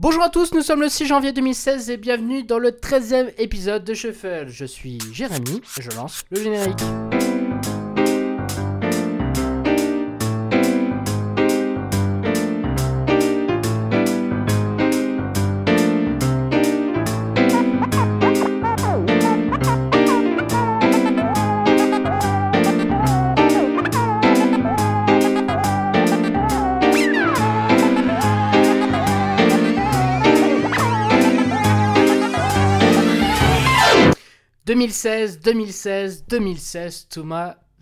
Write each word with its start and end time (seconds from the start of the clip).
Bonjour 0.00 0.22
à 0.22 0.28
tous, 0.28 0.54
nous 0.54 0.62
sommes 0.62 0.80
le 0.80 0.88
6 0.88 1.06
janvier 1.06 1.32
2016 1.32 1.90
et 1.90 1.96
bienvenue 1.96 2.44
dans 2.44 2.60
le 2.60 2.70
13e 2.70 3.32
épisode 3.36 3.82
de 3.82 3.94
Shuffle. 3.94 4.46
Je 4.46 4.64
suis 4.64 5.00
Jérémy 5.12 5.60
je 5.80 5.90
lance 5.96 6.22
le 6.30 6.40
générique. 6.40 7.27
2016, 34.88 35.40
2016, 35.40 36.24
2016, 36.28 37.08
tout, 37.10 37.28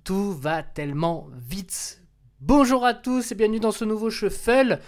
tout 0.02 0.32
va 0.32 0.64
tellement 0.64 1.28
vite. 1.48 2.02
Bonjour 2.40 2.84
à 2.84 2.94
tous 2.94 3.30
et 3.30 3.36
bienvenue 3.36 3.60
dans 3.60 3.70
ce 3.70 3.84
nouveau 3.84 4.10
shuffle. 4.10 4.80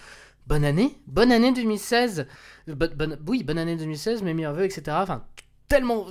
Bonne 0.44 0.64
année, 0.64 0.98
bonne 1.06 1.30
année 1.30 1.52
2016. 1.52 2.26
oui, 3.28 3.44
bonne 3.44 3.58
année 3.58 3.76
2016, 3.76 4.24
mes 4.24 4.34
meilleurs 4.34 4.54
voeux, 4.54 4.64
etc. 4.64 4.82
Enfin, 5.00 5.26
tellement, 5.68 6.06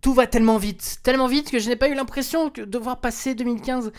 tout 0.00 0.14
va 0.14 0.28
tellement 0.28 0.58
vite, 0.58 1.00
tellement 1.02 1.26
vite 1.26 1.50
que 1.50 1.58
je 1.58 1.68
n'ai 1.68 1.74
pas 1.76 1.88
eu 1.88 1.94
l'impression 1.94 2.52
de 2.56 2.78
voir 2.78 3.00
passer 3.00 3.34
2015 3.34 3.90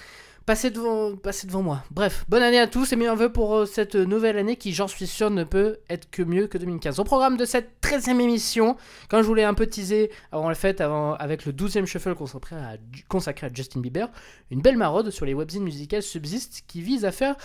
Passez 0.45 0.71
devant, 0.71 1.11
devant 1.11 1.61
moi. 1.61 1.84
Bref, 1.91 2.25
bonne 2.27 2.41
année 2.41 2.59
à 2.59 2.67
tous 2.67 2.91
et 2.91 2.95
meilleurs 2.95 3.16
vœux 3.16 3.31
pour 3.31 3.55
euh, 3.55 3.66
cette 3.66 3.95
nouvelle 3.95 4.38
année 4.38 4.55
qui, 4.55 4.73
j'en 4.73 4.88
suis 4.88 5.05
sûr, 5.05 5.29
ne 5.29 5.43
peut 5.43 5.77
être 5.89 6.09
que 6.09 6.23
mieux 6.23 6.48
que 6.48 6.57
2015. 6.57 6.99
Au 6.99 7.03
programme 7.03 7.38
de 7.38 7.45
cette 7.45 7.70
13e 7.84 8.20
émission, 8.20 8.75
quand 9.09 9.21
je 9.21 9.27
voulais 9.27 9.43
un 9.43 9.53
peu 9.53 9.67
teaser 9.67 10.09
avant 10.31 10.49
la 10.49 10.55
fête, 10.55 10.82
avant, 10.82 11.13
avec 11.13 11.45
le 11.45 11.51
12e 11.51 11.85
shuffle 11.85 12.15
consacré 12.15 12.55
à, 12.55 12.77
consacré 13.07 13.48
à 13.48 13.49
Justin 13.54 13.79
Bieber, 13.79 14.10
une 14.49 14.62
belle 14.62 14.77
maraude 14.77 15.12
sur 15.12 15.26
les 15.26 15.34
webzines 15.34 15.63
musicales 15.63 16.04
subsiste 16.04 16.63
qui 16.67 16.82
vise 16.82 17.05
à 17.05 17.12
faire 17.12 17.35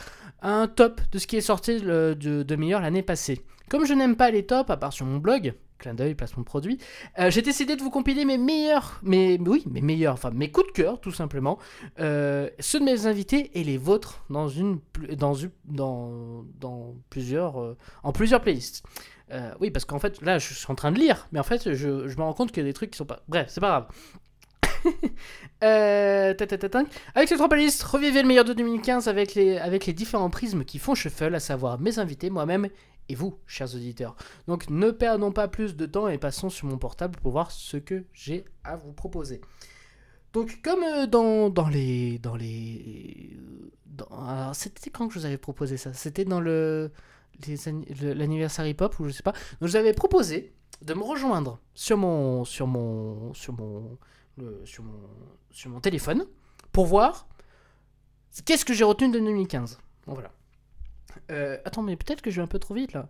un 0.40 0.66
top 0.66 1.00
de 1.12 1.18
ce 1.18 1.26
qui 1.26 1.36
est 1.36 1.42
sorti 1.42 1.80
de, 1.80 2.14
de 2.14 2.56
meilleur 2.56 2.80
l'année 2.80 3.02
passée. 3.02 3.44
Comme 3.68 3.86
je 3.86 3.94
n'aime 3.94 4.16
pas 4.16 4.30
les 4.30 4.46
tops, 4.46 4.70
à 4.70 4.76
part 4.76 4.92
sur 4.92 5.06
mon 5.06 5.18
blog, 5.18 5.54
clin 5.78 5.94
d'œil, 5.94 6.14
placement 6.14 6.42
de 6.42 6.46
produit. 6.46 6.78
Euh, 7.18 7.30
j'ai 7.30 7.42
décidé 7.42 7.76
de 7.76 7.82
vous 7.82 7.90
compiler 7.90 8.24
mes 8.24 8.38
meilleurs, 8.38 9.00
mes, 9.02 9.38
oui, 9.38 9.64
mes 9.70 9.80
meilleurs, 9.80 10.14
enfin 10.14 10.30
mes 10.30 10.50
coups 10.50 10.68
de 10.68 10.72
cœur, 10.72 11.00
tout 11.00 11.12
simplement. 11.12 11.58
Euh, 12.00 12.48
ceux 12.60 12.80
de 12.80 12.84
mes 12.84 13.06
invités 13.06 13.50
et 13.58 13.64
les 13.64 13.78
vôtres 13.78 14.24
dans 14.30 14.48
une, 14.48 14.78
dans, 15.16 15.34
dans, 15.64 16.44
dans 16.60 16.94
plusieurs, 17.10 17.60
euh, 17.60 17.76
en 18.02 18.12
plusieurs 18.12 18.40
playlists. 18.40 18.84
oui, 19.60 19.70
parce 19.70 19.84
qu'en 19.84 19.98
fait, 19.98 20.20
là, 20.22 20.38
je 20.38 20.54
suis 20.54 20.70
en 20.70 20.74
train 20.74 20.92
de 20.92 20.98
lire, 20.98 21.28
mais 21.32 21.40
en 21.40 21.44
fait, 21.44 21.74
je, 21.74 22.08
je 22.08 22.16
me 22.16 22.22
rends 22.22 22.34
compte 22.34 22.52
qu'il 22.52 22.62
y 22.62 22.66
a 22.66 22.68
des 22.68 22.74
trucs 22.74 22.92
qui 22.92 22.98
sont 22.98 23.06
pas. 23.06 23.22
Bref, 23.28 23.48
c'est 23.50 23.60
pas 23.60 23.68
grave. 23.68 23.86
avec 27.14 27.28
ces 27.28 27.36
trois 27.36 27.48
playlists, 27.48 27.82
revivez 27.82 28.22
le 28.22 28.28
meilleur 28.28 28.44
de 28.44 28.52
2015 28.52 29.08
avec 29.08 29.34
les, 29.34 29.58
avec 29.58 29.86
les 29.86 29.92
différents 29.92 30.30
prismes 30.30 30.64
qui 30.64 30.78
font 30.78 30.94
shuffle, 30.94 31.34
à 31.34 31.40
savoir 31.40 31.80
mes 31.80 31.98
invités, 31.98 32.30
moi-même 32.30 32.68
et 33.08 33.14
vous, 33.14 33.38
chers 33.46 33.74
auditeurs. 33.74 34.16
Donc 34.46 34.68
ne 34.70 34.90
perdons 34.90 35.32
pas 35.32 35.48
plus 35.48 35.76
de 35.76 35.86
temps 35.86 36.08
et 36.08 36.18
passons 36.18 36.50
sur 36.50 36.66
mon 36.66 36.78
portable 36.78 37.18
pour 37.20 37.32
voir 37.32 37.50
ce 37.50 37.76
que 37.76 38.04
j'ai 38.12 38.44
à 38.62 38.76
vous 38.76 38.92
proposer. 38.92 39.40
Donc 40.32 40.60
comme 40.62 40.82
euh, 40.82 41.06
dans, 41.06 41.50
dans 41.50 41.68
les... 41.68 42.18
Dans 42.18 42.36
les 42.36 43.36
alors 44.10 44.56
c'était 44.56 44.90
quand 44.90 45.06
que 45.06 45.14
je 45.14 45.20
vous 45.20 45.24
avais 45.26 45.38
proposé 45.38 45.76
ça? 45.76 45.92
C'était 45.92 46.24
dans 46.24 46.40
le 46.40 46.90
l'anniversaire 48.00 48.66
hip-hop 48.66 48.98
ou 48.98 49.08
je 49.08 49.12
sais 49.12 49.22
pas. 49.22 49.32
Donc 49.32 49.62
je 49.62 49.66
vous 49.66 49.76
avais 49.76 49.92
proposé 49.92 50.52
de 50.82 50.94
me 50.94 51.02
rejoindre 51.02 51.60
sur 51.74 51.96
mon 51.96 52.44
sur 52.44 52.66
mon 52.66 53.32
sur 53.34 53.52
mon 53.52 53.98
sur 55.50 55.70
mon 55.70 55.80
téléphone 55.80 56.26
pour 56.72 56.86
voir 56.86 57.28
qu'est-ce 58.44 58.64
que 58.64 58.74
j'ai 58.74 58.84
retenu 58.84 59.12
de 59.12 59.18
2015. 59.18 59.78
Bon, 60.06 60.14
voilà. 60.14 60.32
Euh, 61.30 61.58
attends, 61.64 61.82
mais 61.82 61.96
peut-être 61.96 62.22
que 62.22 62.30
je 62.30 62.36
vais 62.36 62.42
un 62.42 62.48
peu 62.48 62.58
trop 62.58 62.74
vite 62.74 62.92
là. 62.92 63.08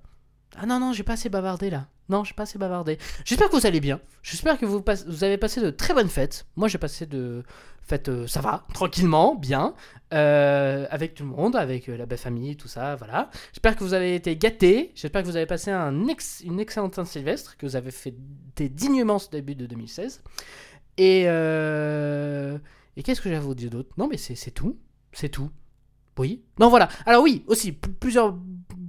Ah 0.57 0.67
non, 0.67 0.79
non, 0.79 0.93
j'ai 0.93 1.03
pas 1.03 1.15
assez 1.15 1.29
bavardé 1.29 1.71
là. 1.71 1.89
Non, 2.09 2.23
j'ai 2.23 2.35
pas 2.35 2.43
assez 2.45 2.59
bavardé. 2.59 2.99
J'espère 3.25 3.49
que 3.49 3.57
vous 3.57 3.67
allez 3.67 3.81
bien. 3.81 4.01
J'espère 4.23 4.59
que 4.59 4.67
vous, 4.67 4.85
vous, 5.07 5.25
avez 5.25 5.39
passé 5.39 5.61
de 5.61 5.71
très 5.71 5.95
bonnes 5.95 6.09
fêtes. 6.09 6.47
Moi, 6.55 6.69
j'ai 6.69 6.79
passé 6.79 7.07
de 7.07 7.43
fêtes, 7.83 8.09
euh, 8.09 8.27
ça 8.27 8.41
va, 8.41 8.67
tranquillement, 8.75 9.35
bien, 9.35 9.75
euh, 10.13 10.87
avec 10.91 11.15
tout 11.15 11.25
le 11.25 11.31
monde, 11.31 11.57
avec 11.57 11.87
la 11.87 12.07
belle 12.07 12.19
famille, 12.19 12.57
tout 12.57 12.69
ça, 12.69 12.95
voilà. 12.97 13.31
J'espère 13.53 13.75
que 13.75 13.83
vous 13.83 13.95
avez 13.95 14.15
été 14.15 14.37
gâtés. 14.37 14.93
J'espère 14.95 15.23
que 15.23 15.27
vous 15.27 15.37
avez 15.37 15.47
passé 15.47 15.71
une 15.73 16.61
excellente 16.61 16.95
Saint-Sylvestre, 16.95 17.57
que 17.57 17.67
vous 17.67 17.77
avez 17.77 17.91
fait 17.91 18.15
dignement 18.59 19.19
ce 19.19 19.31
début 19.31 19.55
de 19.55 19.67
2016. 19.67 20.23
Et, 20.99 21.23
et 21.23 23.03
qu'est-ce 23.03 23.21
que 23.21 23.29
j'ai 23.29 23.37
à 23.37 23.41
vous 23.41 23.55
dire 23.55 23.71
d'autre? 23.71 23.91
Non, 23.97 24.09
mais 24.09 24.19
c'est 24.19 24.51
tout. 24.51 24.79
C'est 25.13 25.31
tout. 25.31 25.51
Oui. 26.19 26.43
Non, 26.59 26.69
voilà. 26.69 26.89
Alors 27.07 27.23
oui, 27.23 27.45
aussi, 27.47 27.73
plusieurs, 27.73 28.37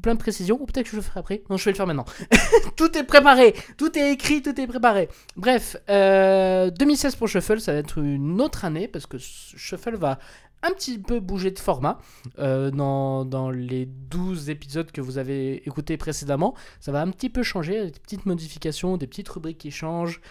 plein 0.01 0.13
de 0.13 0.19
précisions, 0.19 0.57
ou 0.61 0.65
peut-être 0.65 0.85
que 0.85 0.91
je 0.91 0.95
le 0.97 1.01
ferai 1.01 1.19
après. 1.19 1.43
Non, 1.49 1.57
je 1.57 1.65
vais 1.65 1.71
le 1.71 1.77
faire 1.77 1.87
maintenant. 1.87 2.05
tout 2.75 2.95
est 2.97 3.03
préparé, 3.03 3.55
tout 3.77 3.97
est 3.97 4.11
écrit, 4.11 4.41
tout 4.41 4.59
est 4.59 4.67
préparé. 4.67 5.09
Bref, 5.35 5.75
2016 5.87 5.89
euh, 5.89 7.17
pour 7.17 7.27
Shuffle, 7.27 7.59
ça 7.59 7.73
va 7.73 7.79
être 7.79 7.97
une 7.97 8.39
autre 8.41 8.65
année, 8.65 8.87
parce 8.87 9.07
que 9.07 9.17
Shuffle 9.17 9.95
va 9.95 10.19
un 10.61 10.71
petit 10.71 10.97
peu 10.97 11.19
bouger 11.19 11.51
de 11.51 11.59
format 11.59 11.99
euh, 12.39 12.71
dans, 12.71 13.25
dans, 13.25 13.51
les 13.51 13.85
12 13.85 14.49
épisodes 14.49 14.91
que 14.91 15.01
vous 15.01 15.17
avez 15.17 15.67
écoutés 15.67 15.97
précédemment. 15.97 16.55
Ça 16.79 16.91
va 16.91 17.01
un 17.01 17.09
petit 17.11 17.29
peu 17.29 17.43
changer, 17.43 17.85
des 17.91 17.99
petites 17.99 18.25
modifications, 18.25 18.97
des 18.97 19.07
petites 19.07 19.29
rubriques 19.29 19.59
qui 19.59 19.71
changent, 19.71 20.21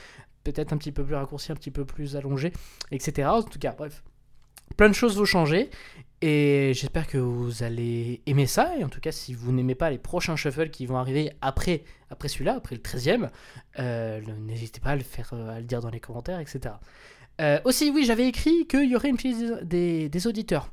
peut-être 0.45 0.73
un 0.73 0.77
petit 0.77 0.93
peu 0.93 1.05
plus 1.05 1.15
raccourci, 1.15 1.53
un 1.53 1.57
petit 1.57 1.71
peu 1.71 1.85
plus 1.85 2.17
allongé, 2.17 2.53
etc. 2.91 3.29
En 3.29 3.43
tout 3.43 3.59
cas, 3.59 3.75
bref, 3.77 4.03
plein 4.77 4.89
de 4.89 4.95
choses 4.95 5.17
vont 5.17 5.25
changer. 5.25 5.71
Et 6.27 6.73
j'espère 6.75 7.07
que 7.07 7.19
vous 7.19 7.63
allez 7.63 8.23
aimer 8.25 8.47
ça. 8.47 8.79
Et 8.79 8.85
en 8.85 8.89
tout 8.89 9.01
cas, 9.01 9.13
si 9.13 9.35
vous 9.35 9.53
n'aimez 9.53 9.75
pas 9.75 9.91
les 9.91 9.99
prochains 9.99 10.37
shuffles 10.37 10.71
qui 10.71 10.87
vont 10.87 10.97
arriver 10.97 11.31
après, 11.43 11.85
après 12.09 12.29
celui-là, 12.29 12.55
après 12.55 12.75
le 12.75 12.81
13e, 12.81 13.29
euh, 13.79 14.23
n'hésitez 14.41 14.81
pas 14.81 14.91
à 14.91 14.97
le, 14.97 15.03
faire, 15.03 15.31
euh, 15.35 15.57
à 15.57 15.59
le 15.59 15.67
dire 15.67 15.81
dans 15.81 15.91
les 15.91 16.01
commentaires, 16.01 16.41
etc. 16.41 16.77
Euh, 17.43 17.61
aussi, 17.65 17.91
oui, 17.91 18.05
j'avais 18.07 18.27
écrit 18.27 18.67
qu'il 18.67 18.89
y 18.89 18.97
aurait 18.97 19.11
une 19.11 19.19
playlist 19.19 19.65
des, 19.65 20.09
des, 20.09 20.27
auditeurs. 20.27 20.71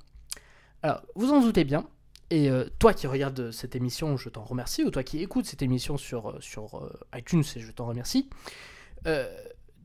Alors, 0.83 1.01
vous 1.15 1.33
en 1.33 1.41
doutez 1.41 1.65
bien. 1.65 1.85
Et 2.29 2.49
toi 2.79 2.93
qui 2.93 3.07
regardes 3.07 3.51
cette 3.51 3.75
émission, 3.75 4.15
je 4.15 4.29
t'en 4.29 4.45
remercie. 4.45 4.85
Ou 4.85 4.89
toi 4.89 5.03
qui 5.03 5.21
écoutes 5.21 5.45
cette 5.45 5.61
émission 5.61 5.97
sur, 5.97 6.37
sur 6.39 6.89
iTunes, 7.13 7.43
je 7.43 7.71
t'en 7.73 7.87
remercie. 7.87 8.29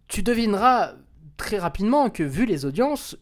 tu 0.06 0.22
devineras 0.22 0.94
très 1.36 1.58
rapidement 1.58 2.08
que 2.08 2.22
vu 2.22 2.46
les 2.46 2.64
audiences, 2.64 3.16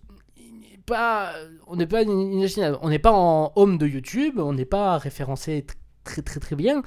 on 0.90 1.76
n'est 1.76 1.86
pas 1.86 2.04
on 2.04 2.88
n'est 2.88 2.98
pas 2.98 3.12
en 3.12 3.52
home 3.56 3.78
de 3.78 3.86
YouTube, 3.86 4.38
on 4.38 4.52
n'est 4.52 4.64
pas 4.64 4.98
référencé 4.98 5.66
très 6.04 6.22
très 6.22 6.40
très 6.40 6.56
bien, 6.56 6.82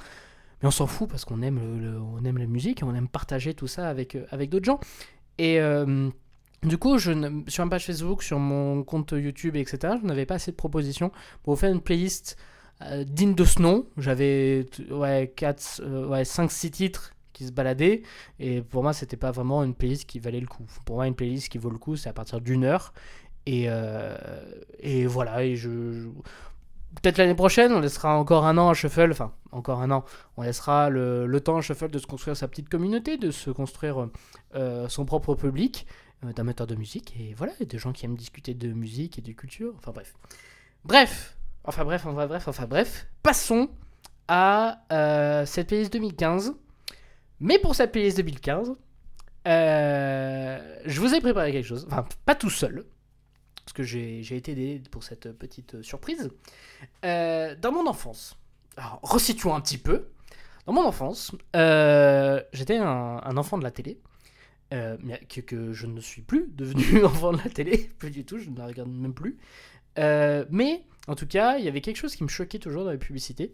mais 0.62 0.68
on 0.68 0.70
s'en 0.70 0.86
fout 0.86 1.08
parce 1.08 1.24
qu'on 1.24 1.42
aime 1.42 1.80
le, 1.80 2.00
on 2.00 2.24
aime 2.24 2.38
la 2.38 2.46
musique 2.46 2.82
on 2.82 2.94
aime 2.94 3.08
partager 3.08 3.54
tout 3.54 3.66
ça 3.66 3.88
avec 3.88 4.14
euh, 4.14 4.26
avec 4.30 4.50
d'autres 4.50 4.66
gens. 4.66 4.80
Et 5.38 5.60
euh, 5.60 6.10
du 6.64 6.78
coup, 6.78 6.98
je, 6.98 7.12
sur 7.46 7.64
ma 7.64 7.70
page 7.70 7.86
Facebook, 7.86 8.22
sur 8.22 8.40
mon 8.40 8.82
compte 8.82 9.12
YouTube, 9.12 9.54
etc., 9.54 9.94
je 10.00 10.06
n'avais 10.06 10.26
pas 10.26 10.34
assez 10.34 10.50
de 10.50 10.56
propositions 10.56 11.12
pour 11.44 11.58
faire 11.58 11.72
une 11.72 11.80
playlist 11.80 12.36
euh, 12.82 13.04
digne 13.04 13.34
de 13.34 13.44
ce 13.44 13.62
nom. 13.62 13.86
J'avais 13.96 14.66
ouais, 14.90 15.32
4, 15.36 16.08
ouais, 16.08 16.22
5-6 16.22 16.70
titres 16.70 17.14
qui 17.32 17.46
se 17.46 17.52
baladaient, 17.52 18.02
et 18.40 18.62
pour 18.62 18.82
moi, 18.82 18.92
c'était 18.92 19.16
pas 19.16 19.30
vraiment 19.30 19.62
une 19.62 19.74
playlist 19.74 20.06
qui 20.06 20.18
valait 20.18 20.40
le 20.40 20.48
coup. 20.48 20.64
Pour 20.84 20.96
moi, 20.96 21.06
une 21.06 21.14
playlist 21.14 21.48
qui 21.48 21.58
vaut 21.58 21.70
le 21.70 21.78
coup, 21.78 21.94
c'est 21.94 22.08
à 22.08 22.12
partir 22.12 22.40
d'une 22.40 22.64
heure, 22.64 22.92
et, 23.48 23.64
euh, 23.68 24.14
et 24.78 25.06
voilà, 25.06 25.42
et 25.42 25.56
je, 25.56 25.70
peut-être 27.00 27.16
l'année 27.16 27.34
prochaine, 27.34 27.72
on 27.72 27.80
laissera 27.80 28.18
encore 28.18 28.44
un 28.44 28.58
an 28.58 28.68
à 28.68 28.74
Shuffle, 28.74 29.10
enfin 29.10 29.32
encore 29.52 29.80
un 29.80 29.90
an, 29.90 30.04
on 30.36 30.42
laissera 30.42 30.90
le, 30.90 31.40
temps 31.40 31.56
à 31.56 31.62
Shuffle 31.62 31.88
de 31.88 31.98
se 31.98 32.06
construire 32.06 32.36
sa 32.36 32.46
petite 32.46 32.68
communauté, 32.68 33.16
de 33.16 33.30
se 33.30 33.48
construire 33.50 34.10
euh, 34.54 34.86
son 34.90 35.06
propre 35.06 35.34
public 35.34 35.86
euh, 36.26 36.32
d'amateurs 36.34 36.66
de 36.66 36.74
musique, 36.74 37.16
et 37.18 37.32
voilà, 37.32 37.54
et 37.58 37.64
des 37.64 37.78
gens 37.78 37.92
qui 37.92 38.04
aiment 38.04 38.18
discuter 38.18 38.52
de 38.52 38.70
musique 38.70 39.18
et 39.18 39.22
de 39.22 39.32
culture, 39.32 39.72
enfin 39.78 39.92
bref. 39.92 40.14
Bref, 40.84 41.38
enfin 41.64 41.84
bref, 41.84 42.04
enfin 42.04 42.26
bref, 42.26 42.48
enfin 42.48 42.66
bref, 42.66 43.06
passons 43.22 43.70
à 44.28 44.82
cette 45.46 45.68
playlist 45.68 45.90
2015. 45.94 46.52
Mais 47.40 47.58
pour 47.58 47.74
cette 47.74 47.92
playlist 47.92 48.18
2015, 48.18 48.74
je 49.46 51.00
vous 51.00 51.14
ai 51.14 51.20
préparé 51.22 51.50
quelque 51.52 51.64
chose, 51.64 51.86
enfin 51.88 52.04
pas 52.26 52.34
tout 52.34 52.50
seul, 52.50 52.84
parce 53.68 53.74
que 53.74 53.82
j'ai 53.82 54.34
été 54.34 54.52
aidé 54.52 54.80
pour 54.90 55.04
cette 55.04 55.30
petite 55.32 55.74
euh, 55.74 55.82
surprise. 55.82 56.30
Euh, 57.04 57.54
dans 57.54 57.70
mon 57.70 57.86
enfance, 57.86 58.38
alors 58.78 58.98
resituons 59.02 59.54
un 59.54 59.60
petit 59.60 59.76
peu. 59.76 60.06
Dans 60.64 60.72
mon 60.72 60.84
enfance, 60.84 61.32
euh, 61.54 62.42
j'étais 62.54 62.78
un, 62.78 63.36
enfant 63.36 63.58
de 63.58 63.64
la 63.64 63.70
télé, 63.70 64.00
que, 64.70 65.40
que, 65.42 65.72
je 65.74 65.86
ne 65.86 66.00
suis 66.00 66.22
plus 66.22 66.48
devenu 66.48 67.04
enfant 67.04 67.32
de 67.32 67.38
la 67.38 67.50
télé, 67.50 67.90
plus 67.98 68.10
du 68.10 68.24
tout, 68.24 68.38
je 68.38 68.48
ne 68.48 68.56
la 68.56 68.66
regarde 68.66 68.90
même 68.90 69.12
plus. 69.12 69.36
mais 69.96 70.82
en 71.06 71.14
tout 71.14 71.26
cas, 71.26 71.58
il 71.58 71.64
y 71.66 71.68
avait 71.68 71.82
quelque 71.82 71.96
chose 71.96 72.16
qui 72.16 72.24
me 72.24 72.28
choquait 72.28 72.58
toujours 72.58 72.84
dans 72.84 72.90
les 72.90 72.96
publicités. 72.96 73.52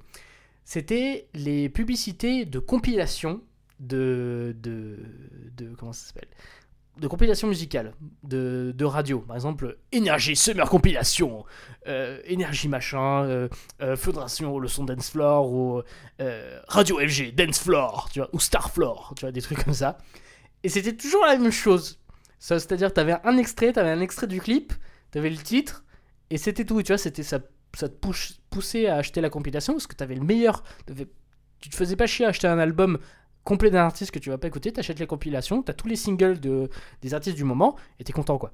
c'était 0.65 1.27
les 1.35 1.69
publicités 1.69 2.45
de 2.45 2.61
compilation 2.61 3.41
de, 3.81 4.55
de, 4.61 4.99
de 5.57 5.75
comment 5.75 5.93
ça 5.93 6.07
s'appelle? 6.07 6.29
De 6.97 7.09
compilation 7.09 7.49
musicale, 7.49 7.93
de, 8.23 8.73
de, 8.75 8.85
radio. 8.85 9.21
Par 9.21 9.37
exemple, 9.37 9.79
Énergie 9.91 10.37
Summer 10.37 10.69
Compilation, 10.69 11.45
euh, 11.89 12.21
Énergie 12.25 12.69
machin, 12.69 13.25
euh, 13.25 13.49
euh, 13.83 13.97
Le 13.97 14.69
Son 14.69 14.85
Dance 14.85 15.11
Floor, 15.11 15.53
ou 15.53 15.83
euh, 16.21 16.61
Radio 16.69 16.99
FG 16.99 17.35
Dance 17.35 17.59
Floor, 17.59 18.09
tu 18.13 18.21
vois, 18.21 18.29
ou 18.33 18.41
Star 18.41 18.71
Floor, 18.71 19.15
tu 19.17 19.23
vois, 19.23 19.33
des 19.33 19.43
trucs 19.43 19.65
comme 19.65 19.75
ça. 19.75 19.99
Et 20.63 20.69
c'était 20.69 20.97
toujours 20.97 21.27
la 21.27 21.37
même 21.37 21.51
chose. 21.51 22.01
C'est-à-dire, 22.39 22.93
tu 22.93 23.01
avais 23.01 23.17
un 23.25 23.37
extrait, 23.39 23.73
tu 23.73 23.79
avais 23.79 23.91
un 23.91 24.01
extrait 24.01 24.27
du 24.27 24.41
clip, 24.41 24.73
tu 25.13 25.19
avais 25.19 25.31
le 25.31 25.37
titre, 25.37 25.85
et 26.31 26.39
c'était 26.39 26.65
tout. 26.65 26.81
Tu 26.83 26.93
vois, 26.93 26.99
c'était 26.99 27.23
ça, 27.23 27.41
ça 27.75 27.89
te 27.89 27.95
poussait 28.51 28.87
à 28.87 28.97
acheter 28.97 29.21
la 29.21 29.31
compilation 29.31 29.73
parce 29.73 29.87
que 29.87 29.97
tu 29.97 30.05
avais 30.05 30.15
le 30.15 30.25
meilleur. 30.25 30.63
Tu 31.61 31.71
te 31.71 31.77
faisais 31.77 31.97
pas 31.97 32.07
chier 32.07 32.27
à 32.27 32.29
acheter 32.29 32.47
un 32.47 32.59
album 32.59 32.99
complet 33.45 33.71
d'un 33.71 33.85
artiste 33.85 34.11
que 34.11 34.19
tu 34.19 34.31
vas 34.31 34.39
pas 34.39 34.49
écouter, 34.49 34.73
t'achètes 34.73 34.99
les 34.99 35.07
compilations, 35.07 35.63
t'as 35.63 35.75
tous 35.75 35.89
les 35.89 35.97
singles 35.97 36.41
de, 36.41 36.71
des 37.03 37.15
artistes 37.15 37.37
du 37.37 37.45
moment, 37.45 37.77
et 38.01 38.05
t'es 38.05 38.13
content 38.13 38.39
quoi. 38.39 38.53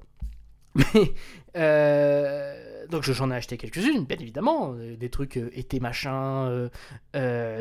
Mais 0.75 1.13
euh, 1.57 2.87
donc 2.87 3.03
j'en 3.03 3.29
ai 3.29 3.35
acheté 3.35 3.57
quelques-unes, 3.57 4.05
bien 4.05 4.17
évidemment, 4.17 4.73
euh, 4.73 4.95
des 4.95 5.09
trucs 5.09 5.37
euh, 5.37 5.49
été 5.53 5.79
machin, 5.79 6.69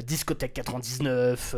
discothèque 0.07 0.53
99, 0.55 1.57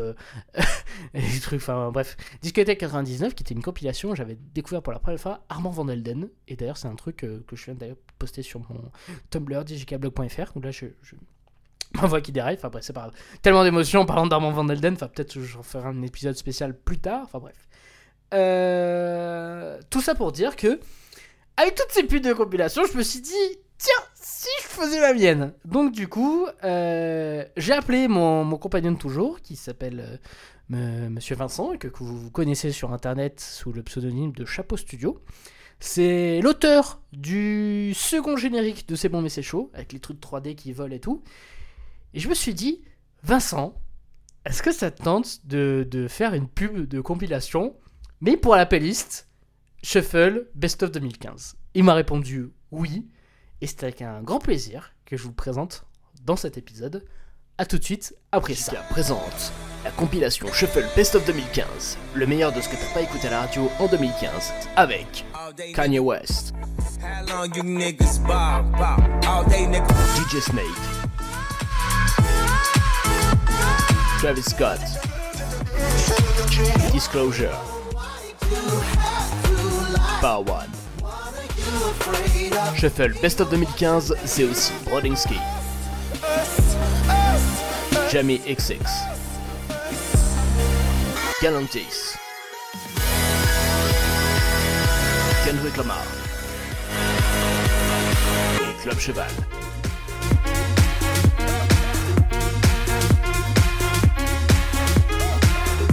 des 1.15 1.41
trucs, 1.41 1.61
enfin 1.61 1.91
bref, 1.91 2.17
discothèque 2.41 2.79
99 2.79 3.35
qui 3.35 3.43
était 3.43 3.55
une 3.55 3.63
compilation, 3.63 4.15
j'avais 4.15 4.39
découvert 4.55 4.83
pour 4.83 4.93
la 4.93 4.99
première 4.99 5.21
fois 5.21 5.45
Armand 5.49 5.71
Van 5.71 5.89
Elden, 5.89 6.29
et 6.49 6.57
d'ailleurs 6.57 6.79
c'est 6.79 6.89
un 6.89 6.97
truc 6.97 7.17
que 7.17 7.57
je 7.57 7.65
viens 7.65 7.75
d'ailleurs 7.75 7.99
poster 8.19 8.43
sur 8.43 8.61
mon 8.61 8.91
Tumblr 9.31 9.65
digicalblog.fr, 9.65 10.57
où 10.57 10.61
là 10.61 10.71
je 10.71 10.87
ma 12.01 12.07
voix 12.07 12.21
qui 12.21 12.33
déraille, 12.33 12.57
enfin 12.57 12.69
bref, 12.69 12.85
c'est 12.85 12.93
pas 12.93 13.03
grave. 13.03 13.15
Tellement 13.43 13.65
d'émotions 13.65 14.01
en 14.01 14.07
parlant 14.07 14.27
d'Armand 14.27 14.51
Van 14.51 14.69
Elden, 14.69 14.95
enfin 14.95 15.09
peut-être 15.09 15.41
j'en 15.41 15.63
ferai 15.63 15.89
un 15.89 16.03
épisode 16.03 16.37
spécial 16.37 16.77
plus 16.77 16.99
tard, 16.99 17.23
enfin 17.25 17.39
bref. 17.39 17.69
Euh, 18.35 19.79
tout 19.91 20.01
ça 20.01 20.15
pour 20.15 20.33
dire 20.33 20.57
que, 20.57 20.81
avec 21.57 21.75
toutes 21.75 21.91
ces 21.91 22.05
putes 22.05 22.25
de 22.25 22.33
compilation, 22.33 22.83
je 22.91 22.97
me 22.97 23.03
suis 23.03 23.21
dit, 23.21 23.59
tiens, 23.79 24.05
si 24.15 24.49
je 24.63 24.69
faisais 24.69 25.01
la 25.01 25.13
mienne. 25.13 25.53
Donc 25.65 25.93
du 25.93 26.09
coup, 26.09 26.47
euh, 26.65 27.45
j'ai 27.57 27.73
appelé 27.73 28.09
mon, 28.09 28.45
mon, 28.45 28.57
compagnon 28.57 28.93
de 28.93 28.97
toujours, 28.97 29.41
qui 29.41 29.57
s'appelle 29.57 30.21
euh, 30.73 31.09
Monsieur 31.11 31.37
Vincent, 31.37 31.77
que, 31.77 31.89
que 31.89 32.03
vous 32.03 32.31
connaissez 32.31 32.73
sur 32.73 32.93
internet 32.93 33.41
sous 33.41 33.73
le 33.73 33.83
pseudonyme 33.83 34.33
de 34.33 34.45
Chapeau 34.45 34.77
Studio. 34.77 35.21
C'est 35.81 36.41
l'auteur 36.41 37.01
du 37.13 37.93
second 37.95 38.37
générique 38.37 38.89
de 38.89 38.95
C'est 38.95 39.09
bon 39.09 39.21
mais 39.21 39.29
c'est 39.29 39.43
chaud, 39.43 39.71
avec 39.75 39.93
les 39.93 39.99
trucs 39.99 40.21
3D 40.21 40.55
qui 40.55 40.73
volent 40.73 40.95
et 40.95 41.01
tout. 41.01 41.23
Et 42.15 42.21
je 42.21 42.29
me 42.29 42.35
suis 42.35 42.55
dit, 42.55 42.83
Vincent, 43.23 43.75
est-ce 44.45 44.63
que 44.63 44.73
ça 44.73 44.91
te 44.91 45.03
tente 45.03 45.47
de, 45.47 45.87
de, 45.91 46.09
faire 46.09 46.35
une 46.35 46.49
pub 46.49 46.87
de 46.87 47.01
compilation, 47.01 47.77
mais 48.21 48.37
pour 48.37 48.57
la 48.57 48.67
playlist 48.67 49.29
Shuffle 49.83 50.49
Best 50.55 50.83
of 50.83 50.93
2015 50.93 51.57
Il 51.75 51.85
m'a 51.85 51.95
répondu 51.95 52.53
oui, 52.71 53.09
et 53.61 53.67
c'est 53.67 53.85
avec 53.85 54.03
un 54.03 54.23
grand 54.23 54.39
plaisir 54.39 54.93
que 55.05 55.17
je 55.17 55.23
vous 55.23 55.33
présente 55.33 55.85
dans 56.25 56.37
cet 56.37 56.59
épisode. 56.59 57.05
A 57.59 57.67
tout 57.67 57.79
de 57.79 57.85
suite 57.85 58.15
après 58.33 58.55
ça. 58.55 58.73
présente 58.91 59.53
la 59.85 59.91
compilation 59.91 60.51
Shuffle 60.53 60.87
Best 60.97 61.15
of 61.15 61.27
2015, 61.27 61.99
le 62.15 62.27
meilleur 62.27 62.53
de 62.53 62.61
ce 62.61 62.69
que 62.69 62.77
t'as 62.77 62.95
pas 62.95 63.03
écouté 63.03 63.29
à 63.29 63.31
la 63.31 63.41
radio 63.43 63.71
en 63.79 63.89
2015, 63.89 64.53
avec 64.77 65.25
Kanye 65.75 65.99
West, 65.99 66.55
DJ 70.17 70.41
Snake. 70.41 71.02
Travis 74.23 74.45
Scott. 74.45 74.79
Disclosure. 76.93 77.51
Power 80.21 80.45
One. 80.45 80.71
Shuffle 82.77 83.15
Best 83.21 83.41
of 83.41 83.51
2015, 83.51 84.15
c'est 84.25 84.45
aussi. 84.45 84.73
Jamie 88.13 88.41
XX. 88.47 88.89
Galantis. 91.43 92.17
Kendrick 95.45 95.77
Lamar. 95.77 96.05
Club 98.85 99.01
Cheval. 99.01 99.72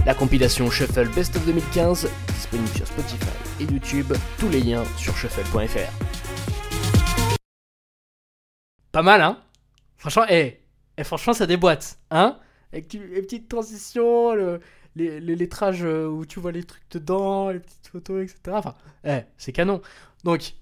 La 0.10 0.16
compilation 0.16 0.72
Shuffle 0.72 1.08
Best 1.10 1.36
of 1.36 1.46
2015, 1.46 2.10
disponible 2.30 2.68
sur 2.70 2.88
Spotify 2.88 3.30
et 3.60 3.66
YouTube, 3.66 4.12
tous 4.40 4.50
les 4.50 4.60
liens 4.60 4.84
sur 4.98 5.16
shuffle.fr. 5.16 7.38
Pas 8.92 9.04
mal, 9.04 9.22
hein? 9.22 9.40
Franchement, 9.98 10.24
eh, 10.28 10.62
eh, 10.98 11.04
franchement, 11.04 11.34
ça 11.34 11.46
déboîte, 11.46 12.00
hein? 12.10 12.40
Avec 12.74 12.92
les 12.94 13.22
petites 13.22 13.50
transitions, 13.50 14.34
le, 14.34 14.62
les, 14.96 15.20
les 15.20 15.36
lettrages 15.36 15.84
euh, 15.84 16.08
où 16.08 16.26
tu 16.26 16.40
vois 16.40 16.54
les 16.54 16.64
trucs 16.64 16.90
dedans, 16.90 17.52
les 17.52 17.60
petites 17.60 17.90
photos, 17.92 18.24
etc. 18.24 18.58
Enfin, 18.58 18.74
eh, 19.04 19.20
c'est 19.38 19.52
canon. 19.52 19.80
Donc, 20.24 20.56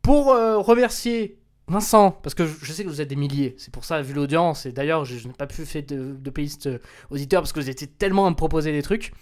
pour 0.00 0.32
euh, 0.32 0.56
remercier 0.56 1.42
Vincent, 1.66 2.10
parce 2.22 2.34
que 2.34 2.46
je 2.46 2.72
sais 2.72 2.84
que 2.84 2.88
vous 2.88 3.00
êtes 3.00 3.08
des 3.08 3.16
milliers, 3.16 3.54
c'est 3.56 3.72
pour 3.72 3.86
ça, 3.86 4.02
vu 4.02 4.12
l'audience, 4.12 4.66
et 4.66 4.72
d'ailleurs, 4.72 5.06
je, 5.06 5.26
n'ai 5.26 5.32
pas 5.32 5.46
pu 5.46 5.64
faire 5.64 5.82
de, 5.82 6.14
de 6.18 6.30
playlist 6.30 6.66
euh, 6.66 6.78
auditeurs 7.10 7.40
parce 7.40 7.54
que 7.54 7.60
vous 7.60 7.70
étiez 7.70 7.86
tellement 7.86 8.26
à 8.26 8.30
me 8.30 8.34
proposer 8.34 8.72
des 8.72 8.82
trucs. 8.82 9.12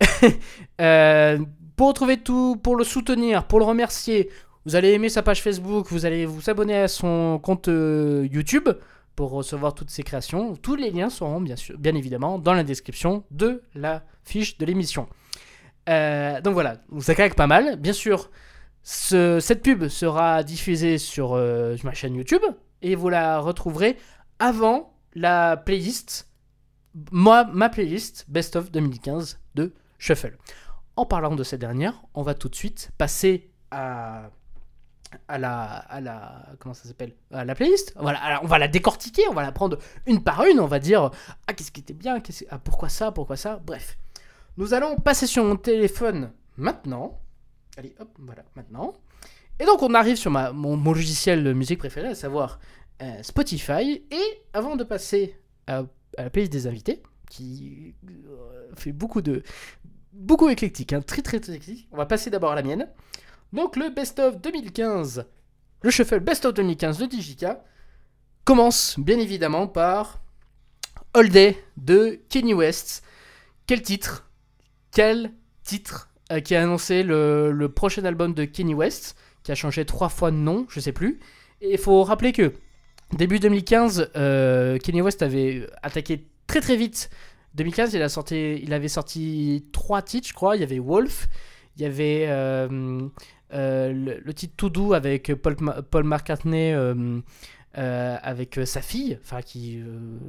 Euh, 0.80 1.38
pour 1.76 1.88
retrouver 1.88 2.16
tout, 2.16 2.56
pour 2.56 2.74
le 2.74 2.84
soutenir, 2.84 3.46
pour 3.46 3.58
le 3.58 3.66
remercier, 3.66 4.30
vous 4.64 4.76
allez 4.76 4.92
aimer 4.92 5.10
sa 5.10 5.22
page 5.22 5.42
Facebook, 5.42 5.88
vous 5.90 6.06
allez 6.06 6.24
vous 6.24 6.48
abonner 6.48 6.76
à 6.76 6.88
son 6.88 7.38
compte 7.42 7.68
euh, 7.68 8.26
YouTube 8.32 8.70
pour 9.14 9.30
recevoir 9.30 9.74
toutes 9.74 9.90
ses 9.90 10.02
créations. 10.02 10.56
Tous 10.56 10.74
les 10.74 10.90
liens 10.90 11.10
seront 11.10 11.42
bien, 11.42 11.56
sûr, 11.56 11.76
bien 11.78 11.94
évidemment 11.94 12.38
dans 12.38 12.54
la 12.54 12.64
description 12.64 13.24
de 13.30 13.62
la 13.74 14.02
fiche 14.24 14.56
de 14.56 14.64
l'émission. 14.64 15.06
donc 15.86 16.54
voilà, 16.54 16.76
ça 17.00 17.14
craque 17.14 17.34
pas 17.34 17.46
mal. 17.46 17.76
Bien 17.76 17.92
sûr, 17.92 18.30
cette 18.82 19.62
pub 19.62 19.88
sera 19.88 20.42
diffusée 20.42 20.98
sur 20.98 21.34
euh, 21.34 21.76
ma 21.84 21.92
chaîne 21.92 22.14
YouTube 22.14 22.42
et 22.82 22.94
vous 22.94 23.08
la 23.08 23.38
retrouverez 23.38 23.98
avant 24.38 24.96
la 25.14 25.56
playlist, 25.56 26.28
moi, 27.12 27.44
ma 27.52 27.68
playlist 27.68 28.24
Best 28.28 28.56
of 28.56 28.70
2015 28.70 29.38
de 29.54 29.74
Shuffle. 29.98 30.36
En 30.96 31.06
parlant 31.06 31.34
de 31.34 31.44
cette 31.44 31.60
dernière, 31.60 32.02
on 32.14 32.22
va 32.22 32.34
tout 32.34 32.48
de 32.48 32.54
suite 32.54 32.90
passer 32.96 33.50
à, 33.70 34.30
la, 35.28 35.62
à 35.64 36.00
la, 36.00 36.46
comment 36.58 36.74
ça 36.74 36.88
s'appelle, 36.88 37.14
à 37.32 37.44
la 37.44 37.54
playlist. 37.54 37.92
Voilà, 37.96 38.40
on 38.42 38.46
va 38.46 38.58
la 38.58 38.68
décortiquer, 38.68 39.28
on 39.28 39.34
va 39.34 39.42
la 39.42 39.52
prendre 39.52 39.78
une 40.06 40.22
par 40.22 40.44
une, 40.44 40.58
on 40.60 40.66
va 40.66 40.78
dire 40.78 41.10
ah 41.46 41.52
qu'est-ce 41.52 41.70
qui 41.70 41.80
était 41.80 41.94
bien, 41.94 42.18
ah, 42.50 42.58
pourquoi 42.58 42.88
ça, 42.88 43.12
pourquoi 43.12 43.36
ça, 43.36 43.60
bref. 43.64 43.98
Nous 44.56 44.74
allons 44.74 44.96
passer 44.96 45.26
sur 45.26 45.44
mon 45.44 45.56
téléphone 45.56 46.32
maintenant 46.56 47.20
Allez, 47.80 47.94
hop, 47.98 48.10
voilà, 48.18 48.44
maintenant. 48.56 48.92
Et 49.58 49.64
donc 49.64 49.80
on 49.80 49.94
arrive 49.94 50.16
sur 50.16 50.30
mon, 50.30 50.76
logiciel 50.92 51.42
de 51.42 51.54
musique 51.54 51.78
préféré, 51.78 52.08
à 52.08 52.14
savoir 52.14 52.60
euh, 53.00 53.22
Spotify. 53.22 54.04
Et 54.10 54.42
avant 54.52 54.76
de 54.76 54.84
passer 54.84 55.34
à, 55.66 55.84
la 56.18 56.28
playlist 56.28 56.52
des 56.52 56.66
invités, 56.66 57.02
qui 57.30 57.94
euh, 58.06 58.68
fait 58.76 58.92
beaucoup 58.92 59.22
de... 59.22 59.42
Beaucoup 60.12 60.50
éclectique, 60.50 60.92
hein, 60.92 61.00
très 61.00 61.22
très 61.22 61.40
très 61.40 61.54
éclectique. 61.54 61.88
On 61.90 61.96
va 61.96 62.04
passer 62.04 62.28
d'abord 62.28 62.52
à 62.52 62.54
la 62.54 62.62
mienne. 62.62 62.86
Donc 63.54 63.76
le 63.76 63.88
Best 63.88 64.18
of 64.18 64.38
2015, 64.42 65.24
le 65.80 65.90
shuffle 65.90 66.20
Best 66.20 66.44
of 66.44 66.52
2015 66.52 66.98
de 66.98 67.06
Digica, 67.06 67.64
commence 68.44 69.00
bien 69.00 69.18
évidemment 69.18 69.66
par 69.66 70.20
All 71.14 71.30
Day 71.30 71.56
de 71.78 72.20
Kenny 72.28 72.52
West. 72.52 73.02
Quel 73.66 73.80
titre? 73.80 74.30
Quel 74.90 75.32
titre? 75.62 76.09
Euh, 76.30 76.40
qui 76.40 76.54
a 76.54 76.62
annoncé 76.62 77.02
le, 77.02 77.66
prochain 77.74 78.04
album 78.04 78.34
de 78.34 78.44
Kenny 78.44 78.74
West, 78.74 79.16
qui 79.42 79.50
a 79.50 79.56
changé 79.56 79.84
trois 79.84 80.08
fois 80.08 80.30
de 80.30 80.36
nom, 80.36 80.64
je 80.68 80.78
sais 80.78 80.92
plus. 80.92 81.18
Et 81.60 81.72
il 81.72 81.78
faut 81.78 82.04
rappeler 82.04 82.30
que 82.32 82.52
début 83.16 83.40
2015, 83.40 84.12
euh, 84.16 84.78
Kenny 84.78 85.02
West 85.02 85.22
avait 85.22 85.66
attaqué 85.82 86.26
très 86.46 86.60
très 86.60 86.76
vite. 86.76 87.10
2015, 87.54 87.94
il, 87.94 88.02
a 88.02 88.08
sorti, 88.08 88.60
il 88.62 88.72
avait 88.72 88.88
sorti 88.88 89.66
trois 89.72 90.02
titres, 90.02 90.28
je 90.28 90.34
crois. 90.34 90.54
Il 90.54 90.60
y 90.60 90.62
avait 90.62 90.78
Wolf, 90.78 91.28
il 91.76 91.82
y 91.82 91.84
avait 91.84 92.26
euh, 92.28 93.08
le, 93.52 94.32
titre 94.32 94.54
Tout 94.56 94.70
doux 94.70 94.94
avec 94.94 95.34
Paul, 95.34 95.56
Paul 95.90 96.04
McCartney. 96.04 96.72
avec 97.74 98.60
sa 98.66 98.82
fille, 98.82 99.18
enfin 99.20 99.42
qui, 99.42 99.82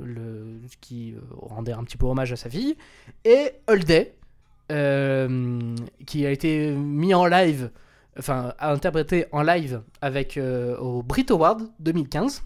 le, 0.04 0.62
qui 0.80 1.14
rendait 1.38 1.74
un 1.74 1.84
petit 1.84 1.98
peu 1.98 2.08
hommage 2.08 2.32
à 2.32 2.38
sa 2.38 2.50
fille, 2.50 2.76
et 3.24 3.52
All 3.68 3.84
Day, 3.84 4.16
euh, 4.16 4.21
qui 6.06 6.26
a 6.26 6.32
été 6.32 6.72
mis 6.72 7.14
en 7.14 7.26
live, 7.26 7.72
enfin 8.18 8.54
interprété 8.60 9.26
en 9.32 9.42
live 9.42 9.82
avec 10.02 10.38
euh, 10.38 10.78
au 10.78 11.02
Brit 11.04 11.26
Award 11.30 11.70
2015. 11.80 12.44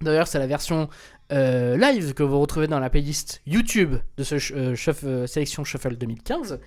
D'ailleurs, 0.00 0.26
c'est 0.26 0.38
la 0.38 0.46
version 0.46 0.88
live 1.30 2.14
que 2.14 2.22
vous 2.22 2.38
retrouvez 2.38 2.66
dans 2.66 2.78
la 2.78 2.90
playlist 2.90 3.40
YouTube 3.46 3.96
de 4.16 4.24
ce 4.24 4.38
sélection 5.26 5.64
Shuffle 5.64 5.96
2015. 5.96 6.60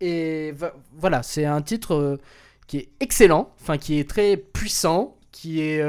Et 0.00 0.52
voilà, 0.92 1.22
c'est 1.22 1.44
un 1.44 1.62
titre 1.62 2.18
qui 2.66 2.78
est 2.78 2.88
excellent, 3.00 3.50
enfin 3.60 3.78
qui 3.78 3.98
est 3.98 4.08
très 4.08 4.36
puissant, 4.36 5.16
qui 5.30 5.60
est 5.60 5.82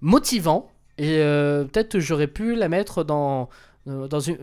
motivant. 0.00 0.70
Et 0.98 1.18
peut-être 1.18 1.98
j'aurais 1.98 2.28
pu 2.28 2.54
la 2.54 2.68
mettre 2.68 3.02
dans, 3.02 3.48
dans 3.86 4.20
une, 4.20 4.36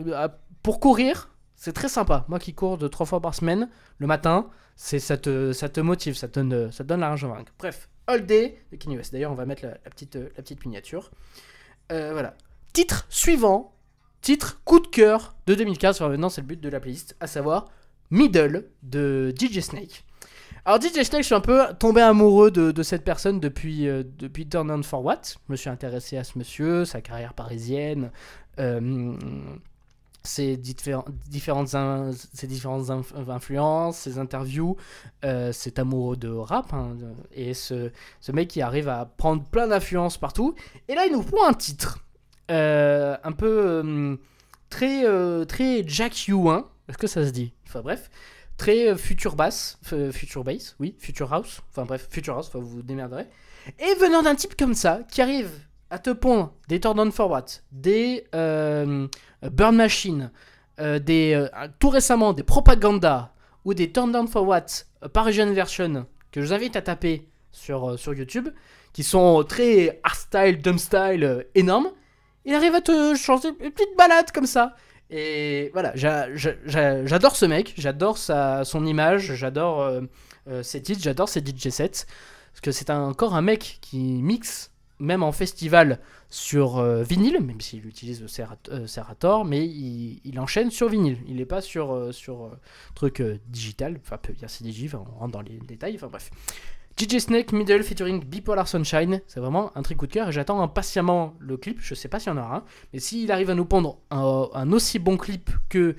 pour 0.63 0.79
courir 0.79 1.29
c'est 1.59 1.73
très 1.73 1.89
sympa. 1.89 2.25
Moi 2.29 2.39
qui 2.39 2.53
cours 2.53 2.77
de 2.77 2.87
trois 2.87 3.05
fois 3.05 3.19
par 3.21 3.35
semaine, 3.35 3.69
le 3.97 4.07
matin, 4.07 4.49
c'est 4.77 4.99
ça 4.99 5.17
te, 5.17 5.51
ça 5.51 5.67
te 5.67 5.81
motive, 5.81 6.15
ça 6.15 6.29
te 6.29 6.39
donne, 6.39 6.71
ça 6.71 6.85
donne 6.85 7.01
la 7.01 7.09
rage 7.09 7.25
vaincre. 7.25 7.51
Bref, 7.59 7.89
All 8.07 8.25
Day 8.25 8.61
de 8.71 8.77
Kanye 8.77 8.95
West. 8.95 9.11
D'ailleurs, 9.11 9.31
on 9.31 9.35
va 9.35 9.45
mettre 9.45 9.65
la, 9.65 9.73
petite, 9.89 10.15
la 10.15 10.41
petite 10.41 10.65
miniature. 10.65 11.11
Euh, 11.91 12.13
voilà. 12.13 12.33
Titre 12.71 13.05
suivant, 13.09 13.75
titre 14.21 14.61
coup 14.63 14.79
de 14.79 14.87
cœur 14.87 15.35
de 15.47 15.53
2015. 15.53 15.99
maintenant, 15.99 16.29
c'est 16.29 16.41
le 16.41 16.47
but 16.47 16.61
de 16.61 16.69
la 16.69 16.79
playlist, 16.79 17.17
à 17.19 17.27
savoir 17.27 17.67
Middle 18.09 18.69
de 18.81 19.33
DJ 19.37 19.59
Snake. 19.59 20.05
Alors 20.63 20.81
DJ 20.81 21.03
Snake, 21.03 21.23
je 21.23 21.27
suis 21.27 21.35
un 21.35 21.41
peu 21.41 21.61
tombé 21.77 21.99
amoureux 22.01 22.51
de, 22.51 22.83
cette 22.83 23.03
personne 23.03 23.41
depuis, 23.41 23.89
euh, 23.89 24.03
depuis 24.17 24.47
Turn 24.47 24.71
On 24.71 24.81
For 24.81 25.03
What. 25.03 25.21
Je 25.47 25.51
me 25.51 25.57
suis 25.57 25.69
intéressé 25.69 26.15
à 26.15 26.23
ce 26.23 26.37
monsieur, 26.37 26.85
sa 26.85 27.01
carrière 27.01 27.33
parisienne, 27.33 28.11
euh, 28.59 29.13
ses, 30.23 30.57
différentes, 30.57 31.07
ses 32.33 32.47
différentes 32.47 32.89
influences, 33.29 33.97
ses 33.97 34.19
interviews, 34.19 34.75
euh, 35.23 35.51
cet 35.51 35.79
amoureux 35.79 36.17
de 36.17 36.29
rap, 36.29 36.73
hein, 36.73 36.95
et 37.33 37.53
ce, 37.53 37.91
ce, 38.19 38.31
mec 38.31 38.49
qui 38.49 38.61
arrive 38.61 38.89
à 38.89 39.05
prendre 39.05 39.43
plein 39.43 39.67
d'influences 39.67 40.17
partout. 40.17 40.55
Et 40.87 40.95
là, 40.95 41.05
il 41.05 41.13
nous 41.13 41.23
prend 41.23 41.47
un 41.47 41.53
titre, 41.53 41.99
euh, 42.51 43.17
un 43.23 43.31
peu 43.31 43.81
euh, 43.85 44.15
très, 44.69 45.05
très 45.45 45.83
Jack 45.87 46.13
U1, 46.13 46.49
hein. 46.49 46.65
est-ce 46.87 46.97
que 46.97 47.07
ça 47.07 47.25
se 47.25 47.31
dit? 47.31 47.53
Enfin 47.67 47.81
bref, 47.81 48.09
très 48.57 48.95
future 48.97 49.35
bass, 49.35 49.79
future 50.11 50.43
bass, 50.43 50.75
oui, 50.79 50.95
future 50.99 51.33
house, 51.33 51.61
enfin 51.69 51.85
bref, 51.85 52.07
future 52.09 52.35
house, 52.35 52.49
vous 52.53 52.67
vous 52.67 52.81
démerderez. 52.81 53.27
Et 53.79 53.95
venant 53.99 54.23
d'un 54.23 54.35
type 54.35 54.57
comme 54.57 54.73
ça, 54.73 55.01
qui 55.11 55.21
arrive 55.21 55.51
à 55.89 55.99
te 55.99 56.11
pondre 56.11 56.53
des 56.67 56.79
Turn 56.79 56.99
On 56.99 57.11
Forward, 57.11 57.45
des 57.71 58.25
euh, 58.35 59.07
Burn 59.41 59.75
Machine, 59.75 60.31
euh, 60.79 60.99
des, 60.99 61.33
euh, 61.33 61.47
tout 61.79 61.89
récemment 61.89 62.33
des 62.33 62.43
Propaganda 62.43 63.33
ou 63.65 63.73
des 63.73 63.91
Turn 63.91 64.11
Down 64.11 64.27
For 64.27 64.47
What? 64.47 64.65
Parisian 65.13 65.51
Version 65.53 66.05
que 66.31 66.41
je 66.41 66.47
vous 66.47 66.53
invite 66.53 66.75
à 66.75 66.81
taper 66.81 67.27
sur, 67.51 67.97
sur 67.97 68.13
YouTube, 68.13 68.49
qui 68.93 69.03
sont 69.03 69.43
très 69.43 69.99
hardstyle, 70.03 70.61
dumbstyle, 70.61 71.47
énormes, 71.55 71.89
il 72.45 72.53
arrive 72.53 72.75
à 72.75 72.81
te 72.81 73.15
changer 73.15 73.49
une 73.59 73.71
petite 73.71 73.97
balade 73.97 74.31
comme 74.31 74.45
ça. 74.45 74.75
Et 75.09 75.71
voilà, 75.73 75.91
j'adore 75.95 77.35
ce 77.35 77.45
mec, 77.45 77.73
j'adore 77.77 78.19
son 78.19 78.85
image, 78.85 79.33
j'adore 79.33 79.91
ses 80.61 80.81
titres, 80.83 81.01
j'adore 81.01 81.29
ses 81.29 81.39
DJ 81.39 81.69
sets. 81.69 82.05
Parce 82.51 82.61
que 82.61 82.71
c'est 82.71 82.91
encore 82.91 83.35
un 83.35 83.41
mec 83.41 83.79
qui 83.81 83.97
mixe 83.97 84.71
même 84.99 85.23
en 85.23 85.31
festival 85.31 85.99
sur 86.29 86.77
euh, 86.77 87.03
vinyle, 87.03 87.39
même 87.41 87.61
s'il 87.61 87.85
utilise 87.85 88.21
le 88.21 88.87
Serator, 88.87 89.45
mais 89.45 89.65
il, 89.65 90.39
enchaîne 90.39 90.71
sur 90.71 90.89
vinyle. 90.89 91.17
Il 91.27 91.37
n'est 91.37 91.45
pas 91.45 91.61
sur, 91.61 91.93
euh, 91.93 92.11
sur 92.11 92.45
euh, 92.45 92.59
truc 92.95 93.21
digital, 93.47 93.99
enfin, 94.03 94.19
il 94.29 94.41
y 94.41 94.45
a 94.45 94.47
CDJ, 94.47 94.93
on 94.93 95.03
rentre 95.19 95.31
dans 95.31 95.41
les 95.41 95.57
détails, 95.57 95.95
enfin 95.95 96.07
bref. 96.07 96.29
DJ 96.97 97.19
Snake 97.19 97.53
Middle 97.53 97.81
featuring 97.83 98.23
Bipolar 98.23 98.67
Sunshine, 98.67 99.21
c'est 99.25 99.39
vraiment 99.39 99.75
un 99.77 99.81
très 99.83 99.95
coup 99.95 100.05
de 100.05 100.11
cœur 100.11 100.27
et 100.27 100.31
j'attends 100.33 100.61
impatiemment 100.61 101.33
le 101.39 101.55
clip. 101.55 101.77
Je 101.79 101.95
sais 101.95 102.09
pas 102.09 102.19
s'il 102.19 102.33
y 102.33 102.35
en 102.35 102.37
aura 102.37 102.57
un, 102.57 102.63
mais 102.91 102.99
s'il 102.99 103.31
arrive 103.31 103.49
à 103.49 103.55
nous 103.55 103.63
pondre 103.63 103.99
un, 104.11 104.71
aussi 104.73 104.99
bon 104.99 105.15
clip 105.15 105.49
que. 105.69 105.95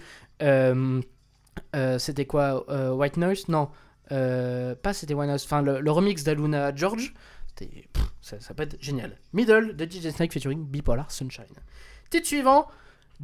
c'était 1.98 2.26
quoi 2.26 2.94
White 2.94 3.16
Noise? 3.16 3.48
Non, 3.48 3.70
pas 4.10 4.92
c'était 4.92 5.14
White 5.14 5.30
Noise, 5.30 5.44
enfin 5.44 5.62
le 5.62 5.90
remix 5.90 6.22
d'Aluna 6.22 6.74
George 6.74 7.14
ça, 8.20 8.54
peut 8.54 8.62
être 8.64 8.76
génial. 8.80 9.16
Middle 9.32 9.76
de 9.76 9.84
DJ 9.84 10.10
Snake 10.10 10.32
featuring 10.32 10.64
Bipolar 10.64 11.10
Sunshine. 11.10 11.44
Titre 12.10 12.26
suivant, 12.26 12.68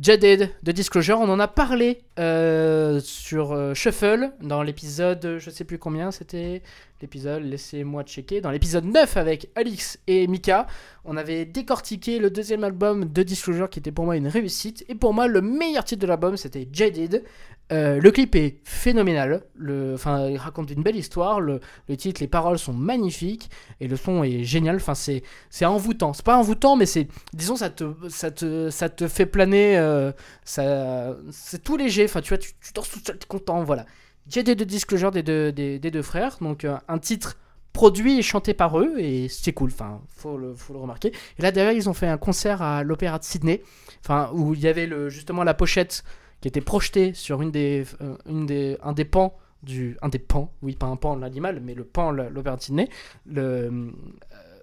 Jaded 0.01 0.51
de 0.63 0.73
Disclosure. 0.73 1.19
On 1.19 1.29
en 1.29 1.41
a 1.41 1.49
parlé 1.49 2.03
euh, 2.19 3.01
sur 3.01 3.53
euh, 3.53 3.73
Shuffle 3.73 4.31
dans 4.43 4.63
l'épisode, 4.63 5.39
je 5.39 5.51
sais 5.51 5.65
plus 5.65 5.79
combien 5.79 6.11
c'était 6.11 6.63
l'épisode, 7.01 7.43
laissez-moi 7.43 8.03
checker. 8.05 8.41
Dans 8.41 8.51
l'épisode 8.51 8.85
9 8.85 9.17
avec 9.17 9.51
Alix 9.55 9.99
et 10.07 10.27
Mika, 10.27 10.67
on 11.05 11.17
avait 11.17 11.45
décortiqué 11.45 12.19
le 12.19 12.31
deuxième 12.31 12.65
album 12.65 13.07
de 13.07 13.23
Disclosure 13.23 13.71
qui 13.71 13.79
était 13.79 13.93
pour 13.93 14.05
moi 14.05 14.17
une 14.17 14.29
réussite. 14.29 14.85
Et 14.89 14.95
pour 14.95 15.15
moi, 15.15 15.29
le 15.29 15.41
meilleur 15.41 15.85
titre 15.85 16.03
de 16.03 16.07
l'album 16.07 16.37
c'était 16.37 16.69
Jaded. 16.71 17.25
Euh, 17.73 18.01
le 18.01 18.11
clip 18.13 18.37
est 18.37 18.61
phénoménal, 18.63 19.43
le, 19.57 19.95
enfin, 19.95 20.29
il 20.29 20.37
raconte 20.37 20.71
une 20.71 20.85
belle 20.85 20.95
histoire, 20.95 21.41
le, 21.41 21.61
le, 21.89 21.97
titre, 21.97 22.21
les 22.21 22.29
paroles 22.29 22.61
sont 22.61 22.73
magnifiques 22.73 23.51
et 23.81 23.89
le 23.89 23.97
son 23.97 24.23
est 24.23 24.45
génial. 24.45 24.77
Enfin, 24.77 24.95
c'est, 24.95 25.25
c'est 25.51 25.65
envoûtant. 25.65 26.13
C'est 26.13 26.25
pas 26.25 26.37
envoûtant, 26.37 26.77
mais 26.77 26.87
c'est, 26.87 27.09
disons, 27.33 27.57
ça 27.57 27.71
te, 27.71 27.85
ça 28.09 28.31
te, 28.31 28.71
ça 28.71 28.89
te 28.89 29.09
fait 29.09 29.27
planer. 29.27 29.77
Euh, 29.79 30.13
ça, 30.45 31.17
c'est 31.33 31.63
tout 31.63 31.77
léger. 31.77 32.05
Enfin, 32.05 32.21
tu 32.21 32.29
vois, 32.29 32.39
tu, 32.39 32.53
tu 32.63 32.73
tout 32.73 32.85
seul, 32.85 33.19
t'es 33.19 33.27
content. 33.27 33.65
Voilà. 33.65 33.85
J'ai 34.29 34.43
des 34.45 34.55
deux 34.55 34.65
disclosures 34.65 35.11
des 35.11 35.23
deux, 35.23 35.51
des, 35.53 35.79
des 35.79 35.91
deux 35.91 36.03
frères, 36.03 36.39
donc 36.41 36.65
euh, 36.65 36.77
un 36.89 36.99
titre 36.99 37.37
produit 37.73 38.19
et 38.19 38.23
chanté 38.23 38.55
par 38.55 38.79
eux 38.79 38.95
et 38.99 39.29
c'est 39.29 39.53
cool. 39.53 39.71
Enfin, 39.73 40.01
faut 40.09 40.37
le, 40.39 40.55
faut 40.55 40.73
le 40.73 40.79
remarquer. 40.79 41.13
Et 41.39 41.43
là, 41.43 41.53
d'ailleurs, 41.53 41.73
ils 41.73 41.89
ont 41.89 41.95
fait 41.95 42.07
un 42.07 42.17
concert 42.17 42.63
à 42.63 42.83
l'Opéra 42.83 43.19
de 43.19 43.25
Sydney, 43.25 43.63
enfin, 44.05 44.31
où 44.33 44.55
il 44.55 44.61
y 44.61 44.69
avait 44.69 44.87
le, 44.87 45.09
justement 45.11 45.45
la 45.45 45.55
pochette 45.55 46.03
qui 46.41 46.49
était 46.49 46.61
projeté 46.61 47.15
sur 47.15 47.43
une 47.43 47.51
des, 47.51 47.85
euh, 48.01 48.17
des, 48.27 48.77
un 48.83 48.93
des 48.93 49.05
pans 49.05 49.37
du, 49.63 49.97
un 50.03 50.09
des 50.09 50.19
pans, 50.19 50.53
oui 50.63 50.77
pas 50.77 50.87
un 50.87 50.97
pan 50.97 51.17
l'animal, 51.17 51.61
mais 51.61 51.75
le 51.75 51.85
pan 51.85 52.15
Sydney. 52.59 52.89
Le, 53.27 53.43
euh, 53.43 53.91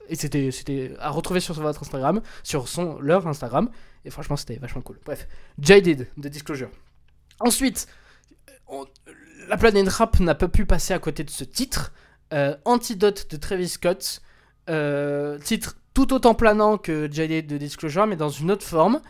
et 0.09 0.15
c'était, 0.15 0.51
c'était 0.51 0.93
à 0.99 1.09
retrouver 1.09 1.39
sur 1.39 1.55
votre 1.55 1.81
Instagram, 1.81 2.21
sur 2.43 2.67
son, 2.67 2.99
leur 2.99 3.25
Instagram. 3.27 3.69
Et 4.05 4.09
franchement, 4.09 4.35
c'était 4.35 4.57
vachement 4.57 4.81
cool. 4.81 4.99
Bref, 5.05 5.27
Jaded 5.59 6.07
de 6.17 6.29
Disclosure. 6.29 6.69
Ensuite, 7.39 7.87
la 9.47 9.57
planète 9.57 9.87
rap 9.87 10.19
n'a 10.19 10.35
pas 10.35 10.49
pu 10.49 10.65
passer 10.65 10.93
à 10.93 10.99
côté 10.99 11.23
de 11.23 11.29
ce 11.29 11.43
titre. 11.43 11.93
Euh, 12.33 12.55
Antidote 12.65 13.31
de 13.31 13.37
Travis 13.37 13.69
Scott. 13.69 14.21
titre 15.43 15.77
tout 15.93 16.13
autant 16.13 16.33
planant 16.33 16.77
que 16.77 17.09
Jaded 17.11 17.47
de 17.47 17.57
Disclosure, 17.57 18.07
mais 18.07 18.15
dans 18.15 18.29
une 18.29 18.51
autre 18.51 18.65
forme. 18.65 19.01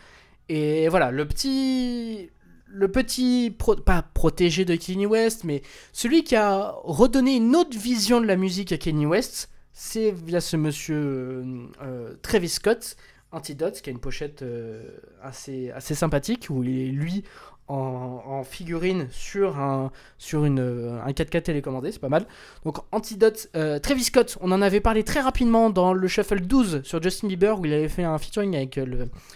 Et 0.49 0.87
voilà, 0.89 1.11
le 1.11 1.27
petit, 1.27 2.29
le 2.73 2.87
petit, 2.87 3.55
pas 3.85 4.01
protégé 4.01 4.65
de 4.65 4.75
Kanye 4.75 5.05
West, 5.05 5.43
mais 5.43 5.61
celui 5.91 6.23
qui 6.23 6.35
a 6.35 6.75
redonné 6.83 7.35
une 7.35 7.55
autre 7.55 7.77
vision 7.77 8.19
de 8.19 8.25
la 8.25 8.35
musique 8.35 8.71
à 8.71 8.77
Kanye 8.77 9.05
West, 9.05 9.49
c'est 9.73 10.11
via 10.11 10.41
ce 10.41 10.57
monsieur 10.57 10.95
euh, 10.95 11.43
euh, 11.83 12.13
Travis 12.23 12.49
Scott, 12.49 12.95
Antidote, 13.31 13.79
qui 13.81 13.89
a 13.89 13.93
une 13.93 13.99
pochette 13.99 14.41
euh, 14.41 14.83
assez, 15.21 15.71
sympathique, 15.79 16.47
où 16.49 16.63
il 16.63 16.87
est 16.87 16.91
lui 16.91 17.23
en, 17.67 18.43
figurine 18.43 19.07
sur 19.09 19.57
un, 19.57 19.91
une, 20.33 20.99
un 21.05 21.11
4K 21.11 21.43
télécommandé, 21.43 21.91
c'est 21.91 21.99
pas 21.99 22.09
mal. 22.09 22.25
Donc 22.65 22.77
Antidote, 22.91 23.49
Travis 23.81 24.03
Scott, 24.03 24.37
on 24.41 24.51
en 24.51 24.61
avait 24.61 24.81
parlé 24.81 25.03
très 25.03 25.21
rapidement 25.21 25.69
dans 25.69 25.93
le 25.93 26.07
Shuffle 26.07 26.41
12 26.41 26.81
sur 26.83 27.01
Justin 27.01 27.29
Bieber, 27.29 27.59
où 27.59 27.65
il 27.65 27.73
avait 27.73 27.87
fait 27.87 28.03
un 28.03 28.17
featuring 28.17 28.55
avec, 28.55 28.79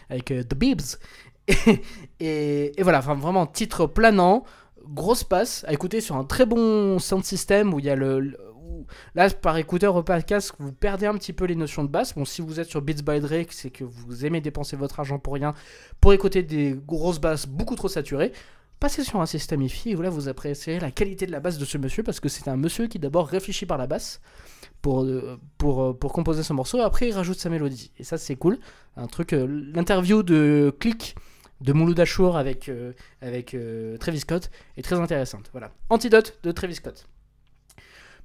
avec 0.09 0.25
The 0.25 0.55
Biebs. 0.55 0.99
Et, 2.19 2.73
voilà, 2.81 2.99
vraiment 2.99 3.45
titre 3.45 3.85
planant, 3.85 4.43
grosse 4.87 5.23
passe 5.23 5.63
à 5.67 5.73
écouter 5.73 6.01
sur 6.01 6.15
un 6.15 6.23
très 6.23 6.45
bon 6.45 6.99
sound 6.99 7.23
system 7.23 7.73
où 7.73 7.79
il 7.79 7.85
y 7.85 7.89
a 7.89 7.95
le, 7.95 8.37
là 9.15 9.29
par 9.29 9.57
écouteur 9.57 9.95
au 9.95 10.03
podcast 10.03 10.53
vous 10.59 10.71
perdez 10.71 11.05
un 11.05 11.13
petit 11.15 11.33
peu 11.33 11.45
les 11.45 11.55
notions 11.55 11.83
de 11.83 11.89
basse. 11.89 12.15
Bon 12.15 12.25
si 12.25 12.41
vous 12.41 12.59
êtes 12.59 12.69
sur 12.69 12.81
Beats 12.81 13.03
by 13.05 13.19
Drake 13.19 13.51
c'est 13.51 13.69
que 13.69 13.83
vous 13.83 14.25
aimez 14.25 14.41
dépenser 14.41 14.75
votre 14.75 14.99
argent 14.99 15.19
pour 15.19 15.33
rien 15.33 15.53
pour 16.01 16.13
écouter 16.13 16.43
des 16.43 16.75
grosses 16.85 17.19
basses 17.19 17.47
beaucoup 17.47 17.75
trop 17.75 17.89
saturées. 17.89 18.31
Passez 18.79 19.03
sur 19.03 19.19
un 19.19 19.25
système 19.25 19.63
IFI 19.63 19.91
et 19.91 19.95
voilà 19.95 20.11
vous 20.11 20.29
apprécierez 20.29 20.79
la 20.79 20.91
qualité 20.91 21.25
de 21.25 21.31
la 21.31 21.39
basse 21.39 21.57
de 21.57 21.65
ce 21.65 21.77
monsieur 21.77 22.03
parce 22.03 22.19
que 22.19 22.29
c'est 22.29 22.47
un 22.47 22.57
monsieur 22.57 22.87
qui 22.87 22.99
d'abord 22.99 23.27
réfléchit 23.27 23.65
par 23.65 23.77
la 23.77 23.87
basse 23.87 24.21
pour, 24.81 25.03
euh, 25.03 25.39
pour, 25.57 25.81
euh, 25.81 25.93
pour 25.93 26.13
composer 26.13 26.43
son 26.43 26.53
morceau 26.53 26.81
après 26.81 27.07
il 27.09 27.13
rajoute 27.13 27.39
sa 27.39 27.49
mélodie. 27.49 27.91
Et 27.97 28.03
ça 28.03 28.17
c'est 28.17 28.35
cool. 28.35 28.59
Un 28.95 29.07
truc 29.07 29.33
euh, 29.33 29.47
l'interview 29.73 30.21
de 30.21 30.75
Click 30.79 31.15
de 31.61 31.73
Mouloud 31.73 31.99
Achour 31.99 32.37
avec, 32.37 32.69
euh, 32.69 32.93
avec 33.21 33.53
euh, 33.53 33.97
Travis 33.97 34.19
Scott 34.19 34.49
est 34.77 34.81
très 34.81 34.95
intéressante. 34.95 35.49
Voilà. 35.51 35.71
Antidote 35.89 36.39
de 36.43 36.51
Travis 36.51 36.75
Scott. 36.75 37.07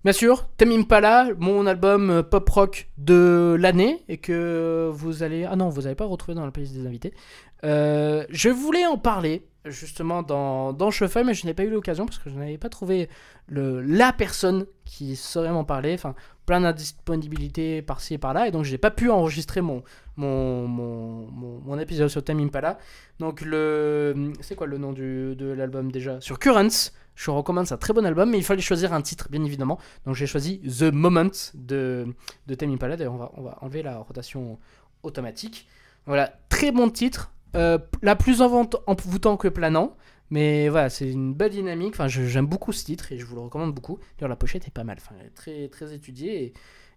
Bien 0.05 0.13
sûr, 0.13 0.49
Tame 0.57 0.73
Impala, 0.73 1.29
mon 1.39 1.67
album 1.67 2.11
euh, 2.11 2.23
pop 2.23 2.49
rock 2.49 2.89
de 2.99 3.57
l'année 3.59 4.03
et 4.09 4.19
que 4.19 4.91
vous 4.93 5.23
allez 5.23 5.45
ah 5.45 5.55
non 5.55 5.69
vous 5.69 5.83
n'allez 5.83 5.95
pas 5.95 6.05
retrouver 6.05 6.35
dans 6.35 6.45
la 6.45 6.51
playlist 6.51 6.75
des 6.75 6.87
invités. 6.87 7.15
je 7.63 8.49
voulais 8.49 8.85
en 8.87 8.99
parler 8.99 9.47
justement 9.65 10.25
dans, 10.25 10.73
dans 10.73 10.91
Shuffle 10.91 11.23
mais 11.25 11.35
je 11.35 11.47
n'ai 11.47 11.55
pas 11.55 11.63
eu 11.63 11.71
l'occasion 11.71 12.05
parce 12.05 12.19
que 12.19 12.29
je 12.31 12.35
n'avais 12.35 12.59
pas 12.59 12.69
trouvé 12.69 13.09
le, 13.47 13.81
la 13.81 14.13
personne 14.13 14.67
qui 14.85 15.15
saurait 15.15 15.53
m'en 15.53 15.65
parler. 15.65 15.95
Enfin, 15.95 16.15
plein 16.53 16.61
d'indisponibilités 16.61 17.81
par-ci 17.81 18.13
et 18.13 18.19
par-là, 18.19 18.47
et 18.47 18.51
donc 18.51 18.65
j'ai 18.65 18.77
pas 18.77 18.91
pu 18.91 19.09
enregistrer 19.09 19.63
mon, 19.63 19.83
mon, 20.19 20.69
mon, 20.69 21.27
mon, 21.65 21.79
épisode 21.79 22.09
sur 22.09 22.23
Time 22.23 22.41
Impala. 22.41 22.77
Donc 23.21 23.41
le... 23.41 24.35
C'est 24.43 24.55
quoi 24.55 24.67
le 24.67 24.77
nom 24.77 24.93
du, 24.93 25.35
de 25.35 25.47
l'album 25.47 25.91
déjà? 25.91 26.21
Sur 26.21 26.39
Currents, 26.39 26.91
je 27.15 27.31
vous 27.31 27.37
recommande, 27.39 27.67
c'est 27.67 27.73
un 27.73 27.79
très 27.79 27.95
bon 27.95 28.05
album, 28.05 28.29
mais 28.29 28.37
il 28.37 28.45
fallait 28.45 28.61
choisir 28.61 28.93
un 28.93 29.01
titre, 29.01 29.29
bien 29.31 29.43
évidemment. 29.43 29.79
Donc 30.05 30.15
j'ai 30.15 30.27
choisi 30.27 30.61
The 30.61 30.93
Moment 30.93 31.31
de, 31.55 32.07
de 32.47 32.55
Time 32.55 32.75
Impala, 32.75 32.99
d'ailleurs 32.99 33.15
on 33.15 33.19
va, 33.19 33.33
on 33.39 33.43
va 33.43 33.57
enlever 33.63 33.83
la 33.83 33.97
rotation 33.97 34.59
automatique. 35.03 35.67
Voilà, 36.05 36.35
très 36.51 36.71
bon 36.71 36.91
titre, 36.91 37.33
euh, 37.57 37.79
la 38.03 38.15
plus 38.15 38.43
envoûtant 38.43 39.39
que 39.39 39.49
planant. 39.49 39.97
Mais 40.33 40.71
voilà, 40.71 40.89
c'est 40.89 41.11
une 41.11 41.35
belle 41.35 41.51
dynamique. 41.51 41.93
Enfin, 41.93 42.09
j'aime 42.09 42.47
beaucoup 42.47 42.73
ce 42.73 42.87
titre 42.87 43.13
et 43.13 43.19
je 43.19 43.27
vous 43.27 43.35
le 43.35 43.43
recommande 43.43 43.75
beaucoup. 43.75 43.99
D'ailleurs, 44.17 44.31
la 44.31 44.37
pochette 44.37 44.67
est 44.67 44.71
pas 44.71 44.83
mal. 44.83 44.97
Enfin, 44.99 45.15
très, 45.35 45.69
très 45.69 45.93
étudiée. 45.93 46.55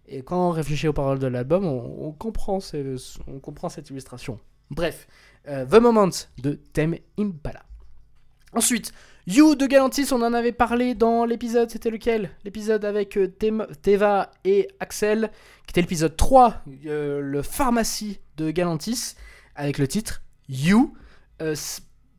Et, 0.08 0.22
quand 0.22 0.48
on 0.48 0.50
réfléchit 0.50 0.88
aux 0.88 0.94
paroles 0.94 1.18
de 1.18 1.26
l'album, 1.26 1.66
on, 1.66 2.12
comprend 2.12 2.60
on 3.26 3.38
comprend 3.38 3.68
cette 3.68 3.90
illustration. 3.90 4.40
Bref, 4.70 5.06
euh, 5.48 5.66
The 5.66 5.74
Moment 5.74 6.08
de 6.38 6.52
Thème 6.72 6.96
Impala. 7.18 7.62
Ensuite, 8.54 8.92
You 9.26 9.54
de 9.54 9.66
Galantis, 9.66 10.08
on 10.12 10.22
en 10.22 10.32
avait 10.32 10.52
parlé 10.52 10.94
dans 10.94 11.26
l'épisode, 11.26 11.68
c'était 11.68 11.90
lequel? 11.90 12.30
L'épisode 12.42 12.86
avec 12.86 13.18
euh, 13.18 13.28
Teva 13.82 14.30
et 14.44 14.68
Axel, 14.80 15.30
qui 15.66 15.72
était 15.72 15.82
l'épisode 15.82 16.16
3, 16.16 16.62
euh, 16.86 17.20
le 17.20 17.42
pharmacie 17.42 18.18
de 18.38 18.50
Galantis, 18.50 19.14
avec 19.56 19.76
le 19.76 19.86
titre 19.86 20.22
You 20.48 20.94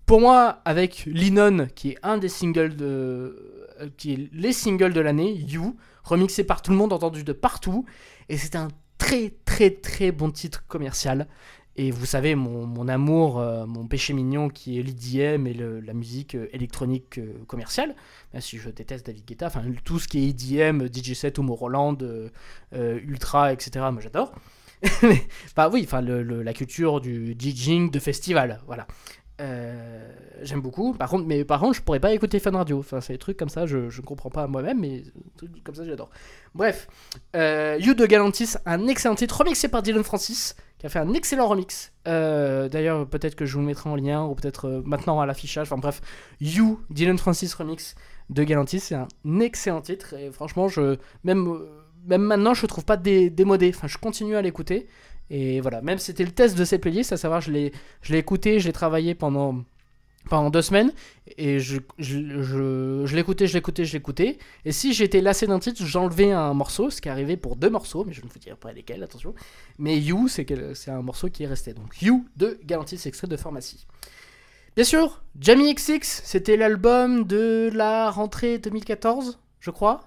pour 0.08 0.22
moi, 0.22 0.62
avec 0.64 1.04
Linon, 1.06 1.68
qui 1.76 1.90
est 1.90 1.98
un 2.02 2.18
des 2.18 2.30
singles 2.30 2.76
de. 2.76 3.66
Euh, 3.80 3.90
qui 3.98 4.14
est 4.14 4.30
les 4.34 4.54
singles 4.54 4.94
de 4.94 5.02
l'année, 5.02 5.34
You, 5.34 5.76
remixé 6.04 6.46
par 6.46 6.62
tout 6.62 6.72
le 6.72 6.78
monde, 6.78 6.94
entendu 6.94 7.24
de 7.26 7.34
partout. 7.34 7.86
Et 8.30 8.38
c'est 8.38 8.56
un 8.56 8.70
très, 8.98 9.34
très, 9.44 9.70
très 9.70 10.12
bon 10.12 10.32
titre 10.32 10.66
commercial. 10.68 11.28
Et 11.76 11.92
vous 11.92 12.06
savez, 12.06 12.36
mon, 12.36 12.88
amour, 12.88 13.40
euh, 13.40 13.68
mon 13.68 13.86
péché 13.86 14.14
mignon 14.14 14.50
qui 14.50 14.80
est 14.80 14.82
l'IDM 14.82 15.46
et 15.46 15.54
la 15.54 15.94
musique 15.94 16.36
euh, 16.36 16.48
électronique 16.54 17.20
commerciale. 17.46 17.94
Même 18.34 18.42
si 18.42 18.58
je 18.58 18.70
déteste 18.70 19.06
David 19.06 19.26
Guetta, 19.26 19.48
enfin 19.48 19.62
tout 19.84 20.00
ce 20.00 20.08
qui 20.08 20.20
est 20.20 20.28
IDM, 20.30 20.86
DJ7, 20.86 21.38
Homo 21.38 21.54
Roland, 21.54 21.98
Ultra, 22.74 23.52
etc., 23.52 23.86
moi 23.92 24.02
j'adore. 24.02 24.34
bah 25.56 25.70
oui, 25.72 25.84
enfin 25.86 26.02
la 26.02 26.54
culture 26.54 27.02
du 27.02 27.36
DJing 27.38 27.90
de 27.90 28.00
festival, 28.00 28.62
voilà. 28.68 28.88
Euh, 29.40 30.12
j'aime 30.42 30.62
beaucoup. 30.62 30.94
Par 30.94 31.10
contre, 31.10 31.26
mais 31.26 31.46
par 31.46 31.60
contre, 31.60 31.76
je 31.76 31.82
pourrais 31.82 32.00
pas 32.00 32.14
écouter 32.14 32.40
Fun 32.40 32.52
Radio. 32.52 32.80
Enfin, 32.80 33.02
c'est 33.02 33.14
des 33.14 33.20
trucs 33.20 33.38
comme 33.38 33.50
ça, 33.50 33.66
je, 33.66 33.78
ne 33.78 34.02
comprends 34.06 34.30
pas 34.30 34.48
moi-même, 34.48 34.80
mais 34.80 35.04
trucs 35.38 35.64
comme 35.64 35.76
ça, 35.76 35.86
j'adore. 35.86 36.10
Bref, 36.56 36.88
euh, 37.36 37.78
You 37.80 37.94
de 37.94 38.06
Galantis, 38.06 38.56
un 38.66 38.88
excellent 38.88 39.16
titre 39.16 39.38
remixé 39.38 39.68
par 39.68 39.84
Dylan 39.84 40.04
Francis, 40.04 40.56
qui 40.80 40.86
a 40.86 40.90
fait 40.90 41.00
un 41.00 41.14
excellent 41.14 41.48
remix. 41.48 41.94
Euh, 42.08 42.68
d'ailleurs, 42.70 43.08
peut-être 43.08 43.36
que 43.36 43.46
je 43.46 43.54
vous 43.54 43.60
le 43.60 43.68
mettrai 43.68 43.90
en 43.90 43.96
lien, 43.96 44.24
ou 44.24 44.34
peut-être 44.34 44.82
maintenant 44.86 45.20
à 45.20 45.26
l'affichage. 45.26 45.68
Enfin 45.68 45.80
bref, 45.80 46.02
You, 46.42 46.80
Dylan 46.90 47.18
Francis 47.18 47.54
remix 47.54 47.96
de 48.30 48.44
Galantis, 48.44 48.80
c'est 48.80 48.96
un 48.96 49.08
excellent 49.40 49.82
titre. 49.82 50.14
Et 50.14 50.32
franchement, 50.32 50.68
je 50.68 50.98
même 51.24 51.60
même 52.08 52.22
maintenant, 52.22 52.54
je 52.54 52.62
le 52.64 52.68
trouve 52.68 52.86
pas 52.86 52.98
démodé. 52.98 53.72
Enfin, 53.76 53.88
je 53.88 53.98
continue 53.98 54.36
à 54.36 54.42
l'écouter. 54.42 54.88
Et 55.30 55.60
voilà, 55.62 55.82
même 55.82 55.98
c'était 55.98 56.24
le 56.24 56.32
test 56.32 56.58
de 56.58 56.64
ces 56.64 56.78
playlists, 56.78 57.12
à 57.12 57.18
savoir, 57.18 57.42
je 57.42 57.52
l'ai, 57.52 57.74
je 58.02 58.14
l'ai 58.14 58.20
écouté, 58.20 58.60
je 58.60 58.68
l'ai 58.68 58.74
travaillé 58.74 59.14
pendant, 59.14 59.64
pendant 60.30 60.50
deux 60.50 60.62
semaines, 60.62 60.92
et 61.38 61.60
je, 61.60 61.80
je, 61.98 62.42
je, 62.42 63.04
je 63.06 63.16
l'écoutais, 63.16 63.48
je 63.48 63.54
l'écoutais, 63.54 63.84
je 63.84 63.94
l'écoutais. 63.94 64.38
Et 64.64 64.72
si 64.72 64.94
j'étais 64.94 65.20
lassé 65.20 65.46
d'un 65.46 65.60
titre, 65.60 65.86
j'enlevais 65.86 66.32
un 66.32 66.54
morceau, 66.54 66.90
ce 66.90 67.02
qui 67.02 67.10
est 67.10 67.12
arrivé 67.12 67.36
pour 67.36 67.58
deux 67.58 67.70
morceaux, 67.70 68.06
mais 68.06 68.14
je 68.14 68.24
ne 68.24 68.30
vous 68.30 68.40
dirai 68.40 68.56
pas 68.56 68.72
lesquels, 68.72 69.04
attention. 69.04 69.34
Mais 69.80 70.00
You, 70.00 70.28
c'est, 70.30 70.50
un 70.88 71.02
morceau 71.02 71.30
qui 71.30 71.44
est 71.44 71.48
resté. 71.48 71.74
Donc 71.74 72.02
You 72.02 72.26
de 72.38 72.60
Garantie, 72.64 72.98
c'est 72.98 73.10
extrait 73.10 73.28
de 73.28 73.38
Pharmacie. 73.38 73.86
Bien 74.76 74.86
sûr, 74.86 75.24
Jamie 75.40 75.74
XX, 75.74 76.22
c'était 76.24 76.56
l'album 76.56 77.26
de 77.26 77.70
la 77.74 78.12
rentrée 78.12 78.60
2014, 78.60 79.40
je 79.60 79.72
crois. 79.72 80.02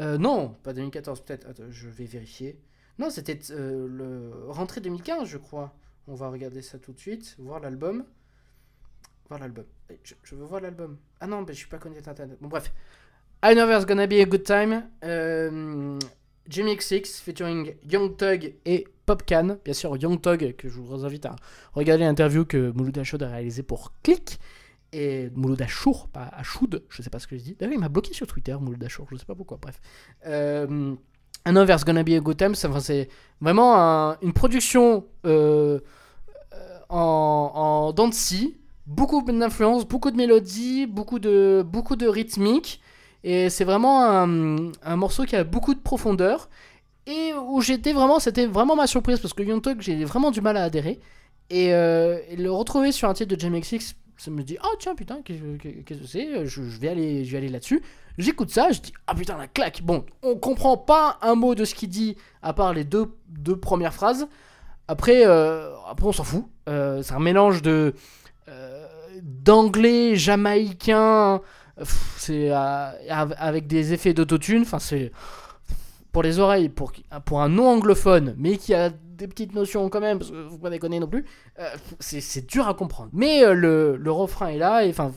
Euh, 0.00 0.18
non, 0.18 0.56
pas 0.62 0.72
2014, 0.72 1.20
peut-être. 1.20 1.52
Je 1.70 1.88
vais 1.88 2.06
vérifier. 2.06 2.58
Non, 2.98 3.10
c'était 3.10 3.38
euh, 3.50 3.88
le 3.88 4.50
rentrée 4.50 4.80
2015, 4.80 5.28
je 5.28 5.38
crois. 5.38 5.74
On 6.06 6.14
va 6.14 6.28
regarder 6.28 6.62
ça 6.62 6.78
tout 6.78 6.92
de 6.92 6.98
suite, 6.98 7.34
voir 7.38 7.60
l'album. 7.60 8.04
Voir 9.28 9.40
l'album. 9.40 9.64
Eh, 9.90 9.98
je, 10.02 10.34
veux 10.34 10.44
voir 10.44 10.60
l'album. 10.60 10.98
Ah 11.20 11.26
non, 11.26 11.42
mais 11.42 11.54
je 11.54 11.58
suis 11.58 11.68
pas 11.68 11.78
connecté 11.78 12.08
internet. 12.08 12.38
Bon, 12.40 12.48
bref. 12.48 12.72
I 13.42 13.54
know 13.54 13.66
there's 13.66 13.86
gonna 13.86 14.06
be 14.06 14.20
a 14.20 14.26
good 14.26 14.44
time. 14.44 14.88
Euh, 15.02 15.98
Jimmy 16.48 16.76
XX 16.76 17.20
featuring 17.20 17.74
Young 17.90 18.16
Tug 18.16 18.54
et 18.64 18.86
Popcan. 19.06 19.58
Bien 19.64 19.74
sûr, 19.74 19.96
Young 19.96 20.20
Tug, 20.20 20.54
que 20.56 20.68
je 20.68 20.78
vous 20.78 21.04
invite 21.04 21.26
à 21.26 21.36
regarder 21.72 22.04
l'interview 22.04 22.44
que 22.44 22.70
Mouloud 22.70 22.96
Achoud 22.98 23.22
a 23.22 23.28
réalisé 23.28 23.62
pour 23.62 23.92
Click. 24.02 24.38
Et 24.92 25.30
Mouloud 25.34 25.60
Achour, 25.60 26.06
pas 26.08 26.28
Achoud, 26.32 26.84
je 26.88 27.02
sais 27.02 27.10
pas 27.10 27.18
ce 27.18 27.26
que 27.26 27.36
je 27.36 27.42
dis. 27.42 27.56
D'ailleurs, 27.58 27.74
il 27.74 27.80
m'a 27.80 27.88
bloqué 27.88 28.12
sur 28.14 28.28
Twitter, 28.28 28.54
Mouloud 28.60 28.82
Achour, 28.84 29.08
je 29.10 29.16
sais 29.16 29.24
pas 29.24 29.34
pourquoi. 29.34 29.58
Bref. 29.60 29.80
Euh, 30.26 30.94
There's 31.44 31.84
gonna 31.84 32.02
be 32.02 32.14
a 32.14 32.20
good 32.20 32.38
time. 32.38 32.54
C'est 32.54 33.08
vraiment 33.40 34.16
une 34.22 34.32
production 34.32 35.04
euh, 35.26 35.80
euh, 36.52 36.78
en, 36.88 37.92
en 37.92 37.92
beaucoup 38.86 39.22
d'influence, 39.22 39.86
beaucoup 39.86 40.10
de 40.10 40.16
mélodies, 40.16 40.86
beaucoup 40.86 41.18
de, 41.18 41.64
beaucoup 41.66 41.96
rythmique. 42.00 42.80
Et 43.22 43.48
c'est 43.48 43.64
vraiment 43.64 44.04
un, 44.04 44.96
morceau 44.96 45.24
qui 45.24 45.36
a 45.36 45.44
beaucoup 45.44 45.74
de 45.74 45.80
profondeur. 45.80 46.48
Et 47.06 47.32
où 47.34 47.60
j'étais 47.60 47.92
vraiment, 47.92 48.18
c'était 48.18 48.46
vraiment 48.46 48.76
ma 48.76 48.86
surprise 48.86 49.20
parce 49.20 49.34
que 49.34 49.42
Young 49.42 49.62
j'ai 49.80 50.04
vraiment 50.04 50.30
du 50.30 50.40
mal 50.40 50.56
à 50.56 50.64
adhérer. 50.64 51.00
Et, 51.50 51.74
euh, 51.74 52.18
le 52.36 52.50
retrouver 52.50 52.92
sur 52.92 53.08
un 53.08 53.14
titre 53.14 53.34
de 53.34 53.38
Jamie 53.38 53.60
XX, 53.60 53.94
ça 54.16 54.30
me 54.30 54.42
dit, 54.42 54.56
oh, 54.62 54.76
tiens, 54.78 54.94
putain, 54.94 55.22
qu'est-ce 55.22 56.00
que 56.00 56.06
c'est 56.06 56.46
je, 56.46 56.62
je, 56.62 56.78
vais 56.78 56.88
aller, 56.88 57.24
je 57.24 57.32
vais 57.32 57.38
aller 57.38 57.48
là-dessus. 57.48 57.82
J'écoute 58.16 58.50
ça, 58.50 58.70
je 58.70 58.80
dis 58.80 58.92
ah 59.06 59.14
putain 59.14 59.36
la 59.36 59.48
claque. 59.48 59.82
Bon, 59.82 60.04
on 60.22 60.36
comprend 60.36 60.76
pas 60.76 61.18
un 61.20 61.34
mot 61.34 61.54
de 61.54 61.64
ce 61.64 61.74
qu'il 61.74 61.88
dit 61.88 62.16
à 62.42 62.52
part 62.52 62.72
les 62.72 62.84
deux, 62.84 63.12
deux 63.28 63.56
premières 63.56 63.92
phrases. 63.92 64.28
Après, 64.86 65.26
euh, 65.26 65.74
après 65.88 66.06
on 66.06 66.12
s'en 66.12 66.24
fout. 66.24 66.44
Euh, 66.68 67.02
c'est 67.02 67.14
un 67.14 67.20
mélange 67.20 67.60
de 67.62 67.94
euh, 68.48 68.86
d'anglais 69.22 70.14
jamaïcain, 70.14 71.40
c'est 72.16 72.50
avec 72.52 73.66
des 73.66 73.92
effets 73.92 74.14
d'autotune. 74.14 74.62
Enfin 74.62 74.78
c'est 74.78 75.10
pour 76.12 76.22
les 76.22 76.38
oreilles, 76.38 76.68
pour, 76.68 76.92
pour 77.24 77.42
un 77.42 77.48
non 77.48 77.68
anglophone, 77.68 78.36
mais 78.38 78.58
qui 78.58 78.74
a 78.74 78.90
des 79.16 79.28
petites 79.28 79.54
notions 79.54 79.88
quand 79.88 80.00
même, 80.00 80.18
parce 80.18 80.30
que 80.30 80.36
vous 80.36 80.58
pas 80.58 80.70
non 80.70 81.06
plus, 81.06 81.24
c'est 82.00 82.46
dur 82.46 82.68
à 82.68 82.74
comprendre. 82.74 83.10
Mais 83.12 83.44
le, 83.54 83.96
le, 83.96 84.10
refrain 84.10 84.48
est 84.48 84.58
là, 84.58 84.84
et 84.84 84.90
enfin, 84.90 85.12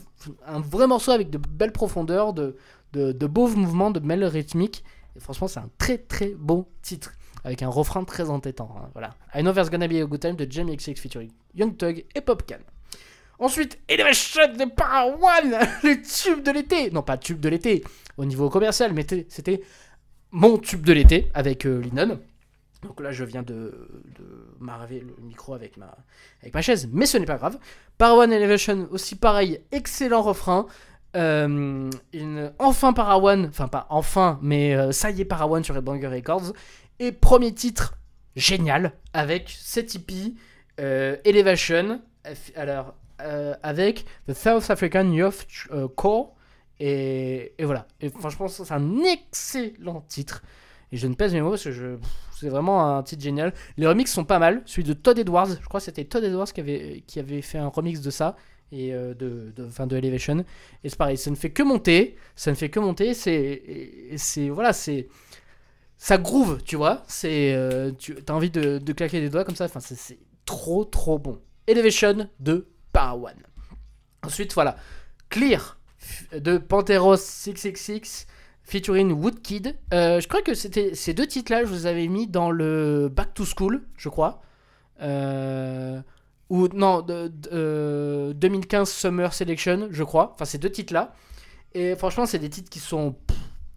un 0.46 0.60
vrai 0.60 0.86
morceau 0.86 1.12
avec 1.12 1.30
de 1.30 1.38
belles 1.38 1.72
profondeurs, 1.72 2.32
de, 2.32 2.56
beaux 2.92 3.48
mouvements, 3.48 3.90
de 3.90 4.00
belles 4.00 4.24
rythmiques. 4.24 4.84
Et 5.16 5.20
franchement, 5.20 5.48
c'est 5.48 5.60
un 5.60 5.70
très 5.78 5.98
très 5.98 6.34
bon 6.38 6.66
titre. 6.82 7.12
Avec 7.44 7.62
un 7.62 7.68
refrain 7.68 8.04
très 8.04 8.30
entêtant. 8.30 8.74
Hein, 8.76 8.90
voilà. 8.92 9.14
I 9.34 9.40
Know 9.40 9.52
There's 9.52 9.70
Gonna 9.70 9.86
Be 9.86 10.02
a 10.02 10.04
Good 10.04 10.20
Time 10.20 10.36
de 10.36 10.50
Jamie 10.50 10.76
XX 10.76 11.00
featuring 11.00 11.30
Young 11.54 11.76
Thug 11.76 12.04
et 12.14 12.20
Popcan. 12.20 12.58
Ensuite, 13.38 13.78
Elevation 13.88 14.42
de 14.52 14.62
One, 14.64 15.68
le 15.84 16.02
tube 16.02 16.42
de 16.42 16.50
l'été. 16.50 16.90
Non, 16.90 17.02
pas 17.02 17.16
tube 17.16 17.38
de 17.38 17.48
l'été 17.48 17.84
au 18.16 18.24
niveau 18.24 18.50
commercial, 18.50 18.92
mais 18.92 19.06
c'était 19.28 19.62
mon 20.32 20.58
tube 20.58 20.84
de 20.84 20.92
l'été 20.92 21.30
avec 21.32 21.64
euh, 21.64 21.80
Linon. 21.80 22.18
Donc 22.82 23.00
là, 23.00 23.10
je 23.10 23.24
viens 23.24 23.42
de, 23.42 24.02
de 24.18 24.46
le 24.60 25.22
micro 25.22 25.54
avec 25.54 25.76
ma, 25.76 26.62
chaise, 26.62 26.88
mais 26.92 27.06
ce 27.06 27.18
n'est 27.18 27.26
pas 27.26 27.36
grave. 27.36 27.58
One 28.00 28.32
Elevation, 28.32 28.88
aussi 28.90 29.16
pareil, 29.16 29.60
excellent 29.72 30.22
refrain. 30.22 30.66
Euh, 31.16 31.90
enfin 32.58 32.92
Parawan, 32.92 33.46
enfin 33.46 33.66
pas 33.66 33.86
enfin, 33.88 34.38
mais 34.42 34.76
euh, 34.76 34.92
ça 34.92 35.10
y 35.10 35.22
est 35.22 35.24
Parawan 35.24 35.64
sur 35.64 35.80
Banger 35.82 36.06
Records. 36.08 36.52
Et 37.00 37.12
premier 37.12 37.52
titre 37.52 37.98
génial 38.36 38.92
avec 39.12 39.48
cette 39.48 39.96
EP 39.96 40.34
euh, 40.80 41.16
Elevation, 41.24 42.00
alors 42.54 42.94
avec 43.64 44.04
The 44.28 44.34
South 44.34 44.70
African 44.70 45.10
Youth 45.10 45.46
Core. 45.96 46.36
Et, 46.78 47.54
et, 47.58 47.64
voilà. 47.64 47.88
Et 48.00 48.08
franchement, 48.08 48.46
c'est 48.46 48.70
un 48.70 49.02
excellent 49.02 50.02
titre. 50.02 50.44
Et 50.92 50.96
je 50.96 51.08
ne 51.08 51.14
pèse 51.14 51.34
mes 51.34 51.40
mots 51.40 51.50
parce 51.50 51.64
que 51.64 51.72
je, 51.72 51.96
c'est 52.40 52.48
vraiment 52.48 52.96
un 52.96 53.02
titre 53.02 53.22
génial. 53.22 53.52
Les 53.76 53.86
remixes 53.86 54.12
sont 54.12 54.24
pas 54.24 54.38
mal. 54.38 54.62
Celui 54.66 54.84
de 54.84 54.92
Todd 54.92 55.18
Edwards, 55.18 55.48
je 55.60 55.66
crois 55.66 55.80
que 55.80 55.84
c'était 55.84 56.04
Todd 56.04 56.24
Edwards 56.24 56.52
qui 56.52 56.60
avait, 56.60 57.04
qui 57.06 57.18
avait 57.18 57.42
fait 57.42 57.58
un 57.58 57.68
remix 57.68 58.00
de 58.00 58.10
ça 58.10 58.36
et 58.72 58.92
euh, 58.92 59.14
de, 59.14 59.52
de, 59.56 59.68
fin 59.68 59.86
de 59.86 59.96
Elevation. 59.96 60.44
Et 60.84 60.88
c'est 60.88 60.98
pareil, 60.98 61.16
ça 61.16 61.30
ne 61.30 61.36
fait 61.36 61.50
que 61.50 61.62
monter, 61.62 62.16
ça 62.36 62.50
ne 62.50 62.56
fait 62.56 62.68
que 62.68 62.80
monter, 62.80 63.14
c'est 63.14 64.48
voilà, 64.50 64.72
c'est, 64.72 65.08
ça 65.96 66.18
groove, 66.18 66.62
tu 66.64 66.76
vois, 66.76 67.02
c'est, 67.08 67.54
euh, 67.54 67.92
tu 67.98 68.16
as 68.26 68.32
envie 68.32 68.50
de, 68.50 68.78
de, 68.78 68.92
claquer 68.92 69.20
des 69.20 69.30
doigts 69.30 69.44
comme 69.44 69.56
ça, 69.56 69.64
enfin 69.64 69.80
c'est, 69.80 70.18
trop 70.44 70.84
trop 70.84 71.18
bon. 71.18 71.40
Elevation 71.66 72.28
de 72.40 72.66
Parawan. 72.92 73.36
Ensuite, 74.22 74.54
voilà, 74.54 74.76
Clear 75.28 75.78
de 76.32 76.58
Panteros 76.58 77.16
666 77.16 78.26
featuring 78.68 79.12
Woodkid. 79.12 79.76
Euh, 79.94 80.20
je 80.20 80.28
crois 80.28 80.42
que 80.42 80.52
c'était 80.52 80.94
ces 80.94 81.14
deux 81.14 81.26
titres-là, 81.26 81.64
je 81.64 81.68
vous 81.68 81.86
avais 81.86 82.06
mis 82.06 82.26
dans 82.26 82.50
le 82.50 83.08
Back 83.08 83.32
to 83.32 83.44
School, 83.44 83.82
je 83.96 84.10
crois. 84.10 84.42
Euh, 85.00 86.00
ou 86.50 86.68
non, 86.68 87.00
de, 87.00 87.28
de, 87.28 87.48
euh, 87.52 88.32
2015 88.34 88.90
Summer 88.90 89.32
Selection, 89.32 89.88
je 89.90 90.04
crois. 90.04 90.32
Enfin, 90.34 90.44
ces 90.44 90.58
deux 90.58 90.70
titres-là. 90.70 91.14
Et 91.72 91.96
franchement, 91.96 92.26
c'est 92.26 92.38
des 92.38 92.50
titres 92.50 92.68
qui 92.68 92.78
sont 92.78 93.16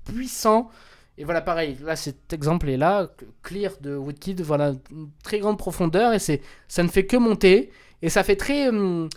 puissants. 0.03 0.69
Et 1.17 1.23
voilà, 1.23 1.39
pareil, 1.39 1.77
là, 1.81 1.95
cet 1.95 2.33
exemple 2.33 2.69
est 2.69 2.77
là, 2.77 3.09
Clear 3.43 3.71
de 3.79 3.95
Woodkid, 3.95 4.41
voilà, 4.41 4.73
une 4.91 5.09
très 5.23 5.39
grande 5.39 5.57
profondeur, 5.57 6.13
et 6.13 6.19
c'est, 6.19 6.41
ça 6.67 6.83
ne 6.83 6.89
fait 6.89 7.05
que 7.05 7.15
monter, 7.15 7.71
et 8.01 8.09
ça 8.09 8.23
fait 8.23 8.37
très 8.37 8.69
hum, 8.69 9.07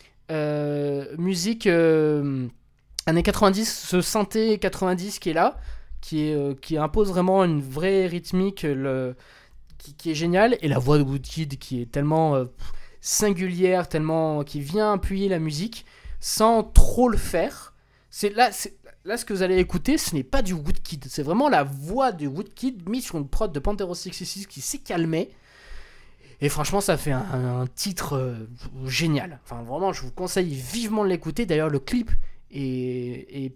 musique 1.18 1.68
années 3.06 3.22
90, 3.22 3.86
ce 3.86 4.00
synthé 4.00 4.58
90 4.58 5.18
qui 5.18 5.30
est 5.30 5.34
là, 5.34 5.58
qui, 6.00 6.28
est, 6.28 6.34
euh, 6.34 6.54
qui 6.54 6.76
impose 6.76 7.08
vraiment 7.08 7.44
une 7.44 7.60
vraie 7.60 8.06
rythmique, 8.06 8.62
le, 8.62 9.16
qui, 9.78 10.10
est 10.10 10.14
génial, 10.14 10.56
et 10.60 10.68
la 10.68 10.78
voix 10.78 10.98
de 10.98 11.02
Woodkid 11.02 11.58
qui 11.58 11.82
est 11.82 11.90
tellement 11.90 12.34
euh, 12.34 12.44
singulière, 13.00 13.88
tellement 13.88 14.42
qui 14.44 14.60
vient 14.60 14.94
appuyer 14.94 15.28
la 15.28 15.38
musique 15.38 15.84
sans 16.20 16.62
trop 16.62 17.08
le 17.08 17.18
faire. 17.18 17.74
C'est 18.10 18.30
là, 18.30 18.50
là 19.04 19.16
ce 19.16 19.24
que 19.24 19.34
vous 19.34 19.42
allez 19.42 19.58
écouter, 19.58 19.98
ce 19.98 20.14
n'est 20.14 20.22
pas 20.22 20.42
du 20.42 20.54
Woodkid, 20.54 21.04
c'est 21.08 21.22
vraiment 21.22 21.48
la 21.48 21.64
voix 21.64 22.12
de 22.12 22.26
Woodkid 22.26 22.88
mise 22.88 23.04
sur 23.04 23.18
une 23.18 23.28
prod 23.28 23.52
de 23.52 23.58
Pantero 23.58 23.94
66 23.94 24.46
qui 24.46 24.60
s'est 24.60 24.78
calmée. 24.78 25.30
Et 26.40 26.48
franchement, 26.48 26.80
ça 26.80 26.96
fait 26.96 27.12
un, 27.12 27.60
un 27.62 27.66
titre 27.66 28.16
euh, 28.16 28.48
génial. 28.86 29.38
Enfin, 29.44 29.62
vraiment, 29.62 29.92
je 29.92 30.02
vous 30.02 30.10
conseille 30.10 30.52
vivement 30.52 31.04
de 31.04 31.08
l'écouter. 31.08 31.46
D'ailleurs, 31.46 31.70
le 31.70 31.78
clip 31.78 32.10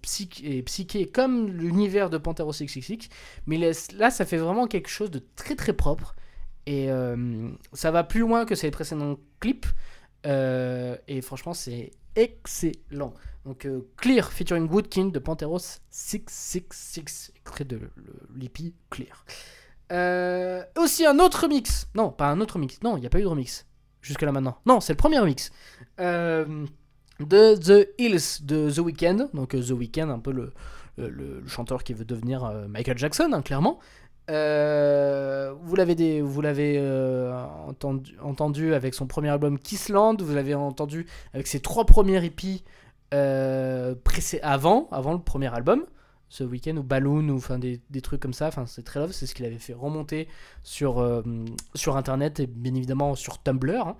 psych- 0.03 0.43
est 0.45 0.63
psyché 0.63 1.07
comme 1.07 1.49
l'univers 1.49 2.11
de 2.11 2.19
Pantero 2.19 2.53
666. 2.53 3.09
Mais 3.47 3.59
là, 3.97 4.11
ça 4.11 4.25
fait 4.25 4.37
vraiment 4.37 4.67
quelque 4.67 4.89
chose 4.89 5.11
de 5.11 5.23
très 5.37 5.55
très 5.57 5.73
propre. 5.73 6.15
Et 6.67 6.91
euh, 6.91 7.49
ça 7.73 7.91
va 7.91 8.05
plus 8.05 8.21
loin 8.21 8.45
que 8.45 8.55
ses 8.55 8.71
précédents 8.71 9.17
clips. 9.41 9.67
Euh, 10.27 10.97
et 11.07 11.23
franchement, 11.23 11.55
c'est 11.55 11.93
excellent. 12.17 13.15
Donc, 13.47 13.65
euh, 13.65 13.89
Clear 13.97 14.31
featuring 14.33 14.69
Woodkin 14.69 15.07
de 15.07 15.19
Panteros 15.19 15.79
666, 15.91 17.33
extrait 17.37 17.65
de 17.65 17.81
l'EP 18.37 18.75
Clear. 18.91 19.25
Aussi 20.77 21.07
un 21.07 21.19
autre 21.19 21.43
remix. 21.45 21.89
Non, 21.95 22.11
pas 22.11 22.29
un 22.29 22.41
autre 22.41 22.55
remix. 22.55 22.83
Non, 22.83 22.97
il 22.97 23.01
n'y 23.01 23.07
a 23.07 23.11
pas 23.11 23.19
eu 23.21 23.23
de 23.23 23.29
remix 23.29 23.65
jusque 24.03 24.23
là 24.23 24.33
maintenant. 24.33 24.59
Non, 24.67 24.81
c'est 24.81 24.93
le 24.93 24.97
premier 24.99 25.19
remix. 25.19 25.51
De 27.21 27.57
The 27.57 27.89
Hills 27.99 28.43
de 28.45 28.71
The 28.71 28.79
Weeknd. 28.79 29.29
Donc 29.35 29.55
euh, 29.55 29.63
The 29.63 29.71
Weeknd, 29.73 30.09
un 30.09 30.21
peu 30.21 30.33
le, 30.33 30.53
le, 30.97 31.43
chanteur 31.47 31.83
qui 31.83 31.93
veut 31.93 32.05
devenir 32.05 32.45
euh, 32.45 32.69
Michael 32.69 32.99
Jackson, 32.99 33.31
hein, 33.33 33.43
clairement. 33.43 33.79
Euh, 34.31 35.55
vous 35.63 35.75
l'avez 35.75 36.23
entendu, 37.67 38.17
entendu 38.23 38.75
avec 38.75 38.95
son 38.95 39.07
premier 39.07 39.31
album 39.31 39.59
Kissland. 39.59 40.21
Vous 40.21 40.35
l'avez 40.35 40.55
entendu 40.55 41.07
avec 41.35 41.47
ses 41.47 41.61
trois 41.61 41.87
premiers 41.87 42.25
hippies 42.25 42.63
euh, 43.15 43.95
avant, 44.43 44.89
avant 44.93 45.13
le 45.13 45.19
premier 45.21 45.53
album. 45.53 45.85
Ce 46.31 46.45
week-end 46.45 46.77
ou 46.77 46.83
Balloon 46.83 47.31
ou 47.31 47.37
enfin 47.37 47.59
des, 47.59 47.81
des 47.89 48.03
trucs 48.03 48.21
comme 48.21 48.35
ça. 48.35 48.51
C'est 48.67 48.85
très 48.85 49.01
love. 49.01 49.13
C'est 49.13 49.25
ce 49.27 49.35
qu'il 49.35 49.47
avait 49.47 49.57
fait 49.59 49.73
remonter 49.73 50.29
sur, 50.63 51.23
sur 51.75 51.97
internet 51.97 52.39
et 52.39 52.47
bien 52.47 52.75
évidemment 52.75 53.15
sur 53.15 53.43
Tumblr. 53.43 53.87
hein. 53.89 53.97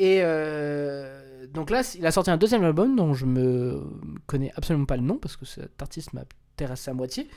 Et 0.00 0.20
euh, 0.22 1.46
donc 1.48 1.68
là, 1.68 1.82
il 1.98 2.06
a 2.06 2.10
sorti 2.10 2.30
un 2.30 2.38
deuxième 2.38 2.64
album 2.64 2.96
dont 2.96 3.12
je 3.12 3.26
me 3.26 3.82
connais 4.24 4.50
absolument 4.56 4.86
pas 4.86 4.96
le 4.96 5.02
nom 5.02 5.18
parce 5.18 5.36
que 5.36 5.44
cet 5.44 5.82
artiste 5.82 6.14
m'intéresse 6.14 6.88
à 6.88 6.94
moitié. 6.94 7.28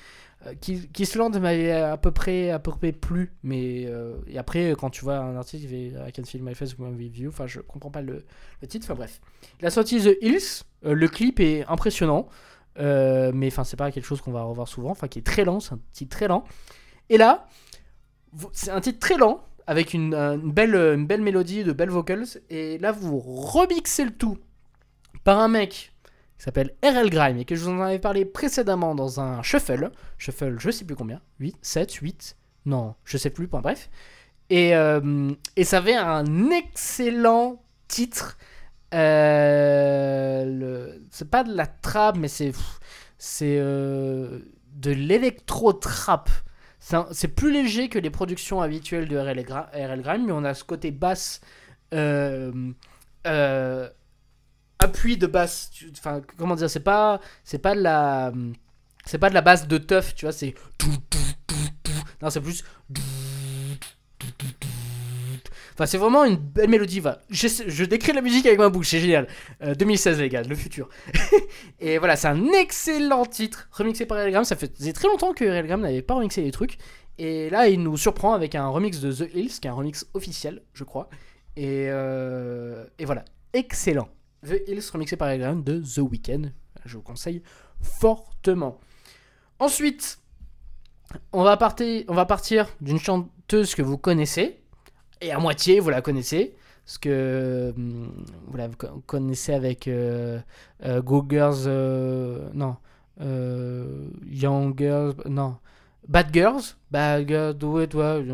Euh, 0.47 0.54
Kissland 0.93 1.38
m'avait 1.41 1.73
à 1.73 1.97
peu 1.97 2.12
près 2.12 2.52
à 2.52 2.60
peu 2.60 2.71
près 2.71 2.93
plu, 2.93 3.34
mais 3.43 3.84
euh, 3.86 4.15
et 4.28 4.38
après 4.38 4.76
quand 4.80 4.89
tu 4.89 5.04
vois 5.04 5.17
un 5.17 5.36
artiste 5.36 5.63
qui 5.63 5.67
fait 5.69 5.88
I 6.08 6.13
Can 6.15 6.23
Feel 6.23 6.41
My 6.41 6.56
Face 6.56 6.78
With 6.78 7.17
You, 7.17 7.32
enfin 7.32 7.47
je 7.47 7.60
comprends 7.60 7.91
pas 7.91 8.02
le, 8.02 8.23
titre. 8.69 8.86
Enfin 8.86 8.95
bref, 8.95 9.19
il 9.60 9.65
a 9.65 9.69
sorti 9.69 9.99
The 9.99 10.15
Hills. 10.21 10.63
le 10.84 11.08
clip 11.10 11.41
est 11.41 11.65
impressionnant. 11.67 12.30
Mais 12.78 13.47
enfin 13.47 13.65
c'est 13.65 13.76
pas 13.76 13.91
quelque 13.91 14.06
chose 14.06 14.21
qu'on 14.21 14.32
va 14.32 14.43
revoir 14.43 14.69
souvent 14.69 14.91
enfin 14.91 15.10
qui 15.10 15.19
est 15.19 15.23
très 15.23 15.43
lent 15.43 15.60
c'est 15.60 15.73
un 15.73 15.80
titre 15.91 16.15
très 16.17 16.28
lent 16.28 16.43
et 17.10 17.17
là 17.17 17.45
c'est 18.52 18.71
un 18.71 18.82
titre 18.82 18.97
très 18.97 19.15
lent 19.15 19.43
avec 19.67 19.93
une, 19.93 20.41
belle, 20.43 20.76
euh, 20.76 20.95
une 20.95 21.23
mélodie 21.23 21.63
de 21.63 21.71
belles 21.71 21.89
vocals. 21.89 22.26
Et 22.49 22.78
là 22.80 22.91
vous 22.91 23.19
remixez 23.19 24.06
le 24.06 24.12
tout 24.12 24.38
par 25.23 25.39
un 25.39 25.47
mec 25.47 25.93
qui 26.38 26.43
s'appelle 26.43 26.76
RL 26.84 27.10
Grime 27.10 27.38
et 27.38 27.45
que 27.45 27.56
je 27.56 27.63
vous 27.63 27.71
en 27.71 27.82
avais 27.82 27.99
parlé 27.99 28.26
précédemment 28.26 28.95
dans 28.95 29.19
un 29.19 29.41
shuffle. 29.41 29.91
Shuffle 30.17 30.58
je 30.60 30.71
sais 30.71 30.86
plus 30.86 30.95
combien. 30.95 31.21
8 31.39 31.58
7 31.62 31.93
8 31.93 32.38
non 32.65 32.95
je 33.04 33.17
sais 33.17 33.30
plus 33.30 33.47
point 33.47 33.62
bref. 33.62 33.89
Et, 34.49 34.76
euh, 34.76 35.32
et 35.56 35.63
ça 35.63 35.78
avait 35.78 35.95
un 35.95 36.52
excellent 36.52 37.63
titre. 37.88 38.38
Euh, 38.93 40.97
c'est 41.10 41.30
pas 41.30 41.43
de 41.43 41.56
la 41.56 41.65
trap, 41.65 42.17
mais 42.17 42.28
c'est 42.28 42.52
de 44.76 44.91
l'électro-trap. 44.91 46.30
C'est 47.12 47.30
plus 47.30 47.52
léger 47.52 47.88
que 47.88 47.98
les 47.98 48.10
productions 48.10 48.62
habituelles 48.62 49.08
de 49.08 49.17
RL, 49.17 50.02
Grime, 50.02 50.26
mais 50.26 50.34
on 50.34 50.43
a 50.43 50.54
ce 50.54 50.65
côté 50.65 50.91
basse, 50.91 51.39
euh, 51.93 52.74
euh, 53.26 53.89
appui 54.80 55.15
de 55.15 55.26
basse. 55.26 55.72
Enfin, 55.98 56.22
comment 56.38 56.56
dire, 56.56 56.69
c'est 56.69 56.82
pas, 56.82 57.22
c'est 57.46 57.60
pas 57.60 57.74
de 57.74 57.82
la, 57.82 58.34
c'est 59.06 59.17
pas 59.17 59.30
de 59.30 59.34
la 59.34 59.41
basse 59.41 59.65
de 59.67 59.78
teuf, 59.78 60.13
tu 60.13 60.26
vois, 60.26 60.34
c'est 60.34 60.56
non, 62.22 62.30
c'est 62.30 62.41
plus 62.41 62.63
Enfin, 65.73 65.86
c'est 65.86 65.97
vraiment 65.97 66.23
une 66.23 66.36
belle 66.36 66.69
mélodie. 66.69 66.99
Va. 66.99 67.21
Je, 67.29 67.83
décris 67.86 68.13
la 68.13 68.21
musique 68.21 68.45
avec 68.45 68.59
ma 68.59 68.69
bouche, 68.69 68.89
c'est 68.89 68.99
génial. 68.99 69.27
Euh, 69.63 69.75
2016, 69.75 70.19
les 70.19 70.29
gars, 70.29 70.43
le 70.43 70.55
futur. 70.55 70.89
et 71.79 71.97
voilà, 71.97 72.15
c'est 72.15 72.27
un 72.27 72.51
excellent 72.53 73.25
titre, 73.25 73.67
remixé 73.71 74.05
par 74.05 74.19
Relgram. 74.19 74.43
Ça 74.43 74.55
faisait 74.55 74.93
très 74.93 75.07
longtemps 75.07 75.33
que 75.33 75.45
Relgram 75.45 75.81
n'avait 75.81 76.01
pas 76.01 76.13
remixé 76.13 76.41
les 76.41 76.51
trucs. 76.51 76.77
Et 77.17 77.49
là, 77.49 77.67
il 77.67 77.81
nous 77.81 77.97
surprend 77.97 78.33
avec 78.33 78.55
un 78.55 78.67
remix 78.67 78.99
de 78.99 79.12
The 79.12 79.33
Hills, 79.33 79.59
qui 79.59 79.67
est 79.67 79.71
un 79.71 79.73
remix 79.73 80.05
officiel, 80.13 80.62
je 80.73 80.83
crois. 80.83 81.09
Et, 81.55 81.88
euh, 81.89 82.86
voilà, 83.03 83.25
excellent. 83.53 84.09
The 84.45 84.67
Hills, 84.67 84.89
remixé 84.91 85.15
par 85.15 85.29
Relgram 85.29 85.63
de 85.63 85.79
The 85.79 85.99
Weeknd. 85.99 86.51
Je 86.86 86.97
vous 86.97 87.03
conseille 87.03 87.41
fortement. 87.81 88.79
Ensuite, 89.59 90.19
on 91.31 91.43
va 91.43 91.57
on 92.07 92.13
va 92.13 92.25
partir 92.25 92.67
d'une 92.81 92.99
chanteuse 92.99 93.75
que 93.75 93.81
vous 93.81 93.97
connaissez 93.97 94.62
et 95.23 95.31
à 95.31 95.39
moitié 95.39 95.79
vous 95.79 95.89
la 95.89 96.01
connaissez 96.01 96.53
parce 96.86 96.97
que 96.97 97.73
hum, 97.77 98.25
vous 98.47 98.57
la 98.57 98.67
co- 98.67 99.01
connaissez 99.05 99.53
avec 99.53 99.88
euh, 99.88 100.39
euh, 100.86 101.01
Go 101.01 101.25
Girls 101.29 101.63
euh, 101.67 102.49
non 102.53 102.75
Young 104.29 104.77
Girls 104.77 105.13
non 105.29 105.55
Bad 106.07 106.33
Girls 106.33 106.63
Bad 106.91 107.27
Girls 107.27 107.53
Do 107.53 107.79
It 107.81 107.93
Well 107.93 108.25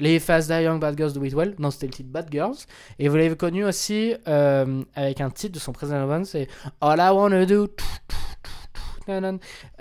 Les 0.00 0.20
Fast 0.20 0.50
Young 0.50 0.78
Bad 0.80 0.96
Girls 0.96 1.12
Do 1.12 1.24
It 1.24 1.34
Well 1.34 1.54
non 1.58 1.70
c'était 1.72 1.86
le 1.86 1.92
titre 1.92 2.10
Bad 2.10 2.28
Girls 2.30 2.56
et 3.00 3.08
vous 3.08 3.16
l'avez 3.16 3.36
connu 3.36 3.64
aussi 3.64 4.14
avec 4.26 5.20
un 5.20 5.30
titre 5.30 5.54
de 5.54 5.58
son 5.58 5.72
précédent 5.72 6.02
album 6.02 6.24
c'est 6.24 6.46
All 6.80 6.98
I 7.00 7.10
Wanna 7.10 7.44
Do. 7.46 7.66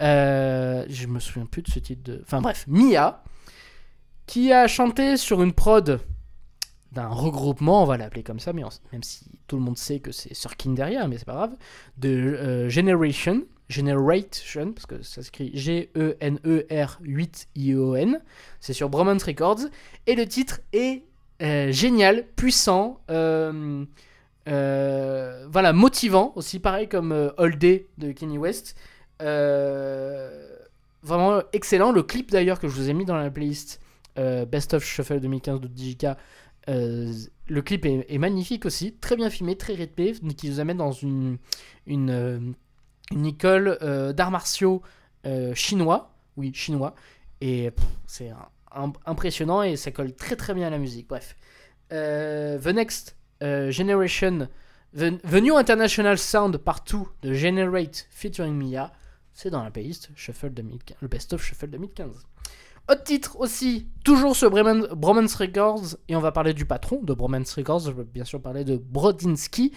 Euh, 0.02 0.84
je 0.90 1.06
me 1.08 1.20
souviens 1.20 1.46
plus 1.46 1.62
de 1.62 1.70
ce 1.70 1.78
titre 1.80 2.02
de 2.04 2.22
enfin 2.24 2.42
bref 2.42 2.66
Mia 2.68 3.24
qui 4.32 4.52
a 4.54 4.68
chanté 4.70 5.18
sur 5.18 5.44
une 5.44 5.52
prod 5.52 6.00
d'un 6.94 7.10
regroupement, 7.10 7.84
on 7.84 7.86
va 7.86 7.98
l'appeler 7.98 8.24
comme 8.24 8.40
ça, 8.40 8.54
mais 8.54 8.64
même 8.94 9.04
si 9.04 9.26
tout 9.46 9.58
le 9.58 9.62
monde 9.62 9.78
sait 9.78 10.00
que 10.00 10.14
c'est 10.14 10.34
Surkin 10.34 10.72
derrière, 10.72 11.10
mais 11.10 11.18
c'est 11.18 11.26
pas 11.26 11.34
grave, 11.34 11.58
de 11.98 12.08
euh, 12.08 12.70
Generation, 12.70 13.44
Generation, 13.68 14.72
parce 14.72 14.86
que 14.86 15.02
ça 15.02 15.22
s'écrit 15.22 15.50
E 15.50 15.58
G-E-N-E-R-8-I-O-N, 15.58 18.22
c'est 18.62 18.72
sur 18.72 18.88
Bromance 18.88 19.24
Records, 19.24 19.66
et 20.08 20.16
le 20.16 20.26
titre 20.26 20.62
est 20.72 21.04
euh, 21.42 21.74
génial, 21.74 22.26
puissant, 22.38 23.02
euh, 23.10 23.84
voilà, 24.46 25.74
motivant, 25.74 26.32
aussi 26.38 26.60
pareil 26.60 26.88
comme 26.88 27.34
All 27.38 27.58
Day 27.58 27.88
de 27.98 28.14
Kanye 28.14 28.38
West. 28.38 28.78
Vraiment 31.04 31.42
excellent. 31.52 31.92
Le 31.92 32.04
clip 32.04 32.32
d'ailleurs 32.32 32.60
que 32.60 32.70
je 32.70 32.76
vous 32.76 32.90
ai 32.90 32.94
mis 32.94 33.04
dans 33.04 33.18
la 33.18 33.30
playlist 33.30 33.82
euh, 34.18 34.46
Best 34.46 34.74
of 34.74 34.84
Shuffle 34.84 35.20
2015 35.20 35.62
de 35.62 35.68
DJK. 35.68 36.18
euh, 36.70 37.14
le 37.48 37.62
clip 37.62 37.86
est, 37.86 38.18
magnifique 38.18 38.66
aussi, 38.66 38.94
très 38.94 39.16
bien 39.16 39.30
filmé, 39.30 39.58
très 39.58 39.74
rythmé, 39.74 40.14
qui 40.38 40.50
nous 40.50 40.60
amène 40.60 40.78
dans 40.78 40.92
une, 40.92 41.38
une, 41.86 42.10
euh, 42.10 42.40
école 43.26 43.78
euh, 43.82 44.14
d'arts 44.14 44.32
martiaux 44.32 44.82
chinois, 45.54 46.16
oui, 46.38 46.52
chinois, 46.54 46.96
et 47.42 47.70
c'est 48.08 48.32
impressionnant 49.06 49.62
et 49.62 49.76
ça 49.76 49.92
colle 49.92 50.16
très 50.16 50.36
très 50.36 50.54
bien 50.56 50.68
à 50.68 50.70
la 50.72 50.80
musique. 50.80 51.08
Bref, 51.08 51.36
The 51.90 52.68
Next 52.74 53.16
Generation, 53.42 54.48
the, 54.96 55.42
New 55.42 55.58
International 55.58 56.18
Sound 56.18 56.58
Part 56.58 56.86
2 56.90 56.98
de 57.22 57.34
Generate 57.34 58.08
featuring 58.10 58.54
Mia, 58.56 58.92
c'est 59.34 59.52
dans 59.52 59.64
la 59.64 59.70
playlist 59.70 60.10
Shuffle 60.16 60.50
2015, 60.50 60.98
le 61.02 61.08
Best 61.08 61.34
of 61.34 61.44
Shuffle 61.44 61.68
2015. 61.68 62.26
Autre 62.90 63.04
titre 63.04 63.40
aussi, 63.40 63.88
toujours 64.04 64.36
sur 64.36 64.50
Bromance 64.50 65.36
Records, 65.36 65.98
et 66.10 66.16
on 66.16 66.20
va 66.20 66.32
parler 66.32 66.54
du 66.54 66.66
patron 66.66 67.02
de 67.02 67.14
Bromance 67.14 67.54
Records, 67.54 67.82
je 67.82 67.92
veux 67.92 68.04
bien 68.04 68.26
sûr 68.26 68.42
parler 68.42 68.66
de 68.66 68.76
Brodinski, 68.76 69.72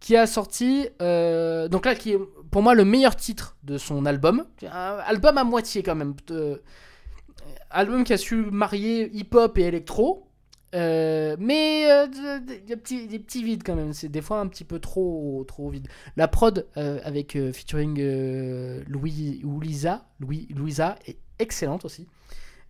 qui 0.00 0.16
a 0.16 0.26
sorti, 0.26 0.88
euh, 1.02 1.66
donc 1.68 1.84
là, 1.84 1.94
qui 1.94 2.12
est 2.12 2.18
pour 2.50 2.62
moi 2.62 2.74
le 2.74 2.84
meilleur 2.84 3.16
titre 3.16 3.56
de 3.64 3.76
son 3.76 4.06
album, 4.06 4.44
album 4.70 5.38
à 5.38 5.44
moitié 5.44 5.82
quand 5.82 5.94
même, 5.94 6.14
album 7.70 8.04
qui 8.04 8.12
a 8.12 8.18
su 8.18 8.36
marier 8.36 9.10
hip-hop 9.12 9.58
et 9.58 9.62
électro, 9.62 10.28
euh, 10.74 11.36
mais 11.38 11.90
euh, 11.90 12.06
y 12.66 12.72
a 12.72 12.76
des, 12.76 13.06
des 13.06 13.18
petits 13.18 13.42
vides 13.42 13.62
quand 13.64 13.76
même, 13.76 13.92
c'est 13.92 14.08
des 14.08 14.22
fois 14.22 14.40
un 14.40 14.46
petit 14.46 14.64
peu 14.64 14.78
trop, 14.78 15.44
trop 15.48 15.68
vide. 15.70 15.88
La 16.16 16.28
prod 16.28 16.66
avec 16.76 17.36
featuring 17.52 17.98
Louis, 18.86 19.40
Louisa, 19.42 20.06
Louis, 20.20 20.48
Louisa 20.54 20.96
est 21.06 21.18
excellente 21.38 21.84
aussi. 21.84 22.06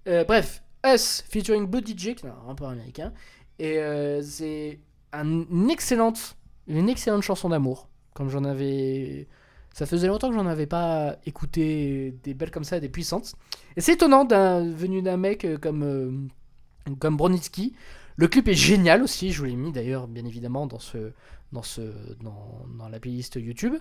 Bref, 0.07 0.63
Us 0.87 1.23
featuring 1.29 1.71
qui 1.83 2.09
est 2.09 2.25
un 2.27 2.47
rappeur 2.47 2.69
américain, 2.69 3.13
et 3.59 3.79
c'est 4.23 4.81
une 5.13 5.71
excellente 5.71 6.37
une 6.67 6.89
excellente 6.89 7.23
chanson 7.23 7.49
d'amour. 7.49 7.89
Comme 8.15 8.29
j'en 8.29 8.45
avais. 8.45 9.29
Ça 9.73 9.87
faisait 9.87 10.07
longtemps 10.07 10.29
que 10.29 10.37
j'en 10.37 10.47
avais 10.47 10.67
pas 10.67 11.17
écouté 11.27 12.15
des 12.23 12.33
belles 12.33 12.53
comme 12.53 12.65
ça, 12.65 12.79
des 12.79 12.89
puissantes. 12.89 13.35
Et 13.77 13.81
c'est 13.81 13.95
étonnant 13.95 14.25
d'un, 14.25 14.71
venu 14.71 15.03
d'un 15.03 15.17
mec 15.17 15.45
euh, 15.45 15.59
comme, 15.59 15.83
euh, 15.83 16.93
comme 17.01 17.17
Bronitsky. 17.17 17.75
Le 18.17 18.29
clip 18.29 18.47
est 18.47 18.55
génial 18.55 19.03
aussi, 19.03 19.33
je 19.33 19.41
vous 19.41 19.47
l'ai 19.47 19.57
mis 19.57 19.73
d'ailleurs 19.73 20.07
bien 20.07 20.25
évidemment 20.25 20.69
dans, 20.69 20.79
ce, 20.79 21.11
dans, 21.51 21.65
ce, 21.65 21.81
dans 22.21 22.89
la 22.89 23.01
playlist 23.01 23.35
YouTube. 23.35 23.75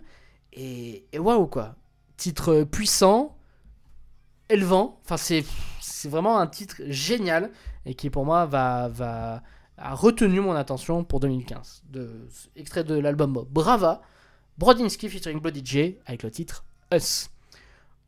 Et, 0.51 1.05
et 1.11 1.19
waouh 1.19 1.45
quoi. 1.45 1.75
Titre 2.17 2.63
puissant, 2.63 3.37
élevant. 4.53 4.99
Enfin 5.03 5.17
c'est, 5.17 5.43
vraiment 6.05 6.37
un 6.37 6.47
titre 6.47 6.75
génial 6.87 7.51
et 7.85 7.93
qui 7.95 8.09
pour 8.09 8.25
moi 8.25 8.45
va, 8.45 8.89
va, 8.89 9.41
a 9.77 9.95
retenu 9.95 10.41
mon 10.41 10.53
attention 10.53 11.03
pour 11.03 11.19
2015. 11.19 11.83
De, 11.89 12.27
extrait 12.55 12.83
de 12.83 12.95
l'album 12.95 13.45
Brava, 13.49 14.01
Brodinski 14.57 15.09
featuring 15.09 15.39
Bloody 15.39 15.61
J 15.63 15.97
avec 16.05 16.23
le 16.23 16.31
titre 16.31 16.65
Us. 16.93 17.29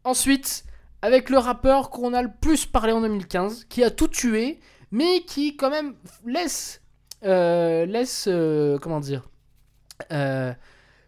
Ensuite, 0.03 0.65
avec 1.01 1.29
le 1.29 1.37
rappeur 1.37 1.89
qu'on 1.89 2.13
a 2.13 2.21
le 2.21 2.31
plus 2.41 2.65
parlé 2.65 2.91
en 2.91 3.01
2015, 3.01 3.65
qui 3.65 3.83
a 3.83 3.89
tout 3.89 4.07
tué, 4.07 4.59
mais 4.91 5.21
qui 5.21 5.55
quand 5.55 5.69
même 5.69 5.95
laisse, 6.25 6.81
euh, 7.23 7.85
laisse, 7.85 8.25
euh, 8.27 8.77
comment 8.79 8.99
dire, 8.99 9.29
euh, 10.11 10.53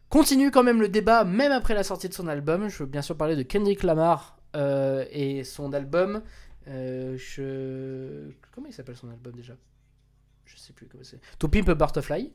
continue 0.10 0.52
quand 0.52 0.64
même 0.64 0.82
le 0.82 0.90
débat 0.90 1.24
même 1.24 1.52
après 1.52 1.74
la 1.74 1.84
sortie 1.84 2.10
de 2.10 2.14
son 2.14 2.28
album. 2.28 2.70
Je 2.70 2.80
veux 2.80 2.86
bien 2.86 3.02
sûr 3.02 3.16
parler 3.16 3.36
de 3.36 3.44
Kendrick 3.44 3.84
Lamar 3.84 4.37
et 4.58 5.44
son 5.44 5.74
album. 5.74 6.22
je... 6.66 8.30
Comment 8.52 8.68
il 8.68 8.74
s'appelle 8.74 8.98
son 8.98 9.10
album 9.10 9.34
déjà? 9.36 9.56
Je 10.46 10.58
sais 10.58 10.74
plus 10.74 10.88
comment 10.88 11.04
c'est. 11.04 11.20
To 11.40 11.48
Pimp 11.48 11.70
a 11.70 11.76
Butterfly. 11.76 12.32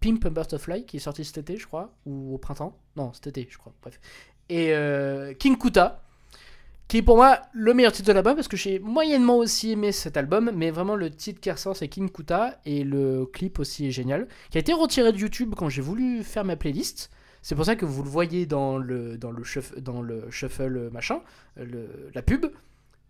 Pimp 0.00 0.26
Butterfly 0.28 0.86
qui 0.86 0.96
est 0.96 1.00
sorti 1.00 1.24
cet 1.24 1.38
été, 1.38 1.56
je 1.56 1.66
crois, 1.66 1.94
ou 2.06 2.34
au 2.34 2.38
printemps. 2.38 2.78
Non, 2.96 3.12
cet 3.12 3.28
été, 3.28 3.46
je 3.50 3.58
crois. 3.58 3.72
Bref. 3.82 4.00
Et 4.48 4.72
euh, 4.74 5.34
King 5.34 5.56
Kuta, 5.56 6.02
qui 6.88 6.98
est 6.98 7.02
pour 7.02 7.16
moi 7.16 7.40
le 7.52 7.74
meilleur 7.74 7.92
titre 7.92 8.08
de 8.08 8.12
l'album 8.12 8.34
parce 8.34 8.48
que 8.48 8.56
j'ai 8.56 8.78
moyennement 8.78 9.38
aussi 9.38 9.72
aimé 9.72 9.92
cet 9.92 10.16
album, 10.16 10.50
mais 10.54 10.70
vraiment 10.70 10.96
le 10.96 11.10
titre 11.10 11.40
qui 11.40 11.50
ressort 11.50 11.76
c'est 11.76 11.88
King 11.88 12.10
Kuta 12.10 12.60
et 12.64 12.84
le 12.84 13.26
clip 13.26 13.58
aussi 13.58 13.86
est 13.86 13.92
génial, 13.92 14.28
qui 14.50 14.58
a 14.58 14.60
été 14.60 14.72
retiré 14.72 15.12
de 15.12 15.18
YouTube 15.18 15.54
quand 15.56 15.68
j'ai 15.68 15.82
voulu 15.82 16.22
faire 16.22 16.44
ma 16.44 16.56
playlist. 16.56 17.10
C'est 17.42 17.54
pour 17.54 17.64
ça 17.64 17.76
que 17.76 17.84
vous 17.84 18.02
le 18.02 18.08
voyez 18.08 18.46
dans 18.46 18.78
le, 18.78 19.18
dans 19.18 19.30
le, 19.30 19.44
shuffle, 19.44 19.80
dans 19.80 20.00
le 20.00 20.30
shuffle 20.30 20.90
machin, 20.92 21.20
le, 21.56 22.10
la 22.14 22.22
pub. 22.22 22.46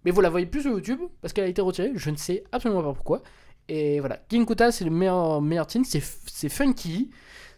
Mais 0.04 0.10
vous 0.10 0.20
la 0.20 0.30
voyez 0.30 0.46
plus 0.46 0.62
sur 0.62 0.72
YouTube 0.72 1.00
parce 1.20 1.32
qu'elle 1.32 1.44
a 1.44 1.48
été 1.48 1.62
retirée. 1.62 1.92
Je 1.94 2.10
ne 2.10 2.16
sais 2.16 2.42
absolument 2.50 2.82
pas 2.82 2.92
pourquoi. 2.92 3.22
Et 3.68 4.00
voilà, 4.00 4.16
King 4.28 4.44
Kuta, 4.46 4.72
c'est 4.72 4.84
le 4.84 4.90
meilleur, 4.90 5.40
meilleur 5.40 5.66
team. 5.66 5.84
C'est 5.84 6.48
funky, 6.48 7.10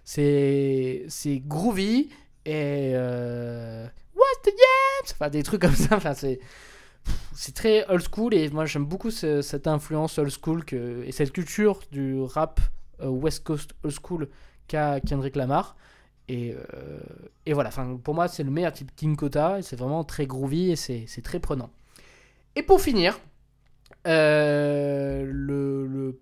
c'est 0.05 1.07
groovy, 1.47 2.11
et. 2.45 2.93
Euh, 2.95 3.87
What's 4.15 4.43
the 4.43 4.49
yet 4.49 5.13
Enfin, 5.13 5.31
des 5.31 5.43
trucs 5.43 5.63
comme 5.63 5.75
ça. 5.75 5.97
Enfin, 5.97 6.15
c'est. 6.15 6.41
C'est 7.35 7.55
très 7.55 7.87
old 7.91 8.03
school 8.03 8.33
et 8.33 8.49
moi 8.49 8.65
j'aime 8.65 8.87
beaucoup 8.87 9.11
cette 9.11 9.67
influence 9.67 10.19
old 10.19 10.31
school 10.31 10.65
et 10.73 11.13
cette 11.13 11.33
culture 11.33 11.81
du 11.93 12.19
rap 12.23 12.61
euh, 13.03 13.09
West 13.09 13.45
Coast 13.45 13.75
old 13.83 13.95
school 13.95 14.29
qu'a 14.69 15.01
Kendrick 15.01 15.37
Lamar. 15.37 15.77
Et, 16.29 16.55
euh, 16.55 17.01
et 17.45 17.53
voilà, 17.53 17.71
pour 18.03 18.15
moi 18.15 18.29
c'est 18.29 18.45
le 18.45 18.51
meilleur 18.51 18.73
type 18.73 18.95
King 18.97 19.15
Kota 19.15 19.59
c'est 19.61 19.77
vraiment 19.77 20.05
très 20.05 20.27
groovy 20.27 20.71
et 20.71 20.77
c'est 20.77 21.23
très 21.23 21.39
prenant. 21.39 21.71
Et 22.57 22.63
pour 22.63 22.81
finir, 22.81 23.19
euh, 24.07 25.25
le, 25.27 26.19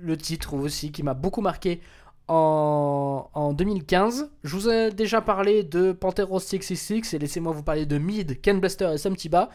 le, 0.00 0.16
titre 0.16 0.54
aussi 0.54 0.92
qui 0.92 1.02
m'a 1.02 1.14
beaucoup 1.14 1.40
marqué 1.40 1.80
en, 2.28 3.28
en, 3.32 3.52
2015. 3.54 4.30
Je 4.44 4.56
vous 4.56 4.68
ai 4.68 4.90
déjà 4.90 5.20
parlé 5.20 5.64
de 5.64 5.92
Panthero 5.92 6.38
666 6.38 7.14
et 7.14 7.18
laissez-moi 7.18 7.52
vous 7.52 7.62
parler 7.62 7.86
de 7.86 7.98
Mid, 7.98 8.40
Ken 8.40 8.60
Buster 8.60 8.90
et 8.94 8.98
Sam 8.98 9.16
Tiba, 9.16 9.48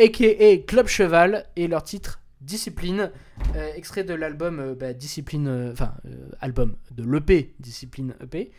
aka 0.00 0.56
Club 0.66 0.86
Cheval 0.86 1.46
et 1.54 1.68
leur 1.68 1.82
titre 1.82 2.20
Discipline, 2.40 3.10
euh, 3.56 3.72
extrait 3.74 4.04
de 4.04 4.14
l'album 4.14 4.74
bah, 4.74 4.92
Discipline, 4.94 5.70
enfin 5.72 5.94
album 6.40 6.76
de 6.92 7.04
l'EP 7.04 7.54
Discipline 7.60 8.14
EP. 8.20 8.50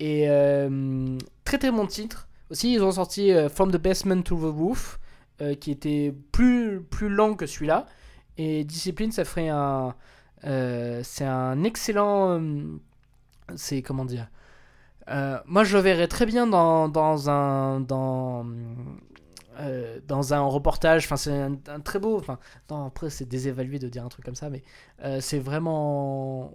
Et 0.00 0.26
très 1.44 1.58
très 1.58 1.70
bon 1.70 1.86
titre. 1.86 2.26
Aussi, 2.50 2.72
ils 2.72 2.82
ont 2.82 2.90
sorti 2.90 3.30
From 3.48 3.70
the 3.70 3.76
Basement 3.76 4.22
to 4.22 4.36
the 4.36 4.52
Roof. 4.52 4.98
Euh, 5.42 5.54
qui 5.54 5.70
était 5.70 6.14
plus, 6.32 6.82
plus 6.82 7.08
lent 7.08 7.34
que 7.34 7.46
celui-là. 7.46 7.86
Et 8.36 8.62
Discipline, 8.64 9.10
ça 9.10 9.24
ferait 9.24 9.48
un. 9.48 9.94
Euh, 10.44 11.00
c'est 11.02 11.24
un 11.24 11.64
excellent. 11.64 12.38
Euh, 12.38 12.78
c'est 13.56 13.80
comment 13.80 14.04
dire 14.04 14.28
Moi, 15.46 15.64
je 15.64 15.76
le 15.76 15.82
verrais 15.82 16.08
très 16.08 16.26
bien 16.26 16.46
dans, 16.46 16.88
dans 16.88 17.30
un. 17.30 17.80
Dans, 17.80 18.46
dans 20.06 20.32
un 20.32 20.40
reportage, 20.40 21.04
enfin 21.04 21.18
c'est 21.18 21.32
un, 21.32 21.80
très 21.84 21.98
beau, 21.98 22.16
enfin 22.16 22.38
après 22.70 23.10
c'est 23.10 23.26
désévalué 23.26 23.78
de 23.78 23.90
dire 23.90 24.02
un 24.02 24.08
truc 24.08 24.24
comme 24.24 24.34
ça, 24.34 24.48
mais 24.48 24.62
c'est 25.20 25.38
vraiment 25.38 26.50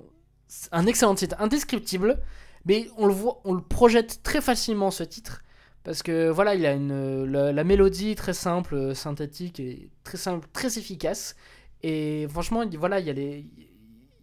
un 0.72 0.88
excellent 0.88 1.14
titre, 1.14 1.36
indescriptible, 1.38 2.20
mais 2.66 2.90
on 2.98 3.06
le 3.08 3.14
voit, 3.14 3.42
on 3.46 3.54
le 3.54 3.62
projette 3.62 4.22
très 4.24 4.42
facilement 4.42 4.92
ce 4.92 5.04
titre, 5.04 5.44
parce 5.84 6.02
que 6.02 6.30
voilà, 6.30 6.56
il 6.56 6.66
a 6.66 6.74
une, 6.74 7.26
la, 7.26 7.64
mélodie 7.64 8.16
très 8.16 8.34
simple, 8.34 8.96
synthétique 8.96 9.60
et 9.60 9.90
très 10.04 10.18
simple, 10.18 10.48
très 10.52 10.80
efficace. 10.80 11.36
Et 11.84 12.28
franchement, 12.28 12.64
voilà, 12.78 13.00
il 13.00 13.06
y 13.06 13.10
a 13.12 13.14
les, 13.14 13.46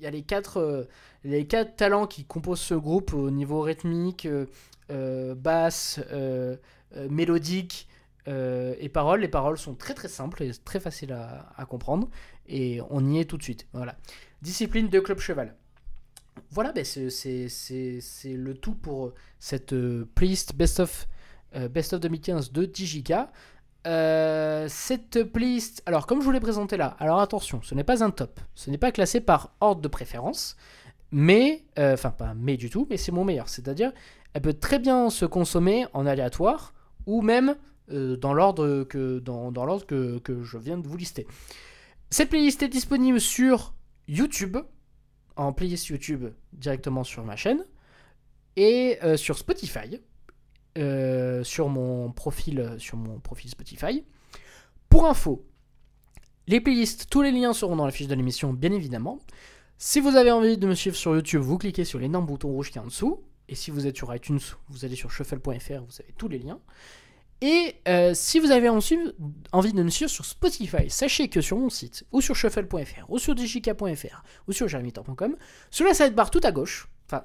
il 0.03 0.05
y 0.05 0.09
a 0.09 0.11
les 0.11 0.23
quatre, 0.23 0.57
euh, 0.57 0.89
les 1.23 1.47
quatre 1.47 1.77
talents 1.77 2.09
qui 2.09 2.25
composent 2.25 2.61
ce 2.61 2.75
groupe 2.75 3.15
au 3.15 3.31
niveau 3.31 3.61
rythmique, 3.61 4.27
euh, 4.27 4.47
euh, 4.91 5.37
basse, 5.37 6.01
mélodique 7.09 7.89
et 8.27 8.89
paroles. 8.93 9.21
Les 9.21 9.29
paroles 9.29 9.57
sont 9.57 9.77
très 9.77 9.95
très 9.95 10.09
simples 10.09 10.43
et 10.43 10.51
très 10.65 10.81
faciles 10.81 11.13
à, 11.13 11.53
à, 11.57 11.65
comprendre. 11.65 12.11
Et 12.49 12.81
on 12.91 13.09
y 13.09 13.21
est 13.21 13.25
tout 13.25 13.39
de 13.39 13.43
suite. 13.45 13.69
Voilà. 13.73 13.97
Discipline 14.43 14.89
de 14.89 14.99
Club 14.99 15.21
Cheval. 15.21 15.55
Voilà, 16.51 16.73
ben 16.73 16.85
c'est 16.85 17.49
le 18.25 18.55
tout 18.55 18.75
pour 18.75 19.13
cette 19.39 19.75
playlist 20.15 20.55
Best 20.55 20.81
of 20.81 21.09
euh, 21.55 21.69
Best 21.69 21.93
of 21.93 22.01
2015 22.01 22.53
de 22.53 22.65
Digika. 22.65 23.31
Euh, 23.87 24.67
cette 24.69 25.25
playlist, 25.25 25.83
alors 25.87 26.07
comme 26.07 26.21
je 26.21 26.25
vous 26.25 26.31
l'ai 26.31 26.41
présenté 26.41 26.77
là, 26.77 26.97
alors 27.01 27.21
attention, 27.21 27.61
ce 27.63 27.75
n'est 27.75 27.85
pas 27.85 28.05
un 28.05 28.11
top, 28.11 28.39
ce 28.55 28.71
n'est 28.71 28.79
pas 28.79 28.93
classé 28.93 29.21
par 29.21 29.55
ordre 29.61 29.81
de 29.81 29.89
préférence, 29.89 30.57
mais, 31.11 31.65
euh, 31.79 31.95
enfin 31.95 32.11
pas 32.11 32.33
mais 32.35 32.57
du 32.57 32.71
tout, 32.71 32.87
mais 32.89 32.97
c'est 32.97 33.11
mon 33.11 33.25
meilleur, 33.25 33.49
c'est-à-dire 33.49 33.93
elle 34.35 34.43
peut 34.43 34.55
très 34.55 34.79
bien 34.79 35.11
se 35.11 35.25
consommer 35.25 35.87
en 35.95 36.07
aléatoire 36.07 36.75
ou 37.07 37.23
même 37.23 37.57
dans 37.89 38.33
l'ordre 38.33 38.85
que, 38.85 39.19
dans, 39.19 39.53
dans 39.53 39.79
que, 39.81 40.19
que, 40.21 40.43
je 40.43 40.57
viens 40.57 40.79
de 40.79 40.89
vous 40.89 40.97
lister. 40.97 41.27
Cette 42.09 42.31
playlist 42.31 42.63
est 42.63 42.69
disponible 42.69 43.21
sur 43.21 43.75
YouTube, 44.09 44.57
en 45.37 45.53
playlist 45.53 45.87
YouTube 45.89 46.27
directement 46.53 47.05
sur 47.05 47.25
ma 47.25 47.37
chaîne, 47.37 47.65
et 48.57 48.99
sur 49.17 49.39
Spotify, 49.39 49.99
euh, 50.79 51.45
sur, 51.45 51.69
mon 51.69 52.11
profil, 52.13 52.77
sur 52.79 52.97
mon 52.97 53.19
profil 53.19 53.51
Spotify. 53.51 54.05
Pour 54.89 55.07
info, 55.07 55.45
les 56.47 56.63
playlists, 56.63 57.09
tous 57.11 57.21
les 57.21 57.31
liens 57.31 57.53
seront 57.53 57.77
dans 57.77 57.85
la 57.85 57.93
fiche 57.93 58.07
de 58.07 58.15
l'émission, 58.15 58.55
bien 58.55 58.73
évidemment. 58.73 59.19
Si 59.77 60.01
vous 60.01 60.17
avez 60.17 60.31
envie 60.31 60.57
de 60.57 60.67
me 60.67 60.75
suivre 60.75 60.97
sur 60.97 61.15
YouTube, 61.15 61.43
vous 61.43 61.59
cliquez 61.59 61.85
sur 61.85 61.99
l'énorme 61.99 62.25
bouton 62.25 62.49
rouge 62.49 62.71
qui 62.71 62.79
est 62.79 62.81
en 62.81 62.87
dessous. 62.87 63.23
Et 63.49 63.55
si 63.55 63.71
vous 63.71 63.87
êtes 63.87 63.97
sur 63.99 64.15
iTunes, 64.15 64.39
vous 64.69 64.87
allez 64.87 64.97
sur 64.97 65.11
shuffle.fr, 65.11 65.83
vous 65.83 66.01
avez 66.01 66.15
tous 66.17 66.29
les 66.29 66.39
liens. 66.39 66.61
Et 67.43 67.75
euh, 67.89 68.13
si 68.15 68.39
vous 68.39 68.53
avez 68.53 68.69
envie 68.69 69.73
de 69.73 69.83
me 69.83 69.91
suivre 69.91 70.11
sur 70.11 70.25
Spotify, 70.25 70.89
sachez 70.89 71.29
que 71.29 71.41
sur 71.41 71.59
mon 71.59 71.71
site, 71.71 72.05
ou 72.13 72.21
sur 72.21 72.37
shuffle.fr, 72.37 73.11
ou 73.11 73.19
sur 73.19 73.35
digika.fr, 73.35 74.23
ou 74.47 74.53
sur 74.53 74.69
jeremytor.com, 74.69 75.37
sur 75.69 75.85
la 75.85 75.93
sidebar 75.93 76.31
tout 76.31 76.41
à 76.45 76.53
gauche, 76.53 76.89
enfin 77.07 77.25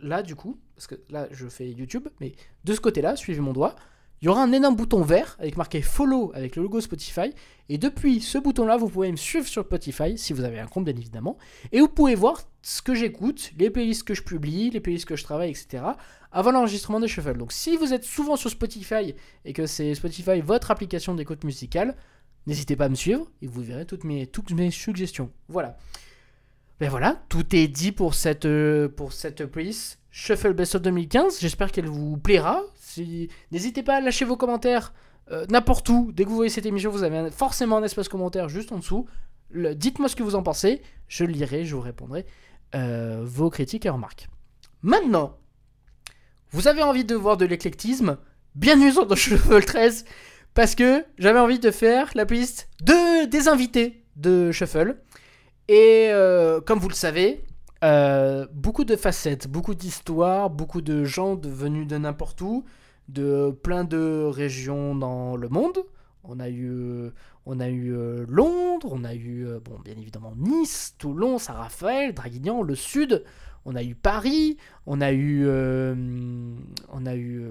là 0.00 0.24
du 0.24 0.34
coup, 0.34 0.58
parce 0.74 0.88
que 0.88 0.96
là 1.08 1.28
je 1.30 1.46
fais 1.46 1.70
YouTube, 1.70 2.08
mais 2.20 2.34
de 2.64 2.74
ce 2.74 2.80
côté-là, 2.80 3.14
suivez 3.14 3.38
mon 3.38 3.52
doigt, 3.52 3.76
il 4.20 4.24
y 4.24 4.28
aura 4.28 4.42
un 4.42 4.50
énorme 4.50 4.74
bouton 4.74 5.02
vert 5.02 5.36
avec 5.38 5.56
marqué 5.56 5.80
follow 5.80 6.32
avec 6.34 6.56
le 6.56 6.64
logo 6.64 6.80
Spotify. 6.80 7.32
Et 7.68 7.78
depuis 7.78 8.20
ce 8.20 8.38
bouton-là, 8.38 8.76
vous 8.76 8.88
pouvez 8.88 9.12
me 9.12 9.16
suivre 9.16 9.46
sur 9.46 9.62
Spotify 9.62 10.18
si 10.18 10.32
vous 10.32 10.42
avez 10.42 10.58
un 10.58 10.66
compte, 10.66 10.84
bien 10.84 10.96
évidemment. 10.96 11.38
Et 11.70 11.78
vous 11.78 11.88
pouvez 11.88 12.16
voir 12.16 12.42
ce 12.60 12.82
que 12.82 12.96
j'écoute, 12.96 13.52
les 13.56 13.70
playlists 13.70 14.02
que 14.02 14.14
je 14.14 14.22
publie, 14.22 14.70
les 14.70 14.80
playlists 14.80 15.04
que 15.04 15.14
je 15.14 15.22
travaille, 15.22 15.50
etc. 15.50 15.84
avant 16.32 16.50
l'enregistrement 16.50 17.00
des 17.00 17.08
shuffles. 17.08 17.36
Donc 17.36 17.52
si 17.52 17.76
vous 17.76 17.92
êtes 17.92 18.04
souvent 18.04 18.36
sur 18.36 18.50
Spotify 18.50 19.14
et 19.44 19.52
que 19.52 19.66
c'est 19.66 19.94
Spotify 19.94 20.40
votre 20.40 20.70
application 20.70 21.14
d'écoute 21.14 21.44
musicale, 21.44 21.96
n'hésitez 22.46 22.76
pas 22.76 22.86
à 22.86 22.88
me 22.88 22.94
suivre 22.94 23.26
et 23.42 23.46
vous 23.46 23.62
verrez 23.62 23.86
toutes 23.86 24.04
mes, 24.04 24.26
toutes 24.26 24.52
mes 24.52 24.70
suggestions. 24.70 25.30
Voilà. 25.48 25.76
Ben 26.80 26.88
voilà, 26.90 27.20
tout 27.28 27.56
est 27.56 27.66
dit 27.66 27.90
pour 27.90 28.14
cette, 28.14 28.44
euh, 28.44 28.88
pour 28.88 29.12
cette 29.12 29.44
playlist 29.46 29.98
Shuffle 30.10 30.52
Best 30.52 30.76
of 30.76 30.82
2015. 30.82 31.40
J'espère 31.40 31.72
qu'elle 31.72 31.88
vous 31.88 32.16
plaira. 32.16 32.62
Si... 32.76 33.28
N'hésitez 33.50 33.82
pas 33.82 33.96
à 33.96 34.00
lâcher 34.00 34.24
vos 34.24 34.36
commentaires 34.36 34.92
euh, 35.30 35.44
n'importe 35.50 35.88
où. 35.88 36.12
Dès 36.12 36.24
que 36.24 36.28
vous 36.28 36.36
voyez 36.36 36.50
cette 36.50 36.66
émission, 36.66 36.90
vous 36.90 37.02
avez 37.02 37.30
forcément 37.30 37.78
un 37.78 37.82
espace 37.82 38.08
commentaire 38.08 38.48
juste 38.48 38.72
en 38.72 38.78
dessous. 38.78 39.06
Dites-moi 39.52 40.08
ce 40.08 40.16
que 40.16 40.22
vous 40.22 40.34
en 40.34 40.42
pensez. 40.42 40.82
Je 41.08 41.24
lirai, 41.24 41.64
je 41.64 41.74
vous 41.74 41.80
répondrai 41.80 42.26
euh, 42.74 43.22
vos 43.24 43.50
critiques 43.50 43.86
et 43.86 43.90
remarques. 43.90 44.28
Maintenant, 44.82 45.36
vous 46.50 46.66
avez 46.66 46.82
envie 46.82 47.04
de 47.04 47.14
voir 47.14 47.36
de 47.36 47.44
l'éclectisme 47.44 48.16
Bienvenue 48.54 48.90
dans 49.06 49.14
Shuffle 49.14 49.62
13 49.62 50.06
parce 50.54 50.74
que 50.74 51.04
j'avais 51.18 51.38
envie 51.38 51.58
de 51.58 51.70
faire 51.70 52.10
la 52.14 52.24
playlist 52.24 52.70
de, 52.82 53.26
des 53.26 53.48
invités 53.48 54.02
de 54.16 54.50
Shuffle. 54.50 54.96
Et 55.68 56.08
euh, 56.08 56.62
comme 56.62 56.78
vous 56.78 56.88
le 56.88 56.94
savez, 56.94 57.44
euh, 57.84 58.46
beaucoup 58.54 58.84
de 58.84 58.96
facettes, 58.96 59.46
beaucoup 59.46 59.74
d'histoires, 59.74 60.48
beaucoup 60.48 60.80
de 60.80 61.04
gens 61.04 61.36
venus 61.36 61.86
de 61.86 61.98
n'importe 61.98 62.40
où, 62.40 62.64
de 63.08 63.50
plein 63.62 63.84
de 63.84 64.24
régions 64.24 64.94
dans 64.94 65.36
le 65.36 65.50
monde. 65.50 65.84
On 66.24 66.40
a 66.40 66.48
eu, 66.48 67.10
on 67.44 67.60
a 67.60 67.68
eu 67.68 67.94
euh, 67.94 68.24
Londres, 68.26 68.88
on 68.90 69.04
a 69.04 69.14
eu, 69.14 69.46
bon, 69.62 69.78
bien 69.84 69.94
évidemment 69.98 70.32
Nice, 70.34 70.94
Toulon, 70.96 71.36
Saint-Raphaël, 71.36 72.14
Draguignan, 72.14 72.62
le 72.62 72.74
Sud. 72.74 73.22
On 73.70 73.76
a 73.76 73.82
eu 73.82 73.94
Paris, 73.94 74.56
on 74.86 75.02
a 75.02 75.12
eu, 75.12 75.46
on 75.46 77.04
a 77.04 77.14
eu, 77.14 77.44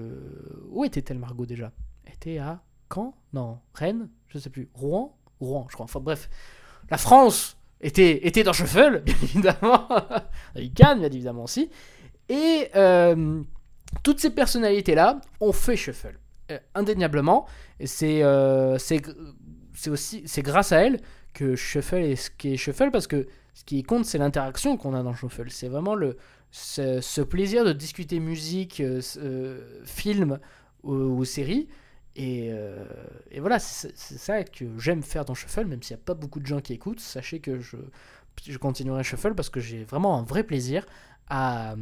où 0.68 0.84
était-elle 0.84 1.20
Margot 1.20 1.46
déjà? 1.46 1.70
Elle 2.04 2.14
était 2.14 2.38
à 2.38 2.60
Caen? 2.92 3.14
Non, 3.32 3.60
Rennes 3.72 4.08
Je 4.26 4.38
sais 4.38 4.50
plus. 4.50 4.68
Rouen? 4.74 5.16
Rouen, 5.38 5.66
je 5.68 5.74
crois. 5.74 5.84
Enfin 5.84 6.00
bref, 6.00 6.28
la 6.90 6.98
France 6.98 7.56
était, 7.80 8.26
était 8.26 8.42
dans 8.42 8.52
Shuffle, 8.52 9.02
bien 9.06 9.14
évidemment. 9.22 9.88
Il 10.56 10.72
Cannes, 10.72 10.98
bien 10.98 11.08
évidemment 11.08 11.44
aussi. 11.44 11.70
Et 12.28 12.68
euh, 12.74 13.42
toutes 14.02 14.18
ces 14.18 14.30
personnalités-là 14.30 15.20
ont 15.40 15.52
fait 15.52 15.76
Shuffle. 15.76 16.18
Euh, 16.50 16.58
indéniablement. 16.74 17.46
Et 17.78 17.86
euh, 18.24 18.76
c'est 18.78 19.02
aussi 19.88 20.22
c'est 20.26 20.42
grâce 20.42 20.72
à 20.72 20.82
elles 20.82 20.98
que 21.34 21.56
Shuffle 21.56 21.96
est 21.96 22.16
ce 22.16 22.30
qui 22.30 22.54
est 22.54 22.56
Shuffle 22.56 22.90
parce 22.90 23.06
que 23.06 23.26
ce 23.54 23.64
qui 23.64 23.82
compte 23.82 24.04
c'est 24.04 24.18
l'interaction 24.18 24.76
qu'on 24.76 24.94
a 24.94 25.02
dans 25.02 25.14
Shuffle. 25.14 25.50
C'est 25.50 25.68
vraiment 25.68 25.94
le 25.94 26.16
ce, 26.50 27.20
plaisir 27.20 27.64
de 27.64 27.72
discuter 27.72 28.20
musique, 28.20 28.82
film 29.84 30.38
ou, 30.82 30.92
ou 30.92 31.24
série 31.24 31.68
euh, 32.18 32.84
et, 33.30 33.40
voilà, 33.40 33.58
c'est 33.58 33.94
ça 33.96 34.42
que 34.42 34.64
j'aime 34.78 35.02
faire 35.02 35.24
dans 35.24 35.34
Shuffle, 35.34 35.66
même 35.66 35.82
s'il 35.82 35.96
n'y 35.96 36.02
a 36.02 36.04
pas 36.04 36.14
beaucoup 36.14 36.40
de 36.40 36.46
gens 36.46 36.60
qui 36.60 36.72
écoutent. 36.72 37.00
Sachez 37.00 37.40
que 37.40 37.60
je, 37.60 37.76
je 38.46 38.58
continuerai 38.58 39.04
Shuffle 39.04 39.34
parce 39.34 39.50
que 39.50 39.60
j'ai 39.60 39.84
vraiment 39.84 40.18
un 40.18 40.22
vrai 40.22 40.42
plaisir 40.42 40.84
à, 41.28 41.76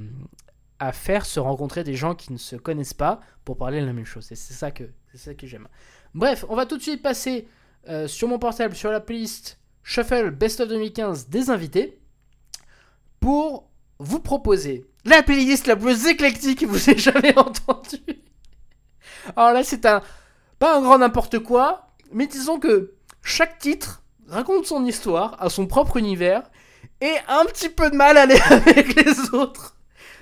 à 0.79 0.93
faire 0.93 1.25
se 1.25 1.41
rencontrer 1.41 1.85
des 1.85 1.95
gens 1.95 2.15
qui 2.15 2.33
ne 2.33 2.39
se 2.39 2.57
connaissent 2.57 2.95
pas 2.95 3.21
pour 3.45 3.57
parler 3.57 3.81
de 3.81 3.87
la 3.87 3.93
même 3.93 4.05
chose. 4.05 4.31
Et 4.31 4.35
c'est 4.35 4.55
ça 4.55 4.71
que, 4.71 4.85
ça 5.15 5.35
que 5.35 5.47
j'aime. 5.47 5.69
Bref, 6.15 6.45
on 6.49 6.57
va 6.57 6.67
tout 6.67 6.77
de 6.77 6.83
suite 6.83 7.03
passer 7.03 7.49
euh, 7.89 8.09
sur 8.09 8.29
mon 8.29 8.39
portable, 8.39 8.75
sur 8.75 8.91
la 8.91 9.01
playlist 9.01 9.59
Shuffle 9.83 10.31
Best 10.31 10.61
of 10.61 10.69
2015 10.69 11.29
des 11.29 11.51
invités, 11.51 12.01
pour 13.21 13.69
vous 13.99 14.21
proposer 14.21 14.85
la 15.05 15.23
playlist 15.23 15.67
la 15.67 15.77
plus 15.77 16.07
éclectique 16.07 16.61
que 16.61 16.67
vous 16.67 16.91
ayez 16.91 16.99
jamais 16.99 17.37
entendue. 17.39 18.23
Alors 19.37 19.53
là, 19.53 19.63
c'est 19.65 19.87
un, 19.87 20.03
pas 20.59 20.77
un 20.77 20.83
grand 20.83 20.99
n'importe 20.99 21.39
quoi, 21.39 21.89
mais 22.13 22.27
disons 22.27 22.59
que 22.59 22.95
chaque 23.23 23.59
titre 23.59 24.03
raconte 24.29 24.67
son 24.67 24.85
histoire, 24.85 25.37
a 25.41 25.49
son 25.49 25.67
propre 25.67 25.97
univers, 25.97 26.43
et 27.01 27.15
un 27.29 27.45
petit 27.45 27.69
peu 27.69 27.91
de 27.91 27.97
mal 27.97 28.17
à 28.17 28.23
aller 28.23 28.41
avec 28.51 28.95
les 28.95 29.35
autres. 29.35 29.76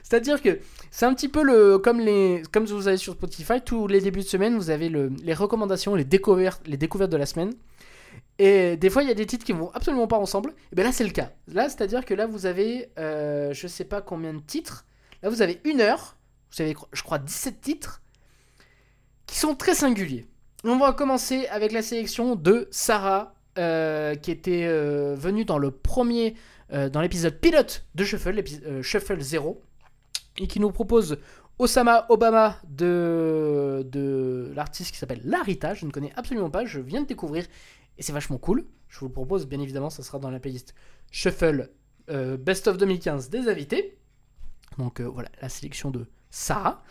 C'est-à-dire 0.05 0.41
que 0.41 0.61
c'est 0.93 1.07
un 1.07 1.15
petit 1.15 1.29
peu 1.29 1.43
le 1.43 1.79
comme 1.79 1.99
les 1.99 2.45
comme 2.53 2.67
vous 2.67 2.87
avez 2.87 2.97
sur 2.97 3.15
Spotify 3.15 3.61
tous 3.61 3.89
les 3.89 4.01
débuts 4.01 4.21
de 4.21 4.27
semaine 4.27 4.57
vous 4.57 4.71
avez 4.71 4.89
le, 4.89 5.11
les 5.25 5.35
recommandations 5.35 5.97
les 5.97 6.05
découvertes 6.05 6.63
de 6.69 7.17
la 7.17 7.27
semaine. 7.27 7.53
Et 8.39 8.77
des 8.77 8.91
fois 8.91 9.03
il 9.03 9.09
y 9.09 9.13
a 9.13 9.15
des 9.15 9.27
titres 9.27 9.45
qui 9.45 9.53
vont 9.53 9.73
absolument 9.73 10.07
pas 10.07 10.19
ensemble. 10.19 10.55
Et 10.71 10.77
bien 10.77 10.85
là 10.85 10.93
c'est 10.93 11.05
le 11.05 11.11
cas. 11.11 11.33
Là 11.49 11.69
c'est 11.69 11.81
à 11.81 11.89
dire 11.89 12.05
que 12.05 12.15
là 12.15 12.27
vous 12.27 12.47
avez 12.47 12.91
euh, 13.01 13.53
je 13.53 13.67
sais 13.67 13.85
pas 13.85 14.01
combien 14.01 14.33
de 14.33 14.41
titres. 14.41 14.87
Là 15.25 15.31
vous 15.31 15.43
avez 15.43 15.61
une 15.65 15.81
heure. 15.81 16.17
Vous 16.55 16.63
avez 16.63 16.77
je 16.93 17.03
crois 17.03 17.19
17 17.19 17.61
titres 17.61 18.01
qui 19.27 19.37
sont 19.39 19.57
très 19.57 19.75
singuliers. 19.75 20.27
On 20.65 20.79
va 20.79 20.93
commencer 20.93 21.47
avec 21.49 21.73
la 21.73 21.83
sélection 21.83 22.37
de 22.37 22.69
Sarah, 22.71 23.35
euh, 23.59 24.15
qui 24.15 24.31
était 24.31 24.65
euh, 24.65 25.15
venue 25.15 25.45
dans 25.45 25.59
le 25.59 25.71
premier, 25.71 26.35
euh, 26.73 26.89
dans 26.89 27.03
l'épisode 27.03 27.39
pilote 27.39 27.85
de 27.95 28.03
Shuffle, 28.03 28.43
Shuffle 28.83 29.21
0, 29.21 29.61
et 30.39 30.47
qui 30.47 30.61
nous 30.61 30.71
propose 30.71 31.19
Osama 31.59 32.07
Obama 32.09 32.57
de, 32.69 33.87
de 33.91 34.53
l'artiste 34.55 34.93
qui 34.93 34.99
s'appelle 34.99 35.21
Larita. 35.25 35.75
Je 35.75 35.87
ne 35.87 35.91
connais 35.91 36.13
absolument 36.17 36.51
pas, 36.51 36.65
je 36.65 36.81
viens 36.81 37.03
de 37.03 37.07
découvrir, 37.07 37.45
et 37.99 38.03
c'est 38.03 38.13
vachement 38.13 38.39
cool. 38.39 38.65
Je 38.89 38.99
vous 39.01 39.07
le 39.07 39.13
propose, 39.13 39.47
bien 39.47 39.61
évidemment, 39.61 39.91
ça 39.91 40.03
sera 40.03 40.19
dans 40.19 40.31
la 40.31 40.41
playlist 40.41 40.75
Shuffle 41.11 41.71
Best 42.09 42.69
of 42.69 42.77
2015 42.77 43.31
des 43.31 43.49
invités. 43.49 43.99
Donc 44.79 45.01
voilà, 45.01 45.31
la 45.41 45.49
sélection 45.49 45.91
de 45.91 46.07
Sarah. 46.31 46.83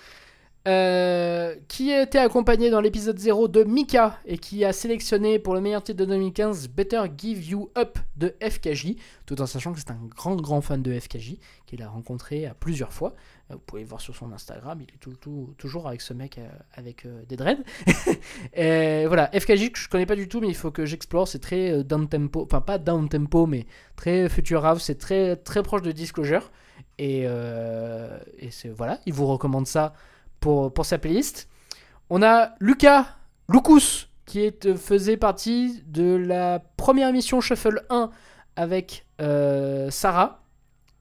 Euh, 0.65 1.57
qui 1.67 1.91
a 1.91 2.03
été 2.03 2.17
accompagné 2.17 2.69
dans 2.69 2.79
l'épisode 2.79 3.19
0 3.19 3.49
de 3.49 3.65
Mika 3.65 4.17
et 4.25 4.37
qui 4.37 4.63
a 4.63 4.71
sélectionné 4.71 5.37
pour 5.37 5.55
le 5.55 5.59
meilleur 5.59 5.83
titre 5.83 5.99
de 5.99 6.05
2015 6.05 6.69
Better 6.69 7.01
Give 7.17 7.45
You 7.45 7.69
Up 7.77 7.99
de 8.15 8.33
FKJ, 8.41 8.95
tout 9.25 9.41
en 9.41 9.45
sachant 9.45 9.73
que 9.73 9.79
c'est 9.79 9.91
un 9.91 9.99
grand 10.15 10.37
grand 10.37 10.61
fan 10.61 10.81
de 10.81 10.97
FKJ, 10.97 11.35
qu'il 11.65 11.81
a 11.81 11.89
rencontré 11.89 12.45
à 12.45 12.53
plusieurs 12.53 12.93
fois. 12.93 13.13
Euh, 13.51 13.55
vous 13.55 13.59
pouvez 13.59 13.83
voir 13.83 14.01
sur 14.01 14.15
son 14.15 14.31
Instagram, 14.31 14.79
il 14.81 14.93
est 14.93 14.97
tout, 14.97 15.15
tout, 15.15 15.53
toujours 15.57 15.87
avec 15.87 16.01
ce 16.01 16.13
mec 16.13 16.37
euh, 16.37 16.47
avec 16.73 17.07
des 17.27 17.35
dreads. 17.35 17.63
et 18.53 19.05
voilà, 19.07 19.29
FKJ 19.37 19.71
que 19.71 19.79
je 19.79 19.89
connais 19.89 20.05
pas 20.05 20.15
du 20.15 20.27
tout, 20.27 20.39
mais 20.39 20.47
il 20.47 20.55
faut 20.55 20.71
que 20.71 20.85
j'explore, 20.85 21.27
c'est 21.27 21.39
très 21.39 21.83
down 21.83 22.07
tempo, 22.07 22.43
enfin 22.43 22.61
pas 22.61 22.77
down 22.77 23.09
tempo, 23.09 23.45
mais 23.45 23.65
très 23.95 24.29
future 24.29 24.65
house, 24.65 24.83
c'est 24.83 24.97
très, 24.97 25.35
très 25.35 25.63
proche 25.63 25.81
de 25.81 25.91
Disclosure. 25.91 26.51
Et, 26.99 27.21
et 27.23 28.51
c'est 28.51 28.69
voilà, 28.69 28.99
il 29.05 29.13
vous 29.13 29.25
recommande 29.25 29.67
ça 29.67 29.93
pour, 30.39 30.85
sa 30.85 30.97
playlist. 30.97 31.47
On 32.09 32.21
a 32.21 32.53
Lucas 32.59 33.17
Lucas 33.49 34.07
qui 34.25 34.39
est, 34.41 34.65
euh, 34.65 34.75
faisait 34.75 35.17
partie 35.17 35.83
de 35.87 36.15
la 36.15 36.59
première 36.77 37.09
émission 37.09 37.41
Shuffle 37.41 37.85
1 37.89 38.09
avec 38.55 39.05
euh, 39.21 39.89
Sarah 39.89 40.43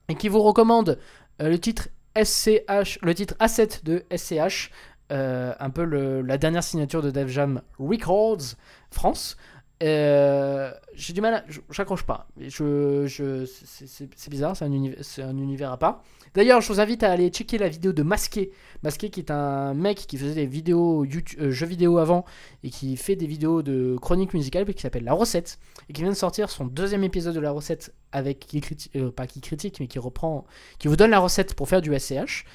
et 0.08 0.14
qui 0.14 0.28
vous 0.28 0.42
recommande 0.42 0.98
euh, 1.40 1.48
le 1.48 1.58
titre 1.58 1.88
Le 2.14 3.12
titre 3.12 3.34
A7 3.40 3.84
de 3.84 4.04
SCH, 4.14 4.70
un 5.10 5.70
peu 5.70 5.84
la 5.84 6.38
dernière 6.38 6.64
signature 6.64 7.02
de 7.02 7.10
Def 7.10 7.28
Jam 7.28 7.62
Records 7.78 8.56
France. 8.90 9.36
J'ai 9.82 11.12
du 11.12 11.20
mal 11.20 11.34
à. 11.34 11.44
J'accroche 11.70 12.04
pas. 12.04 12.28
C'est 12.48 14.30
bizarre, 14.30 14.56
c'est 14.56 14.64
un, 14.64 14.72
univers, 14.72 14.98
un 15.18 15.36
univers 15.36 15.72
à 15.72 15.76
part. 15.76 16.02
D'ailleurs, 16.34 16.62
je 16.62 16.72
vous 16.72 16.80
invite 16.80 17.02
à 17.02 17.10
aller 17.10 17.28
checker 17.28 17.58
la 17.58 17.68
vidéo 17.68 17.92
de 17.92 18.02
Masqué. 18.02 18.52
Masqué 18.82 19.10
qui 19.10 19.20
est 19.20 19.30
un 19.30 19.74
mec 19.74 19.98
qui 19.98 20.16
faisait 20.16 20.34
des 20.34 20.46
vidéos 20.46 21.04
euh, 21.04 21.50
jeux 21.50 21.66
vidéo 21.66 21.98
avant 21.98 22.24
et 22.64 22.70
qui 22.70 22.96
fait 22.96 23.16
des 23.16 23.26
vidéos 23.26 23.62
de 23.62 23.96
chronique 24.00 24.32
musicale 24.32 24.64
qui 24.64 24.80
s'appelle 24.80 25.04
La 25.04 25.12
Recette 25.12 25.58
et 25.90 25.92
qui 25.92 26.00
vient 26.00 26.10
de 26.10 26.16
sortir 26.16 26.48
son 26.48 26.64
deuxième 26.64 27.04
épisode 27.04 27.34
de 27.34 27.40
La 27.40 27.50
Recette 27.50 27.92
avec 28.12 28.38
qui 28.40 28.60
critique, 28.62 28.96
euh, 28.96 29.10
pas 29.10 29.26
qui 29.26 29.42
critique 29.42 29.78
mais 29.80 29.88
qui 29.88 29.98
reprend, 29.98 30.46
qui 30.78 30.88
vous 30.88 30.96
donne 30.96 31.10
la 31.10 31.18
recette 31.18 31.54
pour 31.54 31.68
faire 31.68 31.82
du 31.82 31.96
SCH 31.98 32.46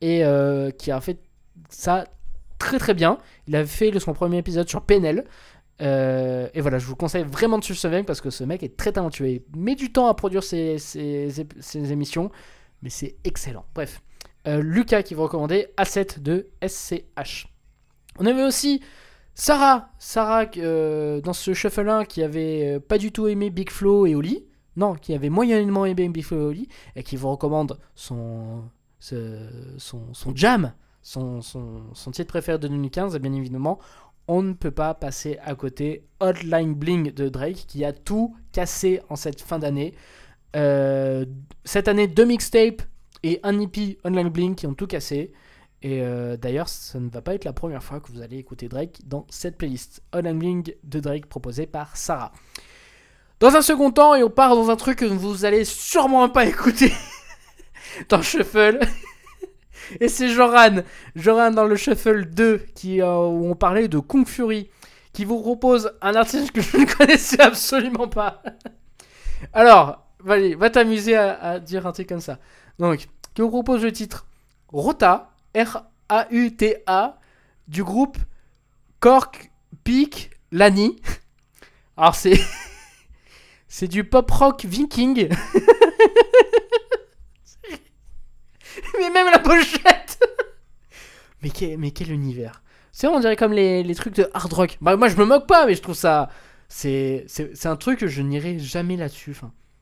et 0.00 0.24
euh, 0.24 0.70
qui 0.70 0.90
a 0.90 1.00
fait 1.00 1.18
ça 1.68 2.06
très 2.58 2.78
très 2.78 2.94
bien. 2.94 3.18
Il 3.46 3.54
a 3.54 3.64
fait 3.64 3.96
son 4.00 4.12
premier 4.12 4.38
épisode 4.38 4.68
sur 4.68 4.82
PNL. 4.82 5.24
Et 5.80 6.60
voilà, 6.60 6.78
je 6.78 6.86
vous 6.86 6.96
conseille 6.96 7.24
vraiment 7.24 7.58
de 7.58 7.64
suivre 7.64 7.80
ce 7.80 7.88
mec 7.88 8.06
parce 8.06 8.20
que 8.20 8.30
ce 8.30 8.44
mec 8.44 8.62
est 8.62 8.76
très 8.76 8.92
talentueux. 8.92 9.28
Il 9.28 9.42
met 9.56 9.74
du 9.74 9.92
temps 9.92 10.06
à 10.06 10.14
produire 10.14 10.42
ses, 10.42 10.78
ses 10.78 11.92
émissions 11.92 12.30
mais 12.84 12.90
c'est 12.90 13.16
excellent. 13.24 13.64
Bref, 13.74 14.02
euh, 14.46 14.60
Lucas 14.62 15.02
qui 15.02 15.14
vous 15.14 15.22
recommandait 15.24 15.72
A7 15.78 16.20
de 16.20 16.50
SCH. 16.64 17.48
On 18.18 18.26
avait 18.26 18.44
aussi 18.44 18.80
Sarah, 19.34 19.88
Sarah 19.98 20.44
euh, 20.58 21.20
dans 21.22 21.32
ce 21.32 21.54
shuffle 21.54 21.88
1 21.88 22.04
qui 22.04 22.22
avait 22.22 22.74
euh, 22.76 22.80
pas 22.80 22.98
du 22.98 23.10
tout 23.10 23.26
aimé 23.26 23.50
Big 23.50 23.70
Flo 23.70 24.06
et 24.06 24.14
Oli, 24.14 24.46
non, 24.76 24.94
qui 24.94 25.14
avait 25.14 25.30
moyennement 25.30 25.86
aimé 25.86 26.08
Big 26.10 26.24
Flo 26.24 26.38
et 26.38 26.44
Oli, 26.44 26.68
et 26.94 27.02
qui 27.02 27.16
vous 27.16 27.30
recommande 27.30 27.78
son, 27.94 28.64
son, 29.00 30.12
son 30.12 30.36
jam, 30.36 30.74
son, 31.00 31.40
son, 31.40 31.84
son 31.94 32.10
titre 32.10 32.28
préféré 32.28 32.58
de 32.58 32.68
2015, 32.68 33.16
et 33.16 33.18
bien 33.18 33.32
évidemment, 33.32 33.78
on 34.28 34.42
ne 34.42 34.52
peut 34.52 34.70
pas 34.70 34.94
passer 34.94 35.38
à 35.42 35.54
côté 35.54 36.04
Hotline 36.20 36.74
Bling 36.74 37.12
de 37.12 37.28
Drake 37.28 37.64
qui 37.66 37.84
a 37.84 37.92
tout 37.92 38.36
cassé 38.52 39.00
en 39.08 39.16
cette 39.16 39.40
fin 39.40 39.58
d'année. 39.58 39.94
Euh, 40.56 41.26
cette 41.64 41.88
année, 41.88 42.06
deux 42.06 42.24
mixtapes 42.24 42.82
et 43.22 43.40
un 43.42 43.58
EP 43.60 43.98
Hotline 44.04 44.28
Bling 44.28 44.54
qui 44.54 44.66
ont 44.66 44.74
tout 44.74 44.86
cassé. 44.86 45.32
Et 45.82 46.00
euh, 46.00 46.38
d'ailleurs, 46.38 46.68
ça 46.68 46.98
ne 46.98 47.10
va 47.10 47.20
pas 47.20 47.34
être 47.34 47.44
la 47.44 47.52
première 47.52 47.82
fois 47.82 48.00
que 48.00 48.10
vous 48.10 48.22
allez 48.22 48.38
écouter 48.38 48.68
Drake 48.68 49.00
dans 49.04 49.26
cette 49.28 49.58
playlist. 49.58 50.02
Hotline 50.12 50.38
Bling 50.38 50.74
de 50.82 51.00
Drake 51.00 51.26
proposé 51.26 51.66
par 51.66 51.96
Sarah. 51.96 52.32
Dans 53.40 53.54
un 53.54 53.62
second 53.62 53.90
temps, 53.90 54.14
et 54.14 54.22
on 54.22 54.30
part 54.30 54.54
dans 54.54 54.70
un 54.70 54.76
truc 54.76 55.00
que 55.00 55.04
vous 55.04 55.44
allez 55.44 55.64
sûrement 55.64 56.28
pas 56.30 56.46
écouter 56.46 56.92
dans 58.08 58.22
Shuffle. 58.22 58.78
Et 60.00 60.08
c'est 60.08 60.28
Joran, 60.28 60.82
Joran 61.16 61.50
dans 61.50 61.64
le 61.64 61.76
Shuffle 61.76 62.26
2, 62.26 62.58
qui, 62.74 63.00
euh, 63.00 63.16
où 63.16 63.50
on 63.50 63.54
parlait 63.54 63.88
de 63.88 63.98
Kung 63.98 64.26
Fury, 64.26 64.70
qui 65.12 65.24
vous 65.24 65.40
propose 65.40 65.92
un 66.02 66.14
artiste 66.14 66.52
que 66.52 66.60
je 66.60 66.76
ne 66.76 66.84
connaissais 66.96 67.40
absolument 67.40 68.08
pas. 68.08 68.42
Alors, 69.52 70.06
allez, 70.28 70.54
va 70.54 70.70
t'amuser 70.70 71.16
à, 71.16 71.58
dire 71.60 71.86
un 71.86 71.92
truc 71.92 72.08
comme 72.08 72.20
ça. 72.20 72.38
Donc, 72.78 73.06
qui 73.34 73.42
vous 73.42 73.50
propose 73.50 73.82
le 73.82 73.92
titre 73.92 74.26
Rota, 74.68 75.30
R-A-U-T-A, 75.54 77.18
du 77.68 77.84
groupe 77.84 78.18
Cork 79.00 79.50
Peak 79.84 80.30
Lani. 80.50 80.96
Alors, 81.96 82.14
c'est. 82.14 82.40
c'est 83.68 83.88
du 83.88 84.04
pop 84.04 84.30
rock 84.30 84.64
viking. 84.64 85.28
mais 88.98 89.10
même 89.10 89.30
la 89.30 89.33
pochette 89.44 90.18
mais, 91.42 91.50
quel, 91.50 91.78
mais 91.78 91.90
quel 91.90 92.10
univers 92.10 92.62
C'est 92.92 93.06
on 93.06 93.20
dirait 93.20 93.36
comme 93.36 93.52
les, 93.52 93.94
trucs 93.94 94.16
de 94.16 94.28
hard 94.34 94.52
rock. 94.52 94.78
Bah, 94.80 94.96
moi, 94.96 95.08
je 95.08 95.16
me 95.16 95.24
moque 95.24 95.46
pas, 95.46 95.66
mais 95.66 95.74
je 95.74 95.82
trouve 95.82 95.94
ça. 95.94 96.30
C'est 96.68 97.26
un 97.64 97.76
truc 97.76 98.00
que 98.00 98.08
je 98.08 98.22
n'irai 98.22 98.58
jamais 98.58 98.96
là-dessus. 98.96 99.36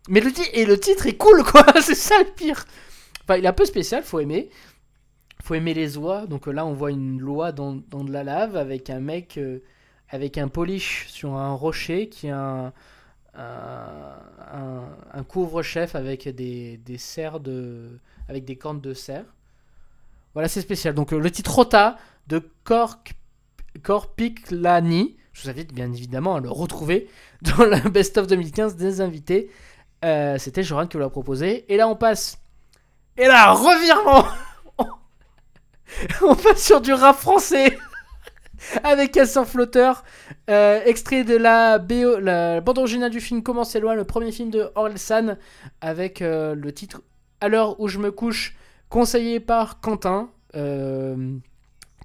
Mais 0.08 0.20
le, 0.20 0.30
et 0.52 0.66
le 0.66 0.78
titre 0.78 1.06
est 1.06 1.16
cool, 1.16 1.42
quoi 1.44 1.64
C'est 1.80 1.94
ça 1.94 2.18
le 2.18 2.30
pire 2.30 2.64
Enfin, 3.22 3.36
il 3.36 3.44
est 3.44 3.48
un 3.48 3.52
peu 3.52 3.64
spécial, 3.64 4.02
faut 4.02 4.20
aimer. 4.20 4.50
Faut 5.42 5.54
aimer 5.54 5.74
les 5.74 5.96
oies. 5.96 6.26
Donc 6.26 6.46
là, 6.46 6.66
on 6.66 6.72
voit 6.72 6.90
une 6.90 7.20
loi 7.20 7.52
dans, 7.52 7.74
de 7.74 8.12
la 8.12 8.24
lave 8.24 8.56
avec 8.56 8.90
un 8.90 9.00
mec 9.00 9.38
euh, 9.38 9.60
avec 10.08 10.38
un 10.38 10.48
polish 10.48 11.06
sur 11.08 11.34
un 11.34 11.54
rocher 11.54 12.08
qui 12.08 12.28
a 12.28 12.38
un, 12.38 12.72
un, 15.14 15.24
couvre-chef 15.24 15.94
avec 15.94 16.28
des, 16.28 16.76
des 16.76 16.98
serres 16.98 17.40
de 17.40 17.98
avec 18.28 18.44
des 18.44 18.56
cornes 18.56 18.80
de 18.80 18.92
cerf. 18.92 19.24
Voilà, 20.34 20.48
c'est 20.48 20.60
spécial. 20.60 20.94
Donc 20.94 21.12
euh, 21.12 21.18
le 21.18 21.30
titre 21.30 21.54
Rota 21.54 21.96
de 22.26 22.42
Cork, 22.64 23.14
Lani. 24.50 25.16
Je 25.32 25.42
vous 25.42 25.50
invite 25.50 25.72
bien 25.72 25.92
évidemment 25.92 26.36
à 26.36 26.40
le 26.40 26.50
retrouver 26.50 27.08
dans 27.42 27.64
la 27.64 27.80
Best 27.80 28.18
of 28.18 28.26
2015 28.26 28.76
des 28.76 29.00
invités. 29.00 29.50
Euh, 30.04 30.36
c'était 30.38 30.62
Joran 30.62 30.86
qui 30.86 30.98
l'a 30.98 31.08
proposé. 31.10 31.64
Et 31.72 31.76
là, 31.76 31.88
on 31.88 31.96
passe. 31.96 32.38
Et 33.16 33.26
là, 33.26 33.52
revirement 33.52 34.26
On 36.22 36.34
passe 36.34 36.64
sur 36.64 36.80
du 36.80 36.94
rap 36.94 37.16
français 37.16 37.78
avec 38.84 39.16
un 39.18 39.44
flotteur. 39.44 40.02
Euh, 40.48 40.80
extrait 40.86 41.24
de 41.24 41.36
la, 41.36 41.78
BO, 41.78 42.18
bande 42.62 42.78
originale 42.78 43.10
du 43.10 43.20
film 43.20 43.42
Comment 43.42 43.64
c'est 43.64 43.80
loin, 43.80 43.94
le 43.94 44.04
premier 44.04 44.32
film 44.32 44.50
de 44.50 44.70
Orelsan, 44.74 45.36
avec 45.82 46.20
le 46.20 46.70
titre 46.70 47.02
à 47.42 47.48
l'heure 47.48 47.78
où 47.78 47.88
je 47.88 47.98
me 47.98 48.10
couche, 48.10 48.56
conseillé 48.92 49.40
par 49.40 49.80
Quentin, 49.80 50.30
euh, 50.54 51.38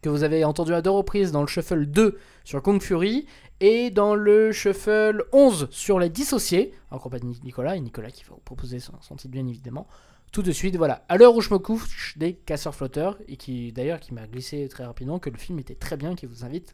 que 0.02 0.08
vous 0.08 0.24
avez 0.24 0.46
entendu 0.46 0.74
à 0.74 0.82
deux 0.82 0.90
reprises 0.90 1.34
dans 1.34 1.42
le 1.42 1.48
Shuffle 1.48 1.86
2 1.86 2.18
sur 2.46 2.62
Kong 2.62 2.82
Fury, 2.82 3.26
et 3.60 3.90
dans 3.92 4.16
le 4.16 4.54
Shuffle 4.54 5.26
11 5.34 5.68
sur 5.70 6.00
les 6.00 6.08
dissociés, 6.10 6.74
en 6.90 6.98
compagnie 6.98 7.38
de 7.38 7.44
Nicolas, 7.44 7.76
et 7.76 7.82
Nicolas 7.82 8.10
qui 8.10 8.24
va 8.24 8.36
vous 8.36 8.40
proposer 8.40 8.80
son, 8.80 8.94
titre 9.18 9.28
bien 9.28 9.46
évidemment. 9.46 9.86
Tout 10.32 10.42
de 10.42 10.52
suite, 10.54 10.78
voilà, 10.78 11.04
à 11.10 11.18
l'heure 11.18 11.36
où 11.36 11.42
je 11.42 11.54
me 11.54 11.60
couche, 11.60 12.18
des 12.18 12.36
casseurs 12.36 12.74
flotteurs, 12.74 13.18
et 13.28 13.36
qui 13.36 13.74
d'ailleurs 13.74 14.00
qui 14.00 14.14
m'a 14.14 14.26
glissé 14.26 14.70
très 14.70 14.86
rapidement 14.86 15.20
que 15.20 15.30
le 15.30 15.38
film 15.38 15.60
était 15.60 15.76
très 15.76 15.98
bien, 15.98 16.16
qui 16.16 16.26
vous 16.26 16.46
invite 16.46 16.74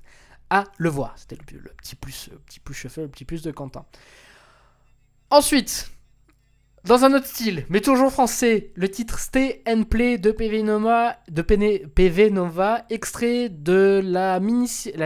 à 0.52 0.66
le 0.78 0.90
voir. 0.90 1.14
C'était 1.18 1.38
le, 1.52 1.72
petit 1.72 1.96
plus, 1.96 2.30
le 2.32 2.38
petit 2.38 2.60
plus 2.60 2.76
Shuffle, 2.76 3.02
le 3.02 3.08
petit 3.08 3.26
plus 3.26 3.42
de 3.42 3.50
Quentin. 3.50 3.84
Ensuite, 5.32 5.90
dans 6.86 7.06
un 7.06 7.14
autre 7.14 7.28
style, 7.28 7.66
mais 7.70 7.80
toujours 7.80 8.12
français, 8.12 8.72
le 8.76 8.90
titre 8.90 9.18
Stay 9.18 9.64
and 9.66 9.84
Play 9.84 10.18
de 10.18 10.32
PV 10.32 10.64
Nova, 10.64 11.16
de 11.32 11.42
PV 11.42 12.30
Nova 12.30 12.84
extrait 12.90 13.48
de 13.48 14.02
la, 14.04 14.38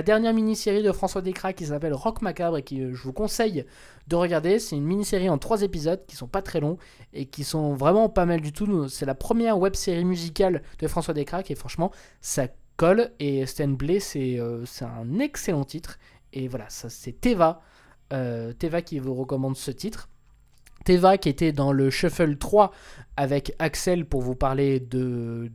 dernière 0.01 0.33
mini-série 0.33 0.81
de 0.81 0.91
François 0.91 1.21
Descraques 1.21 1.57
qui 1.57 1.67
s'appelle 1.67 1.93
Rock 1.93 2.23
Macabre 2.23 2.57
et 2.57 2.63
qui 2.63 2.81
euh, 2.81 2.95
je 2.95 3.03
vous 3.03 3.13
conseille 3.13 3.63
de 4.07 4.15
regarder. 4.15 4.57
C'est 4.57 4.75
une 4.75 4.85
mini-série 4.85 5.29
en 5.29 5.37
trois 5.37 5.61
épisodes 5.61 6.03
qui 6.07 6.15
sont 6.15 6.27
pas 6.27 6.41
très 6.41 6.59
longs 6.59 6.77
et 7.13 7.27
qui 7.27 7.43
sont 7.43 7.75
vraiment 7.75 8.09
pas 8.09 8.25
mal 8.25 8.41
du 8.41 8.51
tout. 8.51 8.89
C'est 8.89 9.05
la 9.05 9.15
première 9.15 9.59
web-série 9.59 10.05
musicale 10.05 10.63
de 10.79 10.87
François 10.87 11.13
Descraques 11.13 11.51
et 11.51 11.55
franchement, 11.55 11.91
ça 12.21 12.47
colle. 12.77 13.11
Et 13.19 13.45
Stay 13.45 13.65
and 13.65 13.75
Play, 13.75 13.99
c'est 13.99 14.39
euh, 14.39 14.65
un 14.81 15.19
excellent 15.19 15.63
titre. 15.63 15.99
Et 16.33 16.47
voilà, 16.47 16.65
c'est 16.69 17.21
Teva. 17.21 17.61
Euh, 18.13 18.51
Teva 18.53 18.81
qui 18.81 18.97
vous 18.97 19.13
recommande 19.13 19.55
ce 19.55 19.69
titre. 19.69 20.09
Teva 20.87 21.17
qui 21.17 21.27
était 21.27 21.51
dans 21.51 21.73
le 21.73 21.89
Shuffle 21.89 22.37
3 22.37 22.71
avec 23.17 23.53
Axel 23.59 24.05
pour 24.05 24.21
vous 24.21 24.35
parler 24.35 24.79
de, 24.79 25.51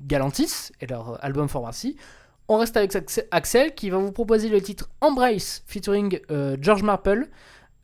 Galantis 0.00 0.72
et 0.80 0.88
leur 0.88 1.24
album 1.24 1.48
Pharmacy. 1.48 1.94
On 2.48 2.58
reste 2.58 2.76
avec 2.76 2.98
Axel 3.30 3.76
qui 3.76 3.90
va 3.90 3.98
vous 3.98 4.10
proposer 4.10 4.48
le 4.48 4.60
titre 4.60 4.90
Embrace 5.00 5.62
featuring 5.68 6.18
euh, 6.32 6.56
George 6.60 6.82
Marple 6.82 7.28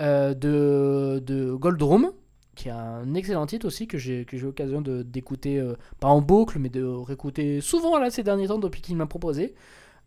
euh, 0.02 0.34
de, 0.34 1.22
de 1.24 1.52
Gold 1.52 1.80
Room 1.80 2.10
qui 2.56 2.66
est 2.68 2.72
un 2.72 3.14
excellent 3.14 3.46
titre 3.46 3.66
aussi 3.66 3.86
que 3.86 3.96
j'ai 3.96 4.26
eu 4.32 4.38
l'occasion 4.38 4.80
d'écouter, 4.80 5.58
euh, 5.58 5.74
pas 6.00 6.08
en 6.08 6.20
boucle, 6.20 6.58
mais 6.58 6.70
de 6.70 6.82
réécouter 6.82 7.60
souvent 7.60 7.96
là 7.98 8.10
ces 8.10 8.24
derniers 8.24 8.48
temps 8.48 8.58
depuis 8.58 8.80
qu'il 8.80 8.96
m'a 8.96 9.06
proposé. 9.06 9.54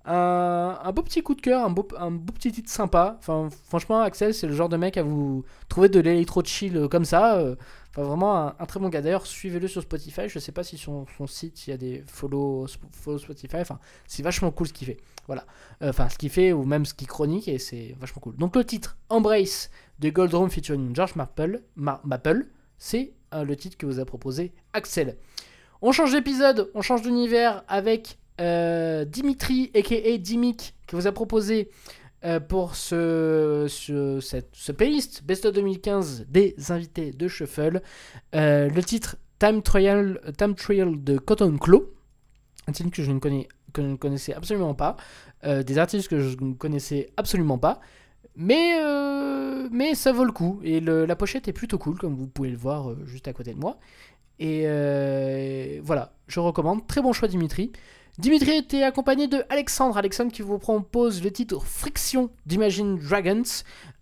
Un, 0.06 0.92
beau 0.94 1.04
petit 1.04 1.22
coup 1.22 1.36
de 1.36 1.42
cœur, 1.42 1.64
un 1.64 1.70
beau, 1.70 1.88
un 1.98 2.12
beau 2.12 2.34
petit 2.34 2.52
titre 2.52 2.70
sympa. 2.70 3.18
Enfin, 3.20 3.50
franchement, 3.68 4.02
Axel, 4.02 4.34
c'est 4.34 4.48
le 4.48 4.54
genre 4.54 4.70
de 4.70 4.78
mec 4.78 4.98
à 4.98 5.04
vous 5.04 5.44
trouver 5.68 5.90
de 5.90 6.00
l'électro 6.00 6.44
chill 6.44 6.78
euh, 6.78 6.88
comme 6.88 7.06
ça. 7.06 7.38
Euh, 7.38 7.56
enfin, 7.90 8.04
vraiment 8.04 8.60
un, 8.60 8.66
très 8.66 8.80
bon 8.80 8.90
gars. 8.90 9.02
D'ailleurs, 9.02 9.26
suivez-le 9.26 9.68
sur 9.68 9.82
Spotify. 9.82 10.28
Je 10.28 10.40
sais 10.40 10.52
pas 10.52 10.64
si 10.64 10.78
sur 10.78 11.06
son 11.18 11.28
site 11.28 11.68
il 11.68 11.72
y 11.72 11.74
a 11.74 11.78
des 11.78 12.04
follow, 12.08 12.66
follow 12.92 13.20
Spotify. 13.20 13.58
Enfin, 13.58 13.80
c'est 14.08 14.24
vachement 14.24 14.52
cool 14.52 14.68
ce 14.68 14.74
qu'il 14.74 14.88
fait. 14.88 14.98
Voilà. 15.28 15.46
Euh, 15.82 15.90
enfin, 15.90 16.08
ce 16.10 16.18
qu'il 16.18 16.30
fait 16.30 16.54
ou 16.54 16.64
même 16.64 16.86
ce 16.86 16.94
qu'il 16.94 17.08
chronique 17.08 17.48
et 17.48 17.60
c'est 17.60 17.96
vachement 18.00 18.22
cool. 18.22 18.36
Donc, 18.38 18.56
le 18.56 18.64
titre 18.64 18.98
Embrace 19.10 19.70
de 20.00 20.10
Gold 20.10 20.34
Room 20.34 20.50
featuring 20.50 20.96
George 20.96 21.16
Maple, 21.16 21.62
Maple 21.76 22.48
c'est 22.78 23.14
le 23.34 23.56
titre 23.56 23.78
que 23.78 23.86
vous 23.86 24.00
a 24.00 24.06
proposé 24.06 24.54
Axel. 24.74 25.18
On 25.82 25.92
change 25.92 26.14
d'épisode, 26.14 26.72
on 26.74 26.82
change 26.82 27.02
d'univers 27.04 27.64
avec 27.68 28.18
euh, 28.40 29.06
Dimitri, 29.06 29.72
a.k.a. 29.76 30.18
Dimik, 30.18 30.76
qui 30.88 30.96
vous 30.96 31.08
a 31.08 31.12
proposé 31.12 31.70
euh, 32.26 32.40
pour 32.40 32.76
ce, 32.76 33.66
ce, 33.70 34.20
ce 34.52 34.72
playlist 34.72 35.24
Best 35.24 35.46
of 35.46 35.54
2015 35.54 36.26
des 36.30 36.56
invités 36.70 37.12
de 37.12 37.28
Shuffle, 37.28 37.82
euh, 38.36 38.70
le 38.70 38.84
titre 38.84 39.18
Time 39.40 39.62
Trial, 39.62 40.20
Time 40.38 40.56
Trial 40.56 41.04
de 41.04 41.18
Cotton 41.18 41.58
Claw, 41.58 41.94
un 42.68 42.72
titre 42.72 42.92
que 42.92 43.04
je 43.04 43.12
ne, 43.12 43.20
connais, 43.20 43.48
que 43.74 43.82
je 43.82 43.88
ne 43.88 43.96
connaissais 43.96 44.34
absolument 44.34 44.74
pas, 44.74 44.98
des 45.44 45.78
artistes 45.78 46.10
que 46.10 46.20
je 46.20 46.38
ne 46.42 46.54
connaissais 46.54 47.10
absolument 47.16 47.58
pas. 47.58 47.80
Mais, 48.36 48.78
mais 49.72 49.96
ça 49.96 50.12
vaut 50.12 50.26
le 50.26 50.34
coup. 50.34 50.60
Et 50.64 50.82
la 50.82 51.16
pochette 51.16 51.48
est 51.48 51.54
plutôt 51.54 51.78
cool, 51.78 51.98
comme 51.98 52.16
vous 52.16 52.28
pouvez 52.28 52.50
le 52.50 52.58
voir 52.58 52.94
juste 53.06 53.30
à 53.30 53.34
côté 53.34 53.54
de 53.54 53.60
moi. 53.60 53.80
Et 54.40 55.80
voilà, 55.82 56.12
je 56.28 56.42
recommande. 56.42 56.86
Très 56.86 57.02
bon 57.02 57.14
choix, 57.14 57.30
Dimitri. 57.30 57.72
Dimitri 58.20 58.52
était 58.52 58.84
accompagné 58.84 59.28
de 59.28 59.46
Alexandre. 59.48 59.96
Alexandre 59.96 60.34
qui 60.34 60.42
vous 60.42 60.60
propose 60.60 61.24
le 61.24 61.32
titre 61.32 61.64
Friction 61.64 62.30
d'Imagine 62.46 62.98
Dragons. 62.98 63.44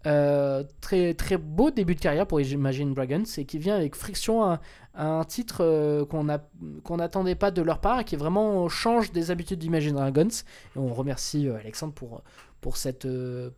Euh, 0.08 0.64
très, 0.82 1.14
très 1.14 1.38
beau 1.38 1.70
début 1.70 1.94
de 1.94 2.00
carrière 2.00 2.26
pour 2.26 2.42
Imagine 2.42 2.96
Dragons 2.96 3.26
et 3.38 3.46
qui 3.46 3.60
vient 3.60 3.76
avec 3.76 3.94
Friction, 3.94 4.58
un, 4.96 5.24
titre 5.26 5.58
euh, 5.62 6.04
qu'on 6.04 6.98
n'attendait 6.98 7.36
pas 7.36 7.52
de 7.52 7.62
leur 7.62 7.80
part 7.80 8.00
et 8.00 8.06
qui 8.06 8.16
vraiment 8.16 8.68
change 8.70 9.12
des 9.12 9.30
habitudes 9.30 9.60
d'Imagine 9.60 9.94
Dragons. 9.94 10.30
On 10.76 10.96
remercie 10.96 11.48
euh, 11.48 11.60
Alexandre 11.60 11.94
pour, 11.94 12.24
pour, 12.60 12.78
cette, 12.78 13.08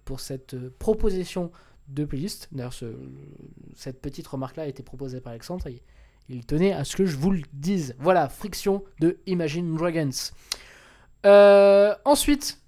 pour 0.04 0.20
cette 0.20 0.58
proposition 0.78 1.52
de 1.88 2.04
playlist. 2.04 2.50
D'ailleurs, 2.52 2.76
cette 3.76 4.02
petite 4.02 4.28
remarque-là 4.28 4.64
a 4.64 4.68
été 4.68 4.84
proposée 4.84 5.22
par 5.22 5.32
Alexandre. 5.32 5.70
Il 6.30 6.46
tenait 6.46 6.74
à 6.74 6.84
ce 6.84 6.96
que 6.96 7.06
je 7.06 7.18
vous 7.18 7.32
le 7.32 7.42
dise. 7.54 7.96
Voilà, 8.00 8.30
friction 8.30 8.84
de 9.00 9.18
Imagine 9.26 9.76
Dragons. 9.76 10.12
Euh, 11.26 11.94
ensuite, 12.06 12.60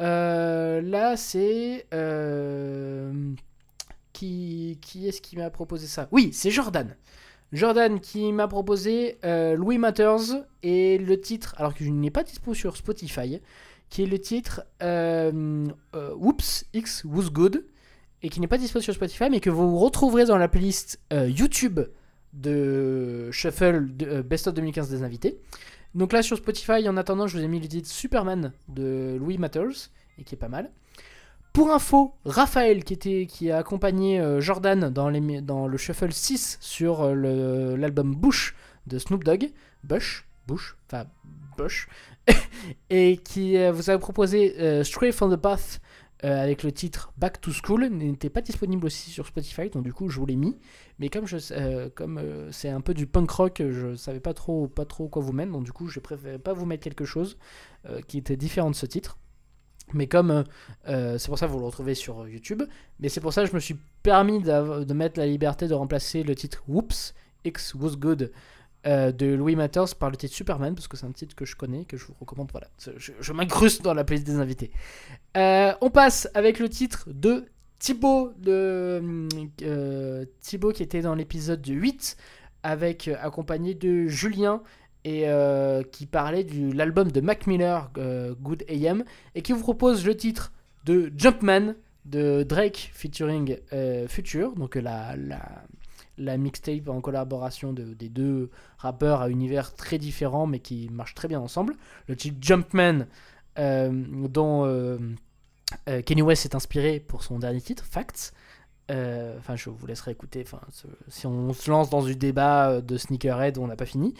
euh, 0.00 0.80
là, 0.80 1.16
c'est. 1.16 1.86
Euh, 1.92 3.12
qui, 4.12 4.78
qui 4.80 5.06
est-ce 5.06 5.20
qui 5.20 5.36
m'a 5.36 5.50
proposé 5.50 5.86
ça? 5.86 6.08
Oui, 6.10 6.30
c'est 6.32 6.50
Jordan. 6.50 6.96
Jordan 7.52 8.00
qui 8.00 8.32
m'a 8.32 8.48
proposé 8.48 9.18
Louis 9.24 9.78
Matters 9.78 10.44
et 10.62 10.98
le 10.98 11.20
titre, 11.20 11.54
alors 11.58 11.74
que 11.74 11.84
je 11.84 11.90
n'ai 11.90 12.10
pas 12.10 12.22
dispo 12.22 12.54
sur 12.54 12.76
Spotify, 12.76 13.40
qui 13.88 14.02
est 14.02 14.06
le 14.06 14.18
titre 14.20 14.62
Whoops 14.82 16.64
X 16.74 17.04
Was 17.04 17.30
Good 17.30 17.64
et 18.22 18.28
qui 18.28 18.40
n'est 18.40 18.46
pas 18.46 18.58
dispo 18.58 18.80
sur 18.80 18.94
Spotify 18.94 19.30
mais 19.30 19.40
que 19.40 19.50
vous 19.50 19.78
retrouverez 19.78 20.26
dans 20.26 20.38
la 20.38 20.46
playlist 20.46 21.00
YouTube 21.10 21.80
de 22.32 23.30
Shuffle 23.30 23.86
de, 23.96 24.22
Best 24.22 24.46
of 24.46 24.54
2015 24.54 24.90
des 24.90 25.02
invités. 25.02 25.38
Donc 25.94 26.12
là 26.12 26.22
sur 26.22 26.36
Spotify, 26.36 26.88
en 26.88 26.96
attendant, 26.96 27.26
je 27.26 27.36
vous 27.36 27.44
ai 27.44 27.48
mis 27.48 27.60
le 27.60 27.66
titre 27.66 27.88
Superman 27.88 28.52
de 28.68 29.16
Louis 29.18 29.38
Matters 29.38 29.90
et 30.18 30.24
qui 30.24 30.34
est 30.34 30.38
pas 30.38 30.48
mal. 30.48 30.70
Pour 31.52 31.72
info, 31.72 32.14
Raphaël 32.24 32.84
qui, 32.84 32.92
était, 32.92 33.26
qui 33.26 33.50
a 33.50 33.58
accompagné 33.58 34.20
euh, 34.20 34.40
Jordan 34.40 34.88
dans, 34.88 35.08
les, 35.08 35.40
dans, 35.40 35.66
le 35.66 35.76
Shuffle 35.76 36.12
6 36.12 36.58
sur 36.60 37.02
euh, 37.02 37.76
l'album 37.76 38.14
Bush 38.14 38.54
de 38.86 38.98
Snoop 39.00 39.24
Dogg, 39.24 39.50
Bush, 39.82 40.26
Bush, 40.46 40.76
enfin 40.86 41.06
Bush, 41.56 41.88
et 42.90 43.16
qui 43.16 43.56
euh, 43.56 43.72
vous 43.72 43.90
a 43.90 43.98
proposé 43.98 44.84
Stray 44.84 45.10
from 45.10 45.34
the 45.34 45.40
Path 45.40 45.80
avec 46.22 46.62
le 46.62 46.72
titre 46.72 47.12
Back 47.16 47.40
to 47.40 47.50
School, 47.50 47.86
n'était 47.88 48.30
pas 48.30 48.42
disponible 48.42 48.86
aussi 48.86 49.10
sur 49.10 49.26
Spotify, 49.26 49.70
donc 49.70 49.84
du 49.84 49.92
coup 49.92 50.08
je 50.08 50.18
vous 50.18 50.26
l'ai 50.26 50.36
mis. 50.36 50.58
Mais 50.98 51.08
comme 51.08 51.26
je 51.26 51.88
comme 51.88 52.20
c'est 52.50 52.68
un 52.68 52.80
peu 52.80 52.92
du 52.92 53.06
punk 53.06 53.30
rock, 53.30 53.62
je 53.70 53.94
savais 53.94 54.20
pas 54.20 54.34
trop 54.34 54.68
pas 54.68 54.84
trop 54.84 55.08
quoi 55.08 55.22
vous 55.22 55.32
mettre, 55.32 55.52
donc 55.52 55.64
du 55.64 55.72
coup 55.72 55.88
je 55.88 55.98
préférais 55.98 56.38
pas 56.38 56.52
vous 56.52 56.66
mettre 56.66 56.84
quelque 56.84 57.04
chose 57.04 57.38
qui 58.06 58.18
était 58.18 58.36
différent 58.36 58.70
de 58.70 58.76
ce 58.76 58.86
titre. 58.86 59.16
Mais 59.94 60.06
comme 60.06 60.30
euh, 60.30 60.42
euh, 60.88 61.18
c'est 61.18 61.28
pour 61.28 61.38
ça 61.38 61.46
que 61.46 61.52
vous 61.52 61.58
le 61.58 61.64
retrouvez 61.64 61.94
sur 61.94 62.26
YouTube, 62.28 62.62
mais 62.98 63.08
c'est 63.08 63.20
pour 63.20 63.32
ça 63.32 63.42
que 63.42 63.48
je 63.48 63.54
me 63.54 63.60
suis 63.60 63.76
permis 64.02 64.40
de 64.40 64.92
mettre 64.92 65.18
la 65.18 65.26
liberté 65.26 65.68
de 65.68 65.74
remplacer 65.74 66.22
le 66.22 66.34
titre 66.34 66.62
Whoops, 66.68 67.14
X 67.44 67.74
Was 67.74 67.96
Good 67.96 68.32
euh, 68.86 69.12
de 69.12 69.26
Louis 69.26 69.56
Matters 69.56 69.94
par 69.98 70.10
le 70.10 70.16
titre 70.16 70.34
Superman, 70.34 70.74
parce 70.74 70.88
que 70.88 70.96
c'est 70.96 71.06
un 71.06 71.12
titre 71.12 71.34
que 71.34 71.44
je 71.44 71.56
connais, 71.56 71.84
que 71.84 71.96
je 71.96 72.06
vous 72.06 72.14
recommande. 72.20 72.50
Voilà, 72.52 72.68
je, 72.96 73.12
je 73.18 73.32
m'incruste 73.32 73.82
dans 73.82 73.94
la 73.94 74.04
playlist 74.04 74.26
des 74.26 74.36
invités. 74.36 74.70
on 75.34 75.90
passe 75.90 76.28
avec 76.34 76.58
le 76.58 76.68
titre 76.68 77.08
de 77.08 77.46
Thibaut, 77.78 78.32
de, 78.38 79.26
Thibaut 80.40 80.72
qui 80.72 80.82
était 80.82 81.00
dans 81.00 81.14
l'épisode 81.14 81.66
8, 81.66 82.16
avec, 82.62 83.08
accompagné 83.08 83.74
de 83.74 84.06
Julien 84.06 84.62
et 85.04 85.28
euh, 85.28 85.82
qui 85.82 86.06
parlait 86.06 86.44
de 86.44 86.72
l'album 86.72 87.10
de 87.10 87.20
Mac 87.20 87.46
Miller, 87.46 87.90
euh, 87.96 88.34
Good 88.34 88.64
AM, 88.68 89.04
et 89.34 89.42
qui 89.42 89.52
vous 89.52 89.60
propose 89.60 90.04
le 90.04 90.16
titre 90.16 90.52
de 90.84 91.12
Jumpman 91.16 91.74
de 92.04 92.42
Drake 92.42 92.90
featuring 92.92 93.56
euh, 93.72 94.08
Future, 94.08 94.54
donc 94.54 94.74
la, 94.74 95.14
la, 96.20 96.36
mixtape 96.36 96.88
en 96.88 97.00
collaboration 97.00 97.72
de, 97.72 97.94
des 97.94 98.08
deux 98.08 98.50
rappeurs 98.78 99.22
à 99.22 99.30
univers 99.30 99.74
très 99.74 99.98
différents 99.98 100.46
mais 100.46 100.60
qui 100.60 100.88
marchent 100.90 101.14
très 101.14 101.28
bien 101.28 101.40
ensemble. 101.40 101.74
Le 102.06 102.16
titre 102.16 102.36
Jumpman, 102.40 103.06
dont 103.56 104.98
Kenny 106.06 106.22
West 106.22 106.42
s'est 106.42 106.56
inspiré 106.56 107.00
pour 107.00 107.22
son 107.22 107.38
dernier 107.38 107.60
titre, 107.60 107.84
Facts. 107.84 108.32
Enfin, 108.88 109.54
je 109.56 109.70
vous 109.70 109.86
laisserai 109.86 110.12
écouter. 110.12 110.42
Enfin, 110.44 110.60
si 111.08 111.26
on 111.26 111.52
se 111.52 111.70
lance 111.70 111.90
dans 111.90 112.02
du 112.02 112.16
débat 112.16 112.80
de 112.80 112.96
Sneakerhead, 112.96 113.58
on 113.58 113.66
n'a 113.66 113.76
pas 113.76 113.86
fini. 113.86 114.14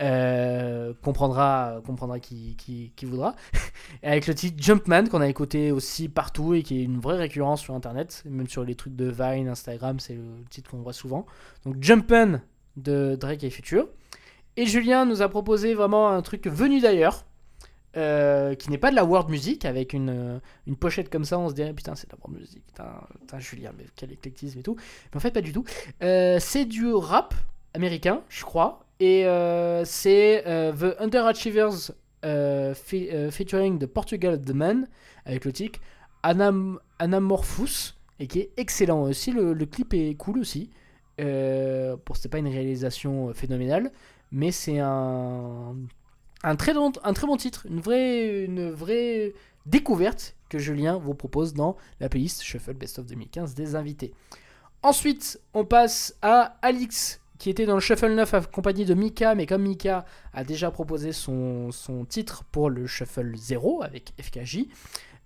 Euh, 0.00 0.92
comprendra, 1.02 1.80
comprendra 1.84 2.20
qui, 2.20 2.56
qui, 2.56 3.04
voudra. 3.04 3.34
Et 4.02 4.06
avec 4.08 4.26
le 4.26 4.34
titre 4.34 4.62
Jumpman 4.62 5.08
qu'on 5.08 5.20
a 5.20 5.28
écouté 5.28 5.72
aussi 5.72 6.08
partout 6.08 6.54
et 6.54 6.62
qui 6.62 6.80
est 6.80 6.84
une 6.84 7.00
vraie 7.00 7.16
récurrence 7.16 7.60
sur 7.60 7.74
internet, 7.74 8.22
même 8.26 8.48
sur 8.48 8.62
les 8.62 8.76
trucs 8.76 8.94
de 8.94 9.06
Vine, 9.06 9.48
Instagram, 9.48 9.98
c'est 9.98 10.14
le 10.14 10.44
titre 10.50 10.70
qu'on 10.70 10.82
voit 10.82 10.92
souvent. 10.92 11.26
Donc 11.64 11.76
Jumpman 11.80 12.40
de 12.76 13.16
Drake 13.16 13.42
et 13.42 13.50
Future. 13.50 13.88
Et 14.56 14.66
Julien 14.66 15.04
nous 15.04 15.22
a 15.22 15.28
proposé 15.28 15.74
vraiment 15.74 16.08
un 16.10 16.22
truc 16.22 16.46
venu 16.46 16.80
d'ailleurs. 16.80 17.24
Euh, 17.96 18.54
qui 18.54 18.70
n'est 18.70 18.78
pas 18.78 18.90
de 18.90 18.96
la 18.96 19.04
world 19.04 19.30
music 19.30 19.64
avec 19.64 19.94
une, 19.94 20.42
une, 20.66 20.76
pochette 20.76 21.08
comme 21.08 21.24
ça 21.24 21.38
on 21.38 21.48
se 21.48 21.54
dirait 21.54 21.72
putain 21.72 21.94
c'est 21.94 22.06
de 22.06 22.12
la 22.12 22.18
world 22.22 22.38
music 22.38 22.62
putain, 22.66 23.38
Julien 23.38 23.72
mais 23.78 23.86
quel 23.96 24.12
éclectisme 24.12 24.58
et 24.58 24.62
tout 24.62 24.76
mais 25.10 25.16
en 25.16 25.20
fait 25.20 25.30
pas 25.30 25.40
du 25.40 25.54
tout 25.54 25.64
euh, 26.02 26.36
c'est 26.38 26.66
du 26.66 26.92
rap 26.92 27.32
américain 27.72 28.20
je 28.28 28.44
crois 28.44 28.84
et 29.00 29.26
euh, 29.26 29.84
c'est 29.84 30.44
euh, 30.46 30.72
The 30.72 31.00
Underachievers 31.00 31.92
euh, 32.24 32.74
featuring 32.74 33.78
the 33.78 33.86
Portugal 33.86 34.40
The 34.40 34.50
Man 34.50 34.88
avec 35.24 35.44
le 35.44 35.52
titre 35.52 35.78
Anam 36.22 36.80
Anamorphous 36.98 37.94
et 38.18 38.26
qui 38.26 38.40
est 38.40 38.50
excellent 38.56 39.02
aussi. 39.02 39.30
Le, 39.30 39.54
clip 39.66 39.94
est 39.94 40.14
cool 40.16 40.38
aussi. 40.38 40.70
Euh, 41.20 41.96
bon, 42.04 42.14
c'était 42.14 42.28
pas 42.28 42.38
une 42.38 42.48
réalisation 42.48 43.32
phénoménale, 43.34 43.92
mais 44.32 44.50
c'est 44.50 44.80
un, 44.80 45.76
un, 46.42 46.56
très 46.56 46.74
bon, 46.74 46.92
un 47.04 47.12
très 47.12 47.26
bon 47.26 47.36
titre, 47.36 47.66
une 47.68 47.80
vraie, 47.80 48.44
une 48.44 48.70
vraie 48.70 49.32
découverte 49.66 50.34
que 50.48 50.58
Julien 50.58 50.98
vous 50.98 51.14
propose 51.14 51.54
dans 51.54 51.76
la 52.00 52.08
playlist 52.08 52.42
Shuffle 52.42 52.74
Best 52.74 52.98
of 52.98 53.06
2015 53.06 53.54
des 53.54 53.76
invités. 53.76 54.12
Ensuite, 54.82 55.40
on 55.54 55.64
passe 55.64 56.16
à 56.22 56.56
Alix 56.62 57.20
qui 57.38 57.50
était 57.50 57.66
dans 57.66 57.74
le 57.74 57.80
Shuffle 57.80 58.12
9 58.12 58.34
accompagné 58.34 58.84
de 58.84 58.94
Mika, 58.94 59.34
mais 59.34 59.46
comme 59.46 59.62
Mika 59.62 60.04
a 60.32 60.44
déjà 60.44 60.70
proposé 60.70 61.12
son, 61.12 61.70
son 61.70 62.04
titre 62.04 62.44
pour 62.50 62.68
le 62.68 62.86
Shuffle 62.86 63.32
0 63.36 63.82
avec 63.82 64.12
FKJ, 64.20 64.66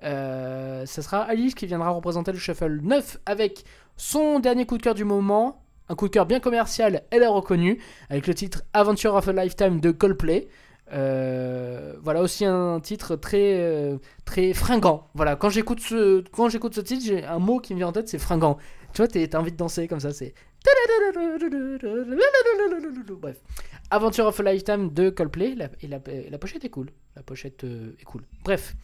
euh, 0.05 0.85
ce 0.85 1.01
sera 1.03 1.23
Alice 1.23 1.55
qui 1.55 1.67
viendra 1.67 1.91
représenter 1.91 2.33
le 2.33 2.39
Shuffle 2.39 2.81
9 2.83 3.19
avec 3.25 3.65
son 3.97 4.41
dernier 4.41 4.67
coup 4.67 4.79
de 4.79 4.83
cœur 4.83 4.95
du 4.95 5.05
moment, 5.05 5.63
un 5.89 5.95
coup 5.95 6.09
de 6.09 6.13
cœur 6.13 6.27
bien 6.27 6.41
commercial, 6.41 7.03
elle 7.11 7.23
a 7.23 7.31
reconnu, 7.31 7.79
avec 8.11 8.27
le 8.27 8.35
titre 8.35 8.63
Adventure 8.73 9.15
of 9.15 9.29
a 9.29 9.33
Lifetime 9.33 9.81
de 9.81 9.91
Coldplay. 9.91 10.49
Euh, 10.93 11.95
voilà 12.03 12.21
aussi 12.21 12.45
un 12.45 12.79
titre 12.81 13.17
très 13.17 13.55
euh, 13.61 13.97
très 14.27 14.53
fringant. 14.53 15.09
Voilà, 15.15 15.37
quand 15.37 15.49
j'écoute 15.49 15.81
ce 15.81 16.23
quand 16.33 16.51
j'écoute 16.51 16.75
ce 16.75 16.81
titre, 16.83 17.05
j'ai 17.07 17.25
un 17.25 17.39
mot 17.39 17.61
qui 17.61 17.73
me 17.73 17.79
vient 17.79 17.89
en 17.89 17.93
tête, 17.93 18.09
c'est 18.09 18.19
fringant. 18.19 18.59
Tu 18.93 19.01
vois, 19.01 19.09
t'as 19.09 19.39
envie 19.39 19.53
de 19.53 19.57
danser 19.57 19.89
comme 19.89 20.01
ça, 20.01 20.13
c'est 20.13 20.35
Bref. 23.21 23.37
Aventure 23.91 24.27
of 24.27 24.41
a 24.41 24.43
Lifetime 24.43 24.91
de 24.91 25.11
Coldplay. 25.11 25.55
La, 25.55 25.69
et 25.81 25.89
la, 25.89 26.39
pochette 26.39 26.65
est 26.65 26.71
cool. 26.71 26.91
La 27.17 27.23
pochette 27.23 27.65
euh, 27.65 27.95
est 28.01 28.05
cool. 28.05 28.23
Bref. 28.45 28.75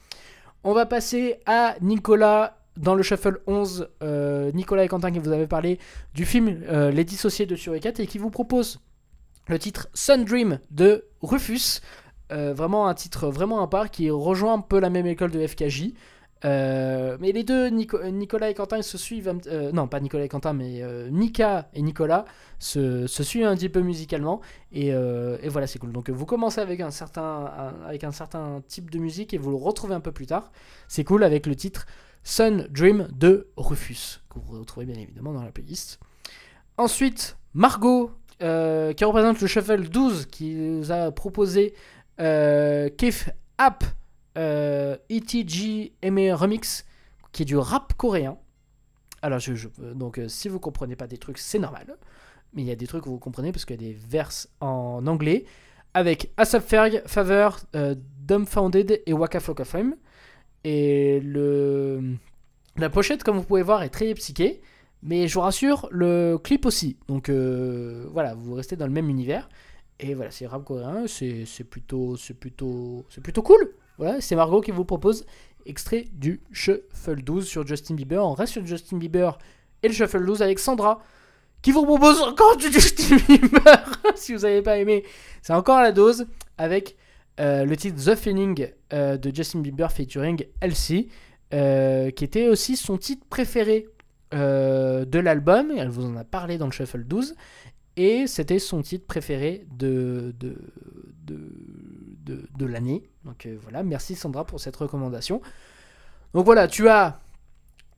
On 0.64 0.72
va 0.72 0.86
passer 0.86 1.40
à 1.46 1.76
Nicolas 1.80 2.58
dans 2.76 2.94
le 2.94 3.02
Shuffle 3.02 3.40
11. 3.46 3.88
Euh, 4.02 4.52
Nicolas 4.52 4.84
et 4.84 4.88
Quentin 4.88 5.10
qui 5.10 5.18
vous 5.18 5.32
avez 5.32 5.46
parlé 5.46 5.78
du 6.14 6.24
film 6.24 6.62
euh, 6.68 6.90
Les 6.90 7.04
Dissociés 7.04 7.46
de 7.46 7.56
Suricat 7.56 7.92
et 7.98 8.06
qui 8.06 8.18
vous 8.18 8.30
propose 8.30 8.80
le 9.46 9.58
titre 9.58 9.88
Sun 9.94 10.24
Dream 10.24 10.58
de 10.70 11.06
Rufus. 11.22 11.80
vraiment 12.30 12.88
un 12.88 12.94
titre 12.94 13.28
vraiment 13.28 13.62
à 13.62 13.68
part 13.68 13.90
qui 13.90 14.10
rejoint 14.10 14.54
un 14.54 14.60
peu 14.60 14.78
la 14.78 14.90
même 14.90 15.06
école 15.06 15.30
de 15.30 15.46
FKJ. 15.46 15.92
Euh, 16.44 17.16
mais 17.20 17.32
les 17.32 17.42
deux, 17.42 17.68
Nicolas 17.68 18.50
et 18.50 18.54
Quentin, 18.54 18.82
se 18.82 18.98
suivent. 18.98 19.32
Euh, 19.46 19.72
non, 19.72 19.88
pas 19.88 20.00
Nicolas 20.00 20.24
et 20.24 20.28
Quentin, 20.28 20.52
mais 20.52 20.82
euh, 20.82 21.08
Nika 21.10 21.68
et 21.74 21.82
Nicolas 21.82 22.24
se, 22.58 23.06
suivent 23.06 23.46
un 23.46 23.56
petit 23.56 23.68
peu 23.68 23.80
musicalement. 23.80 24.40
Et, 24.72 24.92
voilà, 25.48 25.66
c'est 25.66 25.78
cool. 25.78 25.92
Donc 25.92 26.10
vous 26.10 26.26
commencez 26.26 26.60
avec 26.60 26.80
un, 26.80 26.90
certain, 26.90 27.72
avec 27.86 28.04
un 28.04 28.12
certain 28.12 28.62
type 28.66 28.90
de 28.90 28.98
musique 28.98 29.34
et 29.34 29.38
vous 29.38 29.50
le 29.50 29.56
retrouvez 29.56 29.94
un 29.94 30.00
peu 30.00 30.12
plus 30.12 30.26
tard. 30.26 30.52
C'est 30.86 31.04
cool 31.04 31.24
avec 31.24 31.46
le 31.46 31.56
titre 31.56 31.86
Sun 32.22 32.68
Dream 32.70 33.08
de 33.16 33.48
Rufus, 33.56 34.20
que 34.30 34.38
vous 34.38 34.58
retrouvez 34.58 34.86
bien 34.86 35.00
évidemment 35.00 35.32
dans 35.32 35.42
la 35.42 35.50
playlist. 35.50 35.98
Ensuite, 36.76 37.36
Margot, 37.54 38.12
qui 38.38 39.04
représente 39.04 39.40
le 39.40 39.46
Shuffle 39.46 39.88
12, 39.88 40.26
qui 40.26 40.54
nous 40.54 40.92
a 40.92 41.10
proposé 41.10 41.74
Kif 42.18 43.30
App 43.56 43.84
euh, 44.36 44.96
ETG 45.08 45.92
Remix, 46.02 46.84
qui 47.32 47.42
est 47.42 47.46
du 47.46 47.56
rap 47.56 47.94
coréen. 47.94 48.38
Alors, 49.22 49.38
je, 49.38 49.68
donc, 49.94 50.18
euh, 50.18 50.28
si 50.28 50.48
vous 50.48 50.60
comprenez 50.60 50.96
pas 50.96 51.06
des 51.06 51.18
trucs, 51.18 51.38
c'est 51.38 51.58
normal. 51.58 51.96
Mais 52.54 52.62
il 52.62 52.68
y 52.68 52.70
a 52.70 52.76
des 52.76 52.86
trucs 52.86 53.04
que 53.04 53.08
vous 53.08 53.18
comprenez 53.18 53.52
parce 53.52 53.64
qu'il 53.64 53.80
y 53.80 53.84
a 53.84 53.88
des 53.88 53.94
verses 53.94 54.48
en 54.60 55.06
anglais 55.06 55.44
avec 55.94 56.30
Asap 56.36 56.62
Ferg, 56.62 57.02
Favor, 57.06 57.58
euh, 57.74 57.94
Dumbfounded 58.26 59.02
et 59.04 59.12
Waka 59.12 59.40
Flocka 59.40 59.64
Fame. 59.64 59.96
Et 60.64 61.20
la 62.76 62.90
pochette, 62.90 63.24
comme 63.24 63.36
vous 63.36 63.44
pouvez 63.44 63.62
voir, 63.62 63.82
est 63.82 63.88
très 63.88 64.12
psyché. 64.14 64.60
Mais 65.02 65.28
je 65.28 65.34
vous 65.34 65.40
rassure, 65.40 65.88
le 65.90 66.38
clip 66.38 66.66
aussi. 66.66 66.96
Donc 67.06 67.30
voilà, 67.30 68.34
vous 68.34 68.54
restez 68.54 68.76
dans 68.76 68.86
le 68.86 68.92
même 68.92 69.08
univers. 69.08 69.48
Et 70.00 70.14
voilà, 70.14 70.30
c'est 70.30 70.46
rap 70.46 70.64
coréen, 70.64 71.06
c'est 71.06 71.64
plutôt, 71.64 72.16
plutôt, 72.38 73.04
plutôt 73.22 73.42
cool. 73.42 73.74
Voilà, 73.98 74.20
c'est 74.20 74.36
Margot 74.36 74.60
qui 74.60 74.70
vous 74.70 74.84
propose 74.84 75.26
extrait 75.66 76.06
du 76.12 76.40
Shuffle 76.52 77.22
12 77.22 77.46
sur 77.46 77.66
Justin 77.66 77.94
Bieber. 77.94 78.24
On 78.24 78.32
reste 78.32 78.52
sur 78.54 78.64
Justin 78.64 78.96
Bieber 78.96 79.38
et 79.82 79.88
le 79.88 79.94
Shuffle 79.94 80.24
12 80.24 80.40
avec 80.42 80.58
Sandra 80.58 81.02
qui 81.62 81.72
vous 81.72 81.84
propose 81.84 82.20
encore 82.20 82.56
du 82.56 82.70
Justin 82.72 83.16
Bieber. 83.16 84.00
si 84.14 84.34
vous 84.34 84.40
n'avez 84.40 84.62
pas 84.62 84.78
aimé, 84.78 85.04
c'est 85.42 85.52
encore 85.52 85.80
la 85.80 85.92
dose 85.92 86.26
avec 86.56 86.96
euh, 87.40 87.64
le 87.64 87.76
titre 87.76 88.02
The 88.02 88.14
Feeling 88.14 88.68
euh, 88.92 89.16
de 89.16 89.34
Justin 89.34 89.60
Bieber 89.60 89.90
featuring 89.92 90.44
Elsie, 90.60 91.08
euh, 91.54 92.10
qui 92.10 92.24
était 92.24 92.48
aussi 92.48 92.76
son 92.76 92.96
titre 92.98 93.26
préféré 93.28 93.88
de 94.30 95.18
l'album. 95.18 95.72
Elle 95.76 95.88
vous 95.88 96.04
en 96.04 96.16
a 96.16 96.24
parlé 96.24 96.58
dans 96.58 96.66
le 96.66 96.72
Shuffle 96.72 97.04
12. 97.04 97.34
et 97.96 98.26
c'était 98.26 98.58
son 98.58 98.82
titre 98.82 99.06
préféré 99.06 99.66
de, 99.76 100.34
de, 100.38 100.56
de, 101.24 101.38
de, 102.24 102.46
de 102.56 102.66
l'année. 102.66 103.08
Donc 103.28 103.44
euh, 103.44 103.58
voilà, 103.62 103.82
merci 103.82 104.14
Sandra 104.16 104.44
pour 104.46 104.58
cette 104.58 104.74
recommandation. 104.76 105.42
Donc 106.32 106.46
voilà, 106.46 106.66
tu 106.66 106.88
as, 106.88 107.20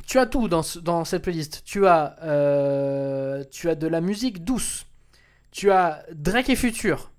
tu 0.04 0.18
as 0.18 0.26
tout 0.26 0.48
dans, 0.48 0.64
ce- 0.64 0.80
dans 0.80 1.04
cette 1.04 1.22
playlist. 1.22 1.62
Tu 1.64 1.86
as, 1.86 2.16
euh, 2.24 3.44
tu 3.52 3.70
as 3.70 3.76
de 3.76 3.86
la 3.86 4.00
musique 4.00 4.44
douce. 4.44 4.86
Tu 5.52 5.70
as 5.70 6.04
Drake 6.12 6.48
et 6.50 6.56
Future. 6.56 7.12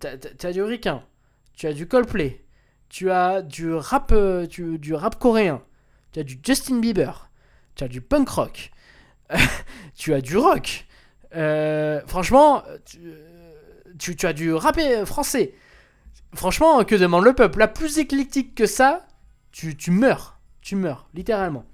Tu 0.00 0.46
as 0.46 0.52
du 0.52 0.62
Ricain. 0.62 1.02
Tu 1.54 1.66
as 1.68 1.72
du 1.72 1.86
Coldplay. 1.86 2.44
Tu 2.88 3.10
as 3.10 3.40
du 3.42 3.72
rap, 3.72 4.10
euh, 4.12 4.46
du, 4.46 4.94
rap 4.94 5.16
coréen. 5.18 5.62
Tu 6.12 6.18
as 6.20 6.24
du 6.24 6.40
Justin 6.42 6.78
Bieber. 6.80 7.30
Tu 7.76 7.84
as 7.84 7.88
du 7.88 8.00
punk 8.00 8.28
rock. 8.30 8.70
tu 9.94 10.12
as 10.12 10.20
du 10.20 10.36
rock. 10.36 10.86
Franchement, 12.06 12.64
tu, 13.98 14.16
tu- 14.16 14.26
as 14.26 14.32
du 14.32 14.52
rap 14.52 14.78
français. 15.04 15.54
Franchement, 16.34 16.84
que 16.84 16.94
demande 16.94 17.24
le 17.24 17.32
peuple? 17.32 17.58
La 17.58 17.68
plus 17.68 17.98
éclectique 17.98 18.54
que 18.54 18.66
ça, 18.66 19.06
tu, 19.52 19.76
tu 19.76 19.90
meurs. 19.90 20.38
Tu 20.60 20.76
meurs, 20.76 21.08
littéralement. 21.14 21.64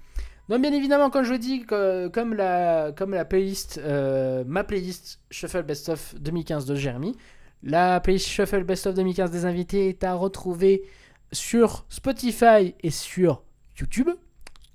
Donc, 0.47 0.61
bien 0.61 0.71
évidemment, 0.73 1.09
comme 1.09 1.23
je 1.23 1.33
dis, 1.33 1.65
que- 1.65 2.07
comme 2.07 2.33
la, 2.33 2.91
comme 2.95 3.11
la 3.11 3.25
playlist, 3.25 3.79
euh, 3.83 4.43
ma 4.47 4.63
playlist 4.63 5.19
Shuffle 5.31 5.63
Best 5.63 5.89
of 5.89 6.15
2015 6.19 6.65
de 6.65 6.75
Jérémy, 6.75 7.15
la 7.63 7.99
playlist 7.99 8.27
Shuffle 8.27 8.63
Best 8.63 8.85
of 8.87 8.93
2015 8.95 9.31
des 9.31 9.45
invités 9.45 9.89
est 9.89 10.03
à 10.03 10.13
retrouver 10.13 10.83
sur 11.31 11.85
Spotify 11.89 12.75
et 12.81 12.91
sur 12.91 13.43
YouTube. 13.79 14.09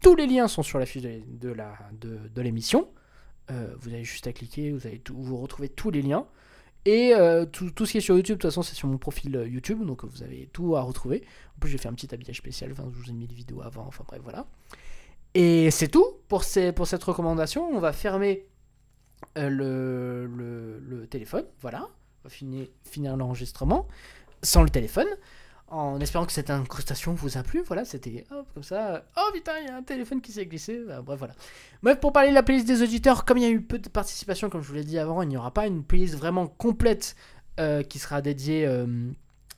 Tous 0.03 0.17
les 0.17 0.27
liens 0.27 0.49
sont 0.49 0.63
sur 0.63 0.79
la 0.79 0.87
fiche 0.87 1.03
de, 1.03 1.51
la- 1.53 1.79
de, 2.01 2.19
de 2.35 2.43
l'émission. 2.43 2.89
Euh, 3.51 3.69
vous 3.79 3.89
avez 3.91 4.05
juste 4.05 4.27
à 4.27 4.33
cliquer, 4.33 4.73
vous 4.73 4.87
allez 4.87 4.99
tout- 4.99 5.17
vous 5.17 5.37
retrouvez 5.37 5.69
tous 5.69 5.91
les 5.91 6.03
liens. 6.03 6.27
Et 6.87 7.15
euh, 7.15 7.45
tout, 7.45 7.71
tout 7.71 7.85
ce 7.85 7.93
qui 7.93 7.99
est 7.99 8.01
sur 8.01 8.17
YouTube, 8.17 8.37
de 8.37 8.43
toute 8.43 8.51
façon, 8.51 8.63
c'est 8.63 8.75
sur 8.75 8.89
mon 8.89 8.97
profil 8.97 9.37
euh, 9.37 9.47
YouTube, 9.47 9.85
donc 9.85 10.05
vous 10.05 10.23
avez 10.23 10.49
tout 10.53 10.77
à 10.77 10.81
retrouver. 10.81 11.23
En 11.57 11.61
plus, 11.61 11.71
j'ai 11.71 11.79
fait 11.79 11.89
un 11.89 11.93
petit 11.93 12.13
habillage 12.15 12.39
spécial, 12.39 12.73
je 12.75 12.83
vous 12.83 13.11
ai 13.11 13.13
mis 13.13 13.27
les 13.27 13.35
vidéos 13.35 13.61
avant, 13.63 13.85
enfin 13.87 14.03
bref, 14.09 14.21
voilà. 14.23 14.47
Et 15.35 15.71
c'est 15.71 15.89
tout 15.89 16.07
pour, 16.29 16.43
ces, 16.43 16.73
pour 16.73 16.87
cette 16.87 17.05
recommandation. 17.05 17.69
On 17.71 17.81
va 17.81 17.93
fermer 17.93 18.47
euh, 19.37 19.49
le, 19.49 20.27
le- 20.27 20.79
le 20.81 21.07
téléphone, 21.07 21.45
voilà. 21.61 21.87
On 22.23 22.29
va 22.29 22.31
finir, 22.31 22.67
finir 22.85 23.17
l'enregistrement 23.17 23.87
sans 24.43 24.63
le 24.63 24.71
téléphone, 24.71 25.07
en 25.71 26.01
espérant 26.01 26.27
que 26.27 26.33
cette 26.33 26.51
incrustation 26.51 27.15
vous 27.15 27.39
a 27.39 27.43
plu. 27.43 27.63
Voilà, 27.67 27.85
c'était 27.85 28.25
comme 28.55 28.63
ça. 28.63 29.05
Oh 29.17 29.31
putain, 29.33 29.53
il 29.61 29.69
y 29.69 29.71
a 29.71 29.77
un 29.77 29.83
téléphone 29.83 30.21
qui 30.21 30.33
s'est 30.33 30.47
glissé. 30.47 30.81
Bah, 30.87 31.01
bref, 31.01 31.19
voilà. 31.19 31.35
Bref, 31.83 32.01
pour 32.01 32.13
parler 32.13 32.31
de 32.31 32.35
la 32.35 32.43
playlist 32.43 32.67
des 32.67 32.83
auditeurs, 32.83 33.25
comme 33.25 33.39
il 33.39 33.45
y 33.45 33.47
a 33.47 33.51
eu 33.51 33.63
peu 33.63 33.79
de 33.79 33.89
participation, 33.89 34.51
comme 34.51 34.63
je 34.63 34.69
vous 34.69 34.75
l'ai 34.75 34.85
dit 34.85 34.99
avant, 34.99 35.23
il 35.23 35.29
n'y 35.29 35.37
aura 35.37 35.53
pas 35.53 35.67
une 35.67 35.85
playlist 35.85 36.17
vraiment 36.17 36.49
complète 36.49 37.15
euh, 37.61 37.83
qui 37.83 38.01
sera 38.01 38.21
dédiée, 38.21 38.67
euh, 38.67 38.87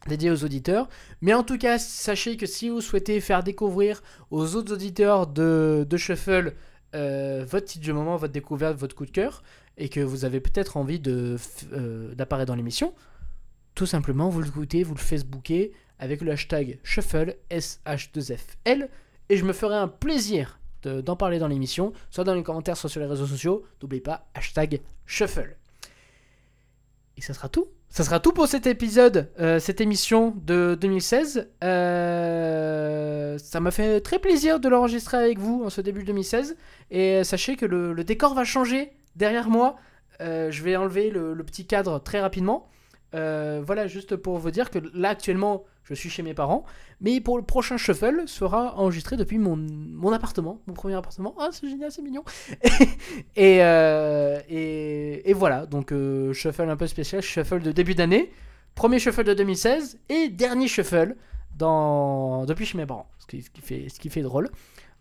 dédiée 0.06 0.30
aux 0.30 0.44
auditeurs. 0.44 0.88
Mais 1.22 1.32
en 1.32 1.42
tout 1.42 1.56
cas, 1.56 1.78
sachez 1.78 2.36
que 2.36 2.46
si 2.46 2.68
vous 2.68 2.82
souhaitez 2.82 3.20
faire 3.20 3.42
découvrir 3.42 4.02
aux 4.30 4.54
autres 4.54 4.74
auditeurs 4.74 5.26
de, 5.26 5.86
de 5.88 5.96
Shuffle 5.96 6.54
euh, 6.94 7.46
votre 7.48 7.66
titre 7.66 7.84
du 7.84 7.92
moment, 7.94 8.16
votre 8.16 8.34
découverte, 8.34 8.76
votre 8.76 8.94
coup 8.94 9.06
de 9.06 9.10
cœur, 9.10 9.42
et 9.78 9.88
que 9.88 10.00
vous 10.00 10.26
avez 10.26 10.40
peut-être 10.40 10.76
envie 10.76 11.00
d'apparaître 11.00 12.48
dans 12.48 12.54
l'émission, 12.54 12.92
tout 13.74 13.86
simplement, 13.86 14.28
vous 14.28 14.42
le 14.42 14.50
goûtez, 14.50 14.82
vous 14.82 14.94
le 14.94 15.00
facebookez 15.00 15.72
avec 16.02 16.20
le 16.20 16.32
hashtag 16.32 16.80
Shuffle, 16.82 17.36
S-H-2-F-L, 17.48 18.88
et 19.28 19.36
je 19.36 19.44
me 19.44 19.52
ferai 19.52 19.76
un 19.76 19.86
plaisir 19.86 20.58
de- 20.82 21.00
d'en 21.00 21.14
parler 21.14 21.38
dans 21.38 21.46
l'émission, 21.46 21.92
soit 22.10 22.24
dans 22.24 22.34
les 22.34 22.42
commentaires, 22.42 22.76
soit 22.76 22.90
sur 22.90 23.00
les 23.00 23.06
réseaux 23.06 23.26
sociaux. 23.26 23.62
N'oubliez 23.80 24.02
pas, 24.02 24.26
hashtag 24.34 24.80
Shuffle. 25.06 25.56
Et 27.16 27.20
ça 27.20 27.34
sera 27.34 27.48
tout. 27.48 27.68
Ça 27.88 28.02
sera 28.02 28.18
tout 28.18 28.32
pour 28.32 28.48
cet 28.48 28.66
épisode, 28.66 29.30
euh, 29.38 29.60
cette 29.60 29.80
émission 29.80 30.34
de 30.44 30.76
2016. 30.80 31.48
Euh, 31.62 33.38
ça 33.38 33.60
m'a 33.60 33.70
fait 33.70 34.00
très 34.00 34.18
plaisir 34.18 34.58
de 34.58 34.68
l'enregistrer 34.68 35.18
avec 35.18 35.38
vous 35.38 35.62
en 35.64 35.70
ce 35.70 35.80
début 35.80 36.02
2016. 36.02 36.56
Et 36.90 37.22
sachez 37.22 37.54
que 37.54 37.64
le, 37.64 37.94
décor 38.02 38.34
va 38.34 38.42
changer 38.42 38.90
derrière 39.14 39.48
moi. 39.48 39.76
Euh, 40.20 40.50
je 40.50 40.64
vais 40.64 40.74
enlever 40.74 41.10
le, 41.10 41.32
le 41.32 41.44
petit 41.44 41.64
cadre 41.64 42.00
très 42.00 42.20
rapidement. 42.20 42.68
Euh, 43.14 43.62
voilà, 43.64 43.86
juste 43.86 44.16
pour 44.16 44.38
vous 44.38 44.50
dire 44.50 44.70
que 44.70 44.78
là 44.94 45.10
actuellement, 45.10 45.64
je 45.84 45.94
suis 45.94 46.08
chez 46.08 46.22
mes 46.22 46.34
parents. 46.34 46.64
Mais 47.00 47.20
pour 47.20 47.36
le 47.36 47.44
prochain 47.44 47.76
shuffle, 47.76 48.22
sera 48.26 48.76
enregistré 48.76 49.16
depuis 49.16 49.38
mon, 49.38 49.56
mon 49.56 50.12
appartement, 50.12 50.60
mon 50.66 50.74
premier 50.74 50.94
appartement. 50.94 51.34
Ah, 51.38 51.48
c'est 51.52 51.68
génial, 51.68 51.90
c'est 51.90 52.02
mignon. 52.02 52.24
et, 53.36 53.62
euh, 53.62 54.40
et, 54.48 55.28
et 55.28 55.32
voilà, 55.32 55.66
donc 55.66 55.92
euh, 55.92 56.32
shuffle 56.32 56.68
un 56.68 56.76
peu 56.76 56.86
spécial, 56.86 57.22
shuffle 57.22 57.60
de 57.60 57.72
début 57.72 57.94
d'année, 57.94 58.32
premier 58.74 58.98
shuffle 58.98 59.24
de 59.24 59.34
2016 59.34 59.98
et 60.08 60.28
dernier 60.28 60.68
shuffle 60.68 61.16
dans, 61.56 62.46
depuis 62.46 62.64
chez 62.64 62.78
mes 62.78 62.86
parents, 62.86 63.10
ce 63.18 63.26
qui, 63.26 63.42
ce 63.42 63.50
qui 63.50 63.60
fait, 63.60 63.88
ce 63.88 64.00
qui 64.00 64.08
fait 64.08 64.22
drôle. 64.22 64.48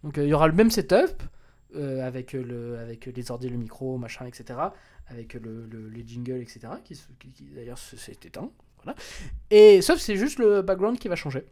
Donc 0.04 0.18
il 0.18 0.26
y 0.26 0.34
aura 0.34 0.48
le 0.48 0.54
même 0.54 0.72
setup 0.72 1.22
avec, 1.74 2.34
le, 2.34 2.80
avec 2.80 3.06
les 3.06 3.32
ordi, 3.32 3.48
le 3.48 3.56
micro, 3.56 3.98
machin, 3.98 4.26
etc. 4.26 4.60
Avec 5.08 5.34
le, 5.34 5.66
le- 5.66 5.90
les 5.90 6.08
jingles, 6.08 6.42
etc. 6.42 6.60
Qui, 6.84 6.98
d'ailleurs 7.54 7.78
se- 7.78 7.98
s'est 7.98 8.18
éteint. 8.24 8.50
Voilà. 8.84 8.98
Et 9.50 9.82
sauf 9.82 10.00
c'est 10.00 10.16
juste 10.16 10.40
le 10.40 10.62
background 10.62 10.98
qui 11.00 11.08
va 11.08 11.16
changer. 11.16 11.46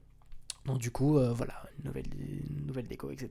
Donc 0.65 0.79
du 0.79 0.91
coup, 0.91 1.17
euh, 1.17 1.31
voilà, 1.33 1.53
une 1.77 1.85
nouvelle, 1.85 2.05
nouvelle 2.65 2.87
déco, 2.87 3.11
etc. 3.11 3.29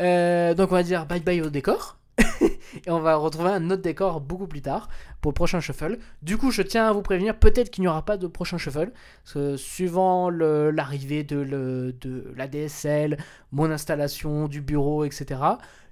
Euh, 0.00 0.54
donc 0.54 0.70
on 0.72 0.74
va 0.74 0.82
dire 0.82 1.06
bye 1.06 1.20
bye 1.20 1.40
au 1.42 1.50
décor. 1.50 1.98
et 2.40 2.90
on 2.90 3.00
va 3.00 3.16
retrouver 3.16 3.50
un 3.50 3.70
autre 3.70 3.82
décor 3.82 4.20
beaucoup 4.22 4.46
plus 4.46 4.62
tard 4.62 4.88
pour 5.20 5.30
le 5.32 5.34
prochain 5.34 5.60
shuffle. 5.60 5.98
Du 6.22 6.38
coup, 6.38 6.50
je 6.50 6.62
tiens 6.62 6.88
à 6.88 6.92
vous 6.92 7.02
prévenir, 7.02 7.38
peut-être 7.38 7.70
qu'il 7.70 7.82
n'y 7.82 7.88
aura 7.88 8.04
pas 8.06 8.16
de 8.16 8.26
prochain 8.26 8.56
shuffle. 8.58 8.90
Parce 9.22 9.34
que 9.34 9.56
suivant 9.58 10.30
l'arrivée 10.30 11.24
de, 11.24 11.94
de 12.00 12.32
la 12.36 12.48
DSL, 12.48 13.18
mon 13.52 13.70
installation 13.70 14.48
du 14.48 14.60
bureau, 14.62 15.04
etc., 15.04 15.40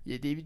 il 0.06 0.12
y 0.12 0.14
a 0.14 0.18
des- 0.18 0.44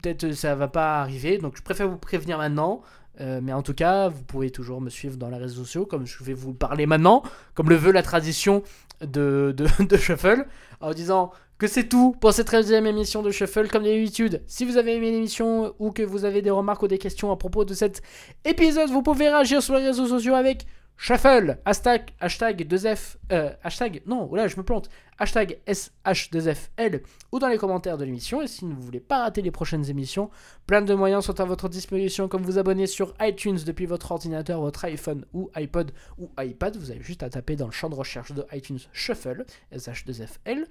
peut-être 0.00 0.32
ça 0.32 0.54
va 0.54 0.68
pas 0.68 1.00
arriver. 1.00 1.38
Donc 1.38 1.56
je 1.56 1.62
préfère 1.62 1.88
vous 1.88 1.98
prévenir 1.98 2.38
maintenant. 2.38 2.82
Euh, 3.20 3.40
mais 3.42 3.52
en 3.52 3.62
tout 3.62 3.74
cas, 3.74 4.08
vous 4.08 4.22
pouvez 4.22 4.50
toujours 4.50 4.80
me 4.80 4.88
suivre 4.88 5.16
dans 5.16 5.28
les 5.28 5.36
réseaux 5.36 5.64
sociaux, 5.64 5.84
comme 5.84 6.06
je 6.06 6.22
vais 6.24 6.32
vous 6.32 6.54
parler 6.54 6.86
maintenant, 6.86 7.22
comme 7.54 7.68
le 7.68 7.76
veut 7.76 7.92
la 7.92 8.02
tradition 8.02 8.62
de, 9.02 9.54
de, 9.54 9.66
de 9.84 9.96
Shuffle, 9.96 10.46
en 10.80 10.92
disant 10.92 11.32
que 11.58 11.66
c'est 11.66 11.88
tout 11.88 12.16
pour 12.18 12.32
cette 12.32 12.50
13e 12.50 12.86
émission 12.86 13.20
de 13.20 13.30
Shuffle. 13.30 13.68
Comme 13.68 13.84
d'habitude, 13.84 14.42
si 14.46 14.64
vous 14.64 14.78
avez 14.78 14.96
aimé 14.96 15.10
l'émission 15.10 15.74
ou 15.78 15.90
que 15.90 16.02
vous 16.02 16.24
avez 16.24 16.40
des 16.40 16.50
remarques 16.50 16.82
ou 16.82 16.88
des 16.88 16.98
questions 16.98 17.30
à 17.30 17.36
propos 17.36 17.66
de 17.66 17.74
cet 17.74 18.00
épisode, 18.46 18.88
vous 18.88 19.02
pouvez 19.02 19.28
réagir 19.28 19.62
sur 19.62 19.76
les 19.76 19.84
réseaux 19.84 20.06
sociaux 20.06 20.34
avec 20.34 20.66
Shuffle, 21.02 21.56
hashtag, 21.64 22.10
hashtag 22.20 22.68
2F, 22.68 23.16
euh, 23.32 23.54
hashtag, 23.64 24.02
non, 24.04 24.26
voilà, 24.26 24.48
je 24.48 24.58
me 24.58 24.62
plante, 24.62 24.90
hashtag 25.18 25.58
SH2FL 25.66 27.00
ou 27.32 27.38
dans 27.38 27.48
les 27.48 27.56
commentaires 27.56 27.96
de 27.96 28.04
l'émission. 28.04 28.42
Et 28.42 28.46
si 28.46 28.66
vous 28.66 28.74
ne 28.74 28.78
voulez 28.78 29.00
pas 29.00 29.22
rater 29.22 29.40
les 29.40 29.50
prochaines 29.50 29.88
émissions, 29.88 30.28
plein 30.66 30.82
de 30.82 30.92
moyens 30.92 31.24
sont 31.24 31.40
à 31.40 31.46
votre 31.46 31.70
disposition, 31.70 32.28
comme 32.28 32.42
vous 32.42 32.58
abonner 32.58 32.86
sur 32.86 33.14
iTunes 33.22 33.56
depuis 33.64 33.86
votre 33.86 34.12
ordinateur, 34.12 34.60
votre 34.60 34.84
iPhone 34.84 35.24
ou 35.32 35.50
iPod 35.54 35.90
ou 36.18 36.28
iPad. 36.38 36.76
Vous 36.76 36.90
avez 36.90 37.00
juste 37.00 37.22
à 37.22 37.30
taper 37.30 37.56
dans 37.56 37.64
le 37.64 37.72
champ 37.72 37.88
de 37.88 37.94
recherche 37.94 38.32
de 38.32 38.44
iTunes 38.52 38.80
Shuffle, 38.92 39.46
SH2FL. 39.74 40.66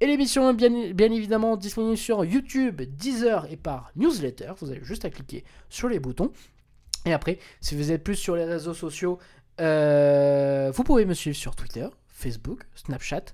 Et 0.00 0.06
l'émission 0.06 0.48
est 0.48 0.54
bien, 0.54 0.94
bien 0.94 1.12
évidemment 1.12 1.58
disponible 1.58 1.98
sur 1.98 2.24
YouTube, 2.24 2.80
Deezer 2.80 3.52
et 3.52 3.58
par 3.58 3.92
newsletter. 3.96 4.52
Vous 4.60 4.70
avez 4.70 4.82
juste 4.82 5.04
à 5.04 5.10
cliquer 5.10 5.44
sur 5.68 5.90
les 5.90 5.98
boutons. 5.98 6.32
Et 7.06 7.12
après, 7.12 7.38
si 7.60 7.74
vous 7.74 7.92
êtes 7.92 8.02
plus 8.02 8.16
sur 8.16 8.34
les 8.34 8.44
réseaux 8.44 8.72
sociaux, 8.72 9.18
euh, 9.60 10.70
vous 10.74 10.84
pouvez 10.84 11.04
me 11.04 11.14
suivre 11.14 11.36
sur 11.36 11.54
Twitter, 11.54 11.86
Facebook, 12.08 12.62
Snapchat 12.74 13.24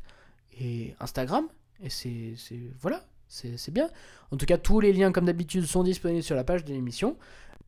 et 0.60 0.94
Instagram. 1.00 1.46
Et 1.82 1.90
c'est. 1.90 2.34
Voilà, 2.80 3.02
c'est 3.28 3.72
bien. 3.72 3.88
En 4.30 4.36
tout 4.36 4.46
cas, 4.46 4.58
tous 4.58 4.80
les 4.80 4.92
liens, 4.92 5.12
comme 5.12 5.24
d'habitude, 5.24 5.64
sont 5.66 5.82
disponibles 5.82 6.22
sur 6.22 6.36
la 6.36 6.44
page 6.44 6.64
de 6.64 6.72
l'émission. 6.72 7.16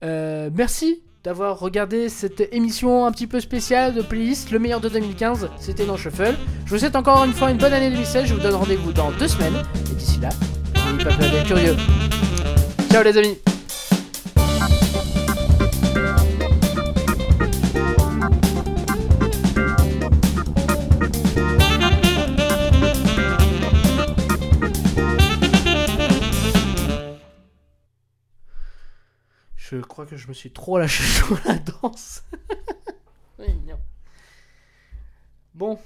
Euh, 0.04 0.50
merci 0.52 1.02
d'avoir 1.24 1.60
regardé 1.60 2.08
cette 2.08 2.52
émission 2.52 3.06
un 3.06 3.12
petit 3.12 3.28
peu 3.28 3.40
spéciale 3.40 3.94
de 3.94 4.02
playlist, 4.02 4.50
le 4.50 4.58
meilleur 4.58 4.80
de 4.80 4.88
2015. 4.88 5.50
C'était 5.58 5.86
dans 5.86 5.96
Shuffle. 5.96 6.34
Je 6.66 6.70
vous 6.70 6.78
souhaite 6.78 6.96
encore 6.96 7.24
une 7.24 7.32
fois 7.32 7.50
une 7.50 7.58
bonne 7.58 7.72
année 7.72 7.90
2016. 7.90 8.26
Je 8.26 8.34
vous 8.34 8.40
donne 8.40 8.54
rendez-vous 8.54 8.92
dans 8.92 9.12
deux 9.12 9.28
semaines. 9.28 9.62
Et 9.90 9.94
d'ici 9.94 10.18
là, 10.20 10.30
n'oubliez 10.88 11.04
pas 11.04 11.16
d'être 11.16 11.46
curieux. 11.46 11.76
Ciao 12.90 13.04
les 13.04 13.16
amis 13.16 13.38
Je 29.72 29.78
crois 29.78 30.04
que 30.04 30.18
je 30.18 30.28
me 30.28 30.34
suis 30.34 30.50
trop 30.50 30.78
lâché 30.78 31.02
sur 31.26 31.40
la 31.46 31.54
danse. 31.58 32.24
Bon, 35.54 35.78